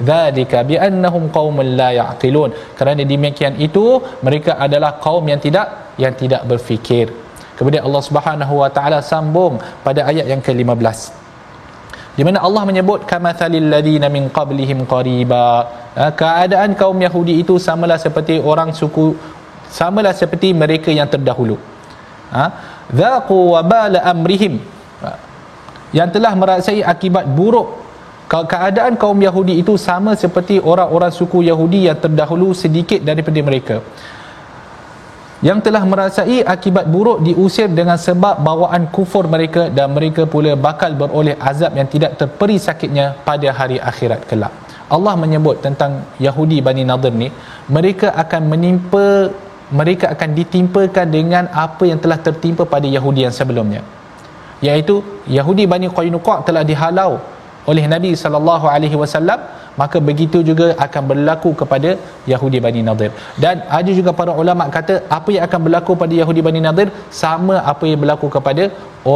Dzalika 0.09 0.65
bi 0.69 0.75
annahum 0.89 1.25
qaumun 1.37 1.67
la 1.79 1.89
ya'qilun. 2.01 2.51
Kerana 2.77 3.01
demikian 3.13 3.55
itu 3.67 3.85
mereka 4.27 4.57
adalah 4.65 4.91
kaum 5.05 5.25
yang 5.31 5.41
tidak 5.45 5.67
yang 6.03 6.13
tidak 6.21 6.41
berfikir. 6.51 7.07
Kemudian 7.57 7.85
Allah 7.87 8.03
Subhanahu 8.09 8.53
wa 8.65 8.69
taala 8.77 8.99
sambung 9.13 9.61
pada 9.85 10.01
ayat 10.11 10.25
yang 10.33 10.41
ke-15 10.45 11.21
di 12.17 12.23
mana 12.27 12.39
Allah 12.47 12.63
menyebut 12.69 13.01
kamathalil 13.11 13.67
ladina 13.73 14.07
min 14.15 14.23
qablihim 14.37 14.79
qariba. 14.93 15.45
Ha, 15.99 16.03
keadaan 16.21 16.71
kaum 16.81 16.97
Yahudi 17.07 17.33
itu 17.43 17.55
samalah 17.67 17.97
seperti 18.05 18.35
orang 18.51 18.71
suku 18.79 19.05
samalah 19.71 20.13
seperti 20.21 20.51
mereka 20.61 20.91
yang 20.91 21.07
terdahulu. 21.07 21.55
Ha? 22.35 22.45
Dhaqu 22.91 23.37
wabala 23.55 24.03
amrihim. 24.11 24.59
Ha, 25.03 25.09
yang 25.95 26.11
telah 26.15 26.33
merasai 26.41 26.83
akibat 26.93 27.27
buruk. 27.39 27.79
Keadaan 28.31 28.95
kaum 28.95 29.19
Yahudi 29.19 29.59
itu 29.59 29.75
sama 29.75 30.15
seperti 30.15 30.55
orang-orang 30.71 31.11
suku 31.11 31.43
Yahudi 31.51 31.79
yang 31.91 31.99
terdahulu 31.99 32.55
sedikit 32.55 33.03
daripada 33.03 33.39
mereka. 33.43 33.75
Yang 35.47 35.59
telah 35.67 35.83
merasai 35.91 36.39
akibat 36.55 36.85
buruk 36.93 37.19
diusir 37.27 37.67
dengan 37.79 37.99
sebab 37.99 38.39
bawaan 38.39 38.87
kufur 38.95 39.27
mereka 39.27 39.67
dan 39.77 39.91
mereka 39.91 40.23
pula 40.33 40.55
bakal 40.67 40.95
beroleh 41.01 41.35
azab 41.51 41.75
yang 41.79 41.89
tidak 41.91 42.15
terperi 42.21 42.55
sakitnya 42.55 43.19
pada 43.27 43.51
hari 43.59 43.83
akhirat 43.91 44.23
kelak. 44.31 44.53
Allah 44.95 45.15
menyebut 45.23 45.59
tentang 45.65 45.91
Yahudi 46.25 46.63
Bani 46.63 46.83
Nadir 46.87 47.11
ni, 47.11 47.27
mereka 47.67 48.15
akan 48.23 48.41
menimpa 48.53 49.05
mereka 49.79 50.05
akan 50.13 50.29
ditimpakan 50.39 51.07
dengan 51.17 51.43
apa 51.65 51.83
yang 51.89 51.99
telah 52.03 52.19
tertimpa 52.27 52.63
pada 52.73 52.87
Yahudi 52.95 53.23
yang 53.25 53.35
sebelumnya. 53.39 53.81
Iaitu 54.67 54.95
Yahudi 55.37 55.63
Bani 55.73 55.87
Qainuqa 55.97 56.35
telah 56.47 56.63
dihalau 56.71 57.11
oleh 57.71 57.85
Nabi 57.93 58.11
sallallahu 58.23 58.65
alaihi 58.75 58.97
wasallam 59.01 59.39
maka 59.79 59.97
begitu 60.09 60.39
juga 60.49 60.67
akan 60.85 61.03
berlaku 61.11 61.49
kepada 61.61 61.89
Yahudi 62.31 62.59
Bani 62.65 62.81
Nadir. 62.87 63.11
Dan 63.43 63.63
ada 63.79 63.91
juga 63.99 64.11
para 64.19 64.31
ulama 64.41 64.67
kata 64.77 64.95
apa 65.17 65.29
yang 65.35 65.43
akan 65.47 65.59
berlaku 65.65 65.91
pada 66.01 66.13
Yahudi 66.21 66.41
Bani 66.47 66.61
Nadir 66.67 66.87
sama 67.23 67.63
apa 67.71 67.83
yang 67.89 67.99
berlaku 68.03 68.27
kepada 68.35 68.63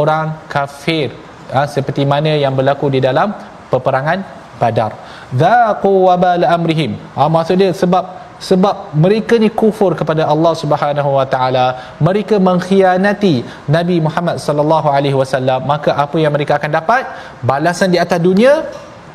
orang 0.00 0.32
kafir. 0.54 1.12
Ha, 1.54 1.68
seperti 1.74 2.02
mana 2.12 2.32
yang 2.44 2.54
berlaku 2.58 2.88
di 2.94 3.00
dalam 3.08 3.30
peperangan 3.72 4.24
Badar. 4.60 4.92
Dzaqu 5.40 5.90
wabal 6.08 6.44
amrihim. 6.56 6.96
Ha, 7.16 7.28
maksud 7.36 7.60
dia 7.60 7.70
sebab 7.82 8.25
sebab 8.38 8.92
mereka 8.92 9.40
ni 9.40 9.48
kufur 9.48 9.96
kepada 9.96 10.28
Allah 10.28 10.52
Subhanahu 10.52 11.10
wa 11.18 11.26
taala. 11.28 11.96
Mereka 12.00 12.36
mengkhianati 12.36 13.44
Nabi 13.68 13.96
Muhammad 14.00 14.36
sallallahu 14.38 14.88
alaihi 14.92 15.16
wasallam. 15.16 15.64
Maka 15.64 15.96
apa 15.96 16.16
yang 16.20 16.32
mereka 16.36 16.60
akan 16.60 16.70
dapat? 16.72 17.04
Balasan 17.40 17.92
di 17.94 17.98
atas 18.00 18.20
dunia 18.20 18.64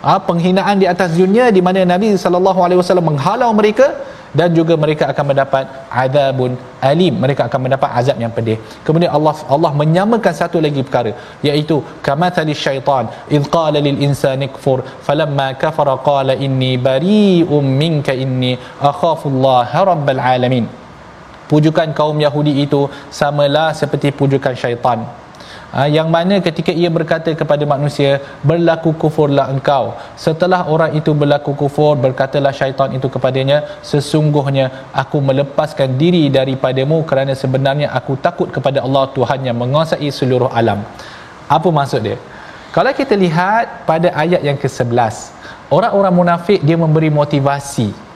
ha, 0.01 0.17
penghinaan 0.17 0.81
di 0.81 0.87
atas 0.89 1.13
dunia 1.13 1.53
di 1.53 1.61
mana 1.61 1.85
Nabi 1.85 2.17
sallallahu 2.17 2.59
alaihi 2.65 2.79
wasallam 2.81 3.13
menghalau 3.13 3.53
mereka 3.53 3.93
dan 4.39 4.49
juga 4.57 4.73
mereka 4.83 5.03
akan 5.11 5.25
mendapat 5.31 5.63
azabun 6.03 6.51
alim. 6.89 7.13
Mereka 7.23 7.41
akan 7.47 7.61
mendapat 7.65 7.89
azab 7.99 8.17
yang 8.23 8.33
pedih. 8.37 8.57
Kemudian 8.87 9.11
Allah 9.17 9.35
Allah 9.55 9.71
menyamakan 9.81 10.33
satu 10.41 10.59
lagi 10.65 10.81
perkara 10.87 11.11
iaitu 11.49 11.77
kamathali 12.07 12.55
syaitan 12.65 13.07
id 13.37 13.45
qala 13.55 13.79
lil 13.87 13.99
insani 14.07 14.47
kfur 14.55 14.79
falamma 15.07 15.47
kafara 15.63 15.95
qala 16.09 16.35
inni 16.47 16.71
bari'um 16.89 17.65
minka 17.81 18.15
inni 18.25 18.53
akhafu 18.91 19.27
Allah 19.33 19.71
rabbal 19.91 20.21
alamin. 20.33 20.67
Pujukan 21.51 21.89
kaum 21.97 22.17
Yahudi 22.25 22.53
itu 22.63 22.81
samalah 23.21 23.69
seperti 23.79 24.09
pujukan 24.19 24.55
syaitan 24.61 24.99
yang 25.95 26.11
mana 26.11 26.35
ketika 26.43 26.71
ia 26.75 26.89
berkata 26.91 27.31
kepada 27.31 27.63
manusia 27.63 28.19
berlaku 28.43 28.91
kufurlah 29.01 29.47
engkau. 29.53 29.95
Setelah 30.19 30.67
orang 30.67 30.91
itu 30.99 31.15
berlaku 31.15 31.55
kufur 31.55 31.95
berkatalah 31.95 32.51
syaitan 32.51 32.91
itu 32.91 33.07
kepadanya 33.07 33.79
sesungguhnya 33.79 34.91
aku 34.91 35.23
melepaskan 35.23 35.95
diri 35.95 36.27
daripadamu 36.27 37.07
kerana 37.07 37.31
sebenarnya 37.43 37.87
aku 37.99 38.19
takut 38.19 38.51
kepada 38.51 38.83
Allah 38.83 39.05
Tuhan 39.15 39.47
yang 39.47 39.55
menguasai 39.55 40.11
seluruh 40.11 40.51
alam. 40.51 40.83
Apa 41.47 41.71
maksud 41.71 42.03
dia? 42.03 42.19
Kalau 42.75 42.91
kita 42.91 43.15
lihat 43.15 43.87
pada 43.87 44.11
ayat 44.11 44.43
yang 44.43 44.59
ke-11 44.59 45.15
orang-orang 45.71 46.13
munafik 46.19 46.59
dia 46.67 46.75
memberi 46.75 47.07
motivasi. 47.07 48.11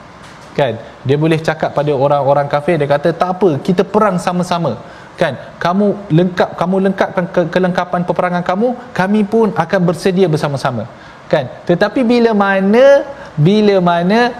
Kan? 0.56 0.76
Dia 1.08 1.16
boleh 1.20 1.40
cakap 1.40 1.72
pada 1.72 1.92
orang-orang 2.04 2.48
kafir 2.52 2.76
dia 2.80 2.88
kata 2.88 3.16
tak 3.16 3.30
apa 3.36 3.50
kita 3.64 3.80
perang 3.84 4.20
sama-sama 4.20 4.76
kan? 5.16 5.34
Kamu 5.56 6.12
lengkap 6.12 6.48
kamu 6.60 6.76
lengkapkan 6.88 7.24
ke, 7.32 7.40
kelengkapan 7.48 8.00
peperangan 8.04 8.44
kamu 8.44 8.68
kami 8.92 9.20
pun 9.24 9.50
akan 9.56 9.80
bersedia 9.82 10.28
bersama-sama. 10.28 10.84
Kan? 11.26 11.50
Tetapi 11.66 12.06
bila 12.06 12.30
mana 12.36 13.02
bila 13.34 13.80
mana 13.82 14.32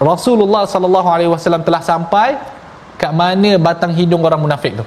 Rasulullah 0.00 0.64
sallallahu 0.64 1.08
alaihi 1.10 1.30
wasallam 1.30 1.62
telah 1.66 1.82
sampai 1.82 2.38
kat 2.96 3.12
mana 3.12 3.58
batang 3.58 3.92
hidung 3.92 4.22
orang 4.22 4.40
munafik 4.40 4.78
tu? 4.78 4.86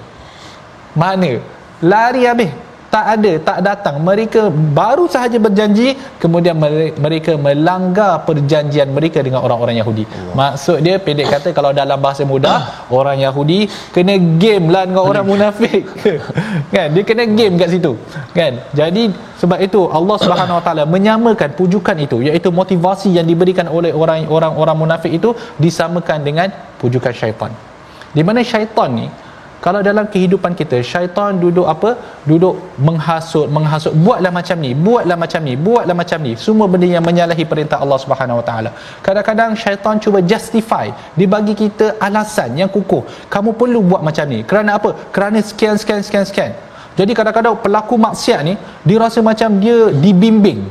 Mana? 0.98 1.44
Lari 1.78 2.26
habis 2.26 2.52
tak 2.94 3.06
ada 3.14 3.32
tak 3.48 3.60
datang. 3.68 3.96
Mereka 4.10 4.42
baru 4.80 5.06
sahaja 5.14 5.38
berjanji 5.46 5.88
kemudian 6.24 6.56
mereka 7.06 7.36
melanggar 7.46 8.24
perjanjian 8.28 8.88
mereka 8.98 9.20
dengan 9.28 9.44
orang-orang 9.46 9.76
Yahudi. 9.82 10.04
Allah. 10.08 10.36
maksud 10.42 10.78
dia 10.86 10.96
pendek 11.06 11.28
kata 11.34 11.50
kalau 11.58 11.72
dalam 11.82 12.00
bahasa 12.06 12.24
mudah 12.34 12.88
orang 13.00 13.20
Yahudi 13.26 13.60
kena 13.96 14.16
game 14.42 14.72
lah 14.74 14.84
dengan 14.88 15.04
orang 15.12 15.26
munafik. 15.28 15.84
Kan? 16.76 16.88
Dia 16.96 17.04
kena 17.10 17.24
game 17.40 17.56
kat 17.60 17.70
situ. 17.76 17.94
Kan? 18.38 18.64
Jadi 18.80 19.04
sebab 19.42 19.60
itu 19.68 19.82
Allah 20.00 20.18
Subhanahu 20.24 20.58
Wa 20.60 20.64
Taala 20.66 20.84
menyamakan 20.96 21.50
pujukan 21.60 21.98
itu 22.08 22.18
iaitu 22.28 22.50
motivasi 22.62 23.12
yang 23.18 23.28
diberikan 23.28 23.68
oleh 23.78 23.92
orang-orang 23.92 24.54
orang 24.56 24.78
munafik 24.84 25.12
itu 25.20 25.36
disamakan 25.60 26.24
dengan 26.24 26.48
pujukan 26.82 27.14
syaitan. 27.14 27.52
Di 28.16 28.24
mana 28.26 28.42
syaitan 28.42 28.90
ni 28.96 29.08
kalau 29.68 29.80
dalam 29.88 30.06
kehidupan 30.14 30.52
kita 30.60 30.78
syaitan 30.92 31.40
duduk 31.44 31.68
apa? 31.74 31.90
Duduk 32.30 32.56
menghasut 32.88 33.48
menghasut. 33.56 33.94
Buatlah 34.06 34.32
macam 34.38 34.58
ni 34.66 34.72
buatlah 34.86 35.18
macam 35.24 35.42
ni 35.48 35.54
buatlah 35.68 35.96
macam 36.02 36.20
ni. 36.28 36.34
Semua 36.46 36.68
benda 36.74 36.88
yang 36.96 37.06
menyalahi 37.10 37.46
perintah 37.52 37.80
Allah 37.84 38.00
Subhanahu 38.04 38.40
Wa 38.42 38.46
Taala. 38.50 38.72
Kadang-kadang 39.08 39.52
syaitan 39.64 40.00
cuba 40.06 40.22
justify 40.34 40.86
dia 41.18 41.28
bagi 41.36 41.56
kita 41.64 41.88
alasan 42.08 42.56
yang 42.62 42.72
kukuh. 42.78 43.04
Kamu 43.36 43.52
perlu 43.62 43.82
buat 43.92 44.04
macam 44.10 44.26
ni. 44.36 44.40
Kerana 44.52 44.80
apa? 44.80 44.92
Kerana 45.18 45.44
sekian 45.50 45.76
sekian 45.84 46.02
sekian 46.08 46.26
sekian 46.32 46.54
jadi 47.00 47.12
kadang-kadang 47.18 47.56
pelaku 47.64 47.96
maksiat 48.06 48.40
ni 48.48 48.54
dia 48.88 48.98
rasa 49.04 49.22
macam 49.30 49.62
dia 49.64 49.94
dibimbing 50.04 50.62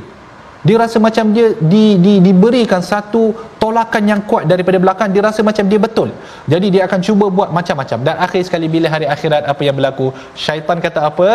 dia 0.67 0.77
rasa 0.83 0.99
macam 1.07 1.25
dia 1.37 1.47
di, 1.73 1.85
di, 2.05 2.15
diberikan 2.27 2.83
satu 2.93 3.23
tolakan 3.63 4.03
yang 4.13 4.21
kuat 4.31 4.45
daripada 4.53 4.79
belakang. 4.85 5.09
Dia 5.15 5.23
rasa 5.29 5.41
macam 5.49 5.65
dia 5.71 5.81
betul. 5.87 6.09
Jadi 6.53 6.67
dia 6.75 6.83
akan 6.89 7.01
cuba 7.07 7.27
buat 7.39 7.51
macam-macam. 7.59 7.99
Dan 8.07 8.15
akhir 8.27 8.43
sekali 8.49 8.67
bila 8.75 8.91
hari 8.95 9.07
akhirat 9.15 9.43
apa 9.53 9.63
yang 9.67 9.77
berlaku? 9.79 10.07
Syaitan 10.45 10.79
kata 10.87 11.01
apa? 11.11 11.29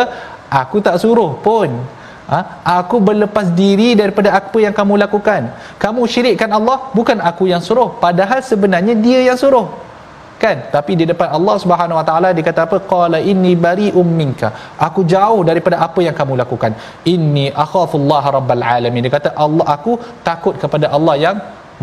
Aku 0.62 0.78
tak 0.86 0.96
suruh 1.02 1.32
pun. 1.48 1.70
Ha? 2.32 2.40
aku 2.78 2.96
berlepas 3.06 3.46
diri 3.60 3.88
daripada 4.00 4.28
apa 4.40 4.58
yang 4.64 4.74
kamu 4.78 4.94
lakukan. 5.04 5.42
Kamu 5.82 6.02
syirikkan 6.12 6.50
Allah 6.58 6.76
bukan 6.98 7.18
aku 7.30 7.44
yang 7.52 7.62
suruh. 7.68 7.88
Padahal 8.04 8.40
sebenarnya 8.50 8.94
dia 9.06 9.20
yang 9.28 9.38
suruh 9.42 9.66
kan 10.44 10.56
tapi 10.74 10.92
di 11.00 11.04
depan 11.10 11.28
Allah 11.38 11.56
Subhanahu 11.62 11.98
Wa 11.98 12.06
Taala 12.08 12.28
dia 12.36 12.44
kata 12.48 12.60
apa 12.66 12.78
qala 12.92 13.18
inni 13.32 13.52
bari'um 13.66 14.08
minka 14.20 14.48
aku 14.86 15.02
jauh 15.14 15.42
daripada 15.50 15.76
apa 15.86 16.00
yang 16.06 16.16
kamu 16.20 16.36
lakukan 16.42 16.74
inni 17.14 17.46
akhafullah 17.64 18.22
rabbal 18.38 18.64
alamin 18.76 19.06
dia 19.06 19.14
kata 19.18 19.32
Allah 19.44 19.66
aku 19.76 19.94
takut 20.28 20.56
kepada 20.64 20.88
Allah 20.96 21.14
yang 21.26 21.38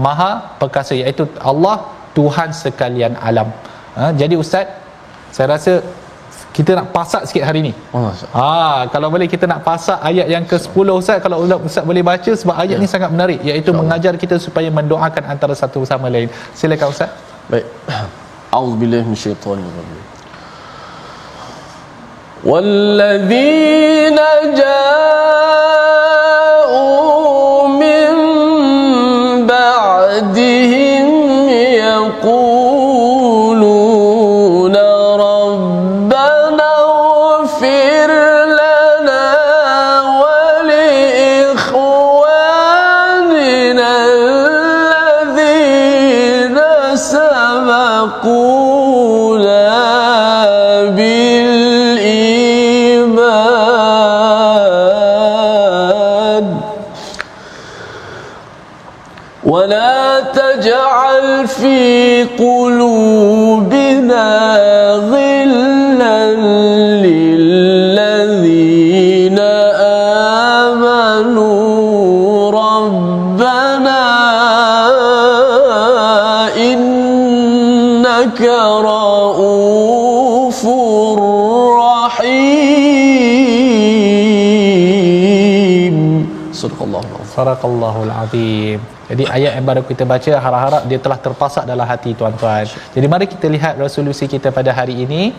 maha 0.06 0.32
perkasa 0.62 0.94
iaitu 1.02 1.26
Allah 1.52 1.78
Tuhan 2.18 2.52
sekalian 2.64 3.16
alam 3.30 3.50
ha, 3.98 4.12
jadi 4.22 4.36
ustaz 4.44 4.68
saya 5.36 5.48
rasa 5.56 5.74
kita 6.58 6.72
nak 6.78 6.88
pasak 6.96 7.24
sikit 7.30 7.44
hari 7.48 7.60
ni. 7.68 7.72
Oh, 7.96 8.10
ha, 8.38 8.84
kalau 8.94 9.08
boleh 9.14 9.28
kita 9.34 9.46
nak 9.52 9.62
pasak 9.68 10.00
ayat 10.10 10.28
yang 10.34 10.44
ke-10 10.52 10.88
Ustaz 11.02 11.18
kalau 11.26 11.38
Ustaz 11.70 11.84
boleh 11.90 12.04
baca 12.10 12.32
sebab 12.42 12.56
ayat 12.64 12.78
ya. 12.78 12.82
ni 12.84 12.88
sangat 12.94 13.10
menarik 13.16 13.40
iaitu 13.50 13.72
mengajar 13.80 14.14
kita 14.24 14.36
supaya 14.46 14.70
mendoakan 14.80 15.24
antara 15.34 15.56
satu 15.62 15.86
sama 15.92 16.10
lain. 16.16 16.28
Silakan 16.62 16.90
Ustaz. 16.96 17.14
Baik. 17.52 17.66
أعوذ 18.54 18.76
بالله 18.82 19.02
من 19.06 19.14
الشيطان 19.14 19.60
الرجيم. 19.62 20.06
والذين 22.44 24.20
جاءوا 24.58 25.98
من 27.68 28.10
بعدهم 29.46 30.89
ولا 59.50 60.20
تجعل 60.20 61.48
في 61.48 62.24
قلوبنا 62.38 64.28
غلا 65.10 66.36
للذين 67.06 68.30
آمنوا. 70.70 71.60
ربنا 72.52 74.06
إنك 76.58 78.42
رؤوف 78.92 80.62
رحيم. 81.82 82.50
صدق 86.54 86.80
الله 86.84 87.02
العظيم. 87.02 87.28
Sadaqallahul 87.40 88.12
azim. 88.12 88.99
Jadi 89.10 89.24
ayat 89.26 89.52
yang 89.58 89.66
baru 89.70 89.82
kita 89.92 90.04
baca 90.06 90.32
harap-harap 90.46 90.84
dia 90.90 91.00
telah 91.06 91.20
terpasak 91.26 91.64
dalam 91.72 91.86
hati 91.92 92.14
tuan-tuan. 92.20 92.66
Jadi 92.96 93.06
mari 93.14 93.26
kita 93.26 93.50
lihat 93.56 93.74
resolusi 93.82 94.26
kita 94.30 94.54
pada 94.54 94.72
hari 94.80 94.96
ini. 95.06 95.34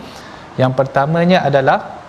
Yang 0.59 0.71
pertamanya 0.79 1.47
adalah 1.47 2.01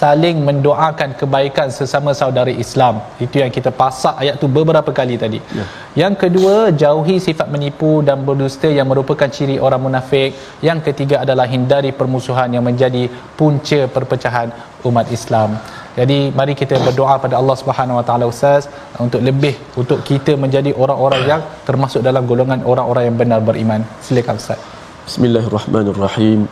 saling 0.00 0.36
mendoakan 0.48 1.10
kebaikan 1.20 1.68
sesama 1.78 2.10
saudara 2.20 2.52
Islam. 2.64 2.94
Itu 3.24 3.36
yang 3.42 3.52
kita 3.56 3.70
pasak 3.80 4.14
ayat 4.22 4.34
tu 4.42 4.46
beberapa 4.58 4.90
kali 4.98 5.14
tadi. 5.24 5.38
Ya. 5.58 5.64
Yang 6.02 6.14
kedua, 6.22 6.54
jauhi 6.82 7.16
sifat 7.26 7.48
menipu 7.54 7.92
dan 8.08 8.24
berdusta 8.28 8.68
yang 8.78 8.88
merupakan 8.90 9.28
ciri 9.36 9.56
orang 9.66 9.82
munafik. 9.86 10.32
Yang 10.68 10.80
ketiga 10.90 11.16
adalah 11.24 11.46
hindari 11.54 11.92
permusuhan 12.00 12.48
yang 12.56 12.64
menjadi 12.70 13.04
punca 13.38 13.80
perpecahan 13.96 14.48
umat 14.88 15.06
Islam. 15.18 15.60
Jadi 15.98 16.18
mari 16.38 16.54
kita 16.60 16.78
berdoa 16.86 17.14
pada 17.24 17.34
Allah 17.40 17.56
Subhanahu 17.60 17.98
Wa 18.00 18.04
Taala 18.08 18.24
Ustaz 18.32 18.70
untuk 19.04 19.20
lebih 19.28 19.54
untuk 19.82 20.00
kita 20.10 20.34
menjadi 20.44 20.70
orang-orang 20.82 21.22
yang 21.30 21.42
termasuk 21.68 22.00
dalam 22.08 22.24
golongan 22.30 22.62
orang-orang 22.72 23.04
yang 23.10 23.16
benar 23.22 23.40
beriman. 23.48 23.82
Silakan 24.08 24.38
Ustaz. 24.42 24.60
Bismillahirrahmanirrahim. 25.08 26.46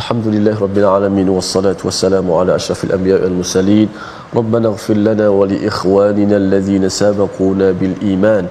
Alhamdulillah 0.00 0.54
Rabbil 0.58 0.86
Alamin 0.90 1.28
Wassalatu 1.34 1.86
wassalamu 1.86 2.34
ala 2.38 2.58
ashrafil 2.58 2.92
anbiya 2.96 3.18
wal 3.22 3.36
mursalin 3.40 3.88
Rabbana 4.38 4.72
ighfir 4.74 4.98
lana 5.06 5.26
wa 5.30 5.46
li 5.50 5.58
ikhwanina 5.70 6.34
alladhina 6.42 6.90
sabaquna 6.90 7.70
bil 7.80 7.94
iman 8.14 8.50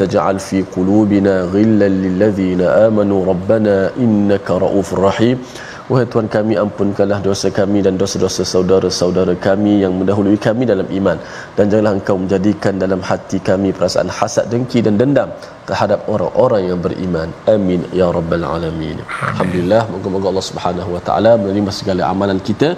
taj'al 0.00 0.38
fi 0.46 0.64
qulubina 0.74 1.34
ghillan 1.54 2.02
lil 2.04 2.16
ladzina 2.22 2.72
amanu 2.86 3.22
Rabbana 3.30 3.76
innaka 4.04 4.58
ra'ufur 4.64 5.02
rahim 5.06 5.38
Wahai 5.92 6.08
Tuhan 6.12 6.28
kami 6.34 6.54
ampunkanlah 6.60 7.18
dosa 7.26 7.48
kami 7.56 7.78
dan 7.86 7.94
dosa-dosa 8.00 8.42
saudara-saudara 8.52 9.34
kami 9.46 9.72
yang 9.84 9.92
mendahului 10.00 10.38
kami 10.46 10.64
dalam 10.70 10.88
iman. 10.98 11.18
Dan 11.56 11.64
janganlah 11.70 11.92
engkau 11.98 12.16
menjadikan 12.22 12.80
dalam 12.84 13.00
hati 13.08 13.38
kami 13.48 13.70
perasaan 13.76 14.08
hasad 14.18 14.48
dengki 14.52 14.80
dan 14.86 14.96
dendam 15.00 15.28
terhadap 15.68 16.08
orang-orang 16.14 16.62
yang 16.70 16.80
beriman. 16.86 17.28
Amin 17.54 17.82
ya 18.00 18.08
rabbal 18.16 18.46
alamin. 18.54 19.04
Alhamdulillah 19.32 19.82
moga-moga 19.92 20.26
Allah 20.32 20.46
Subhanahu 20.50 20.90
wa 20.96 21.02
taala 21.08 21.32
menerima 21.42 21.70
segala 21.80 22.02
amalan 22.12 22.40
kita. 22.48 22.70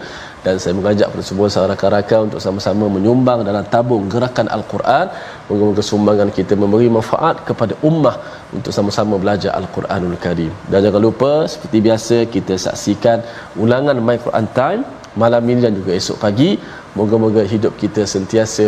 Dan 0.45 0.57
saya 0.63 0.75
mengajak 0.79 1.07
kepada 1.09 1.25
semua 1.29 1.47
saudara 1.53 1.91
rakan 1.97 2.27
untuk 2.27 2.41
sama-sama 2.47 2.85
menyumbang 2.97 3.41
dalam 3.49 3.65
tabung 3.75 4.11
gerakan 4.15 4.51
al-Quran. 4.57 5.07
Moga-moga 5.49 5.83
sumbangan 5.91 6.31
kita 6.39 6.53
memberi 6.63 6.91
manfaat 6.97 7.47
kepada 7.49 7.79
ummah 7.91 8.17
untuk 8.59 8.73
sama-sama 8.77 9.15
belajar 9.25 9.53
al-Quranul 9.61 10.19
Karim 10.25 10.53
dan 10.73 10.81
jangan 10.87 11.03
lupa 11.09 11.33
seperti 11.55 11.79
biasa 11.89 12.17
kita 12.35 12.55
saksikan 12.67 13.19
ulangan 13.65 13.99
My 14.09 14.19
Quran 14.27 14.47
Time 14.59 14.83
malam 15.23 15.43
ini 15.51 15.61
dan 15.67 15.75
juga 15.79 15.93
esok 16.01 16.19
pagi 16.25 16.51
moga-moga 16.99 17.43
hidup 17.55 17.75
kita 17.83 18.03
sentiasa 18.15 18.67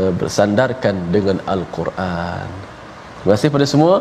uh, 0.00 0.12
bersandarkan 0.20 0.96
dengan 1.14 1.36
al-Quran 1.54 2.68
Terima 3.18 3.34
kasih 3.34 3.50
pada 3.50 3.66
semua. 3.66 3.94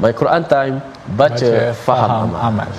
My 0.00 0.12
Quran 0.16 0.42
Time, 0.48 0.76
baca, 1.18 1.36
baca 1.36 1.50
faham, 1.84 2.08
faham 2.08 2.30
amal. 2.32 2.64
amal. 2.64 2.70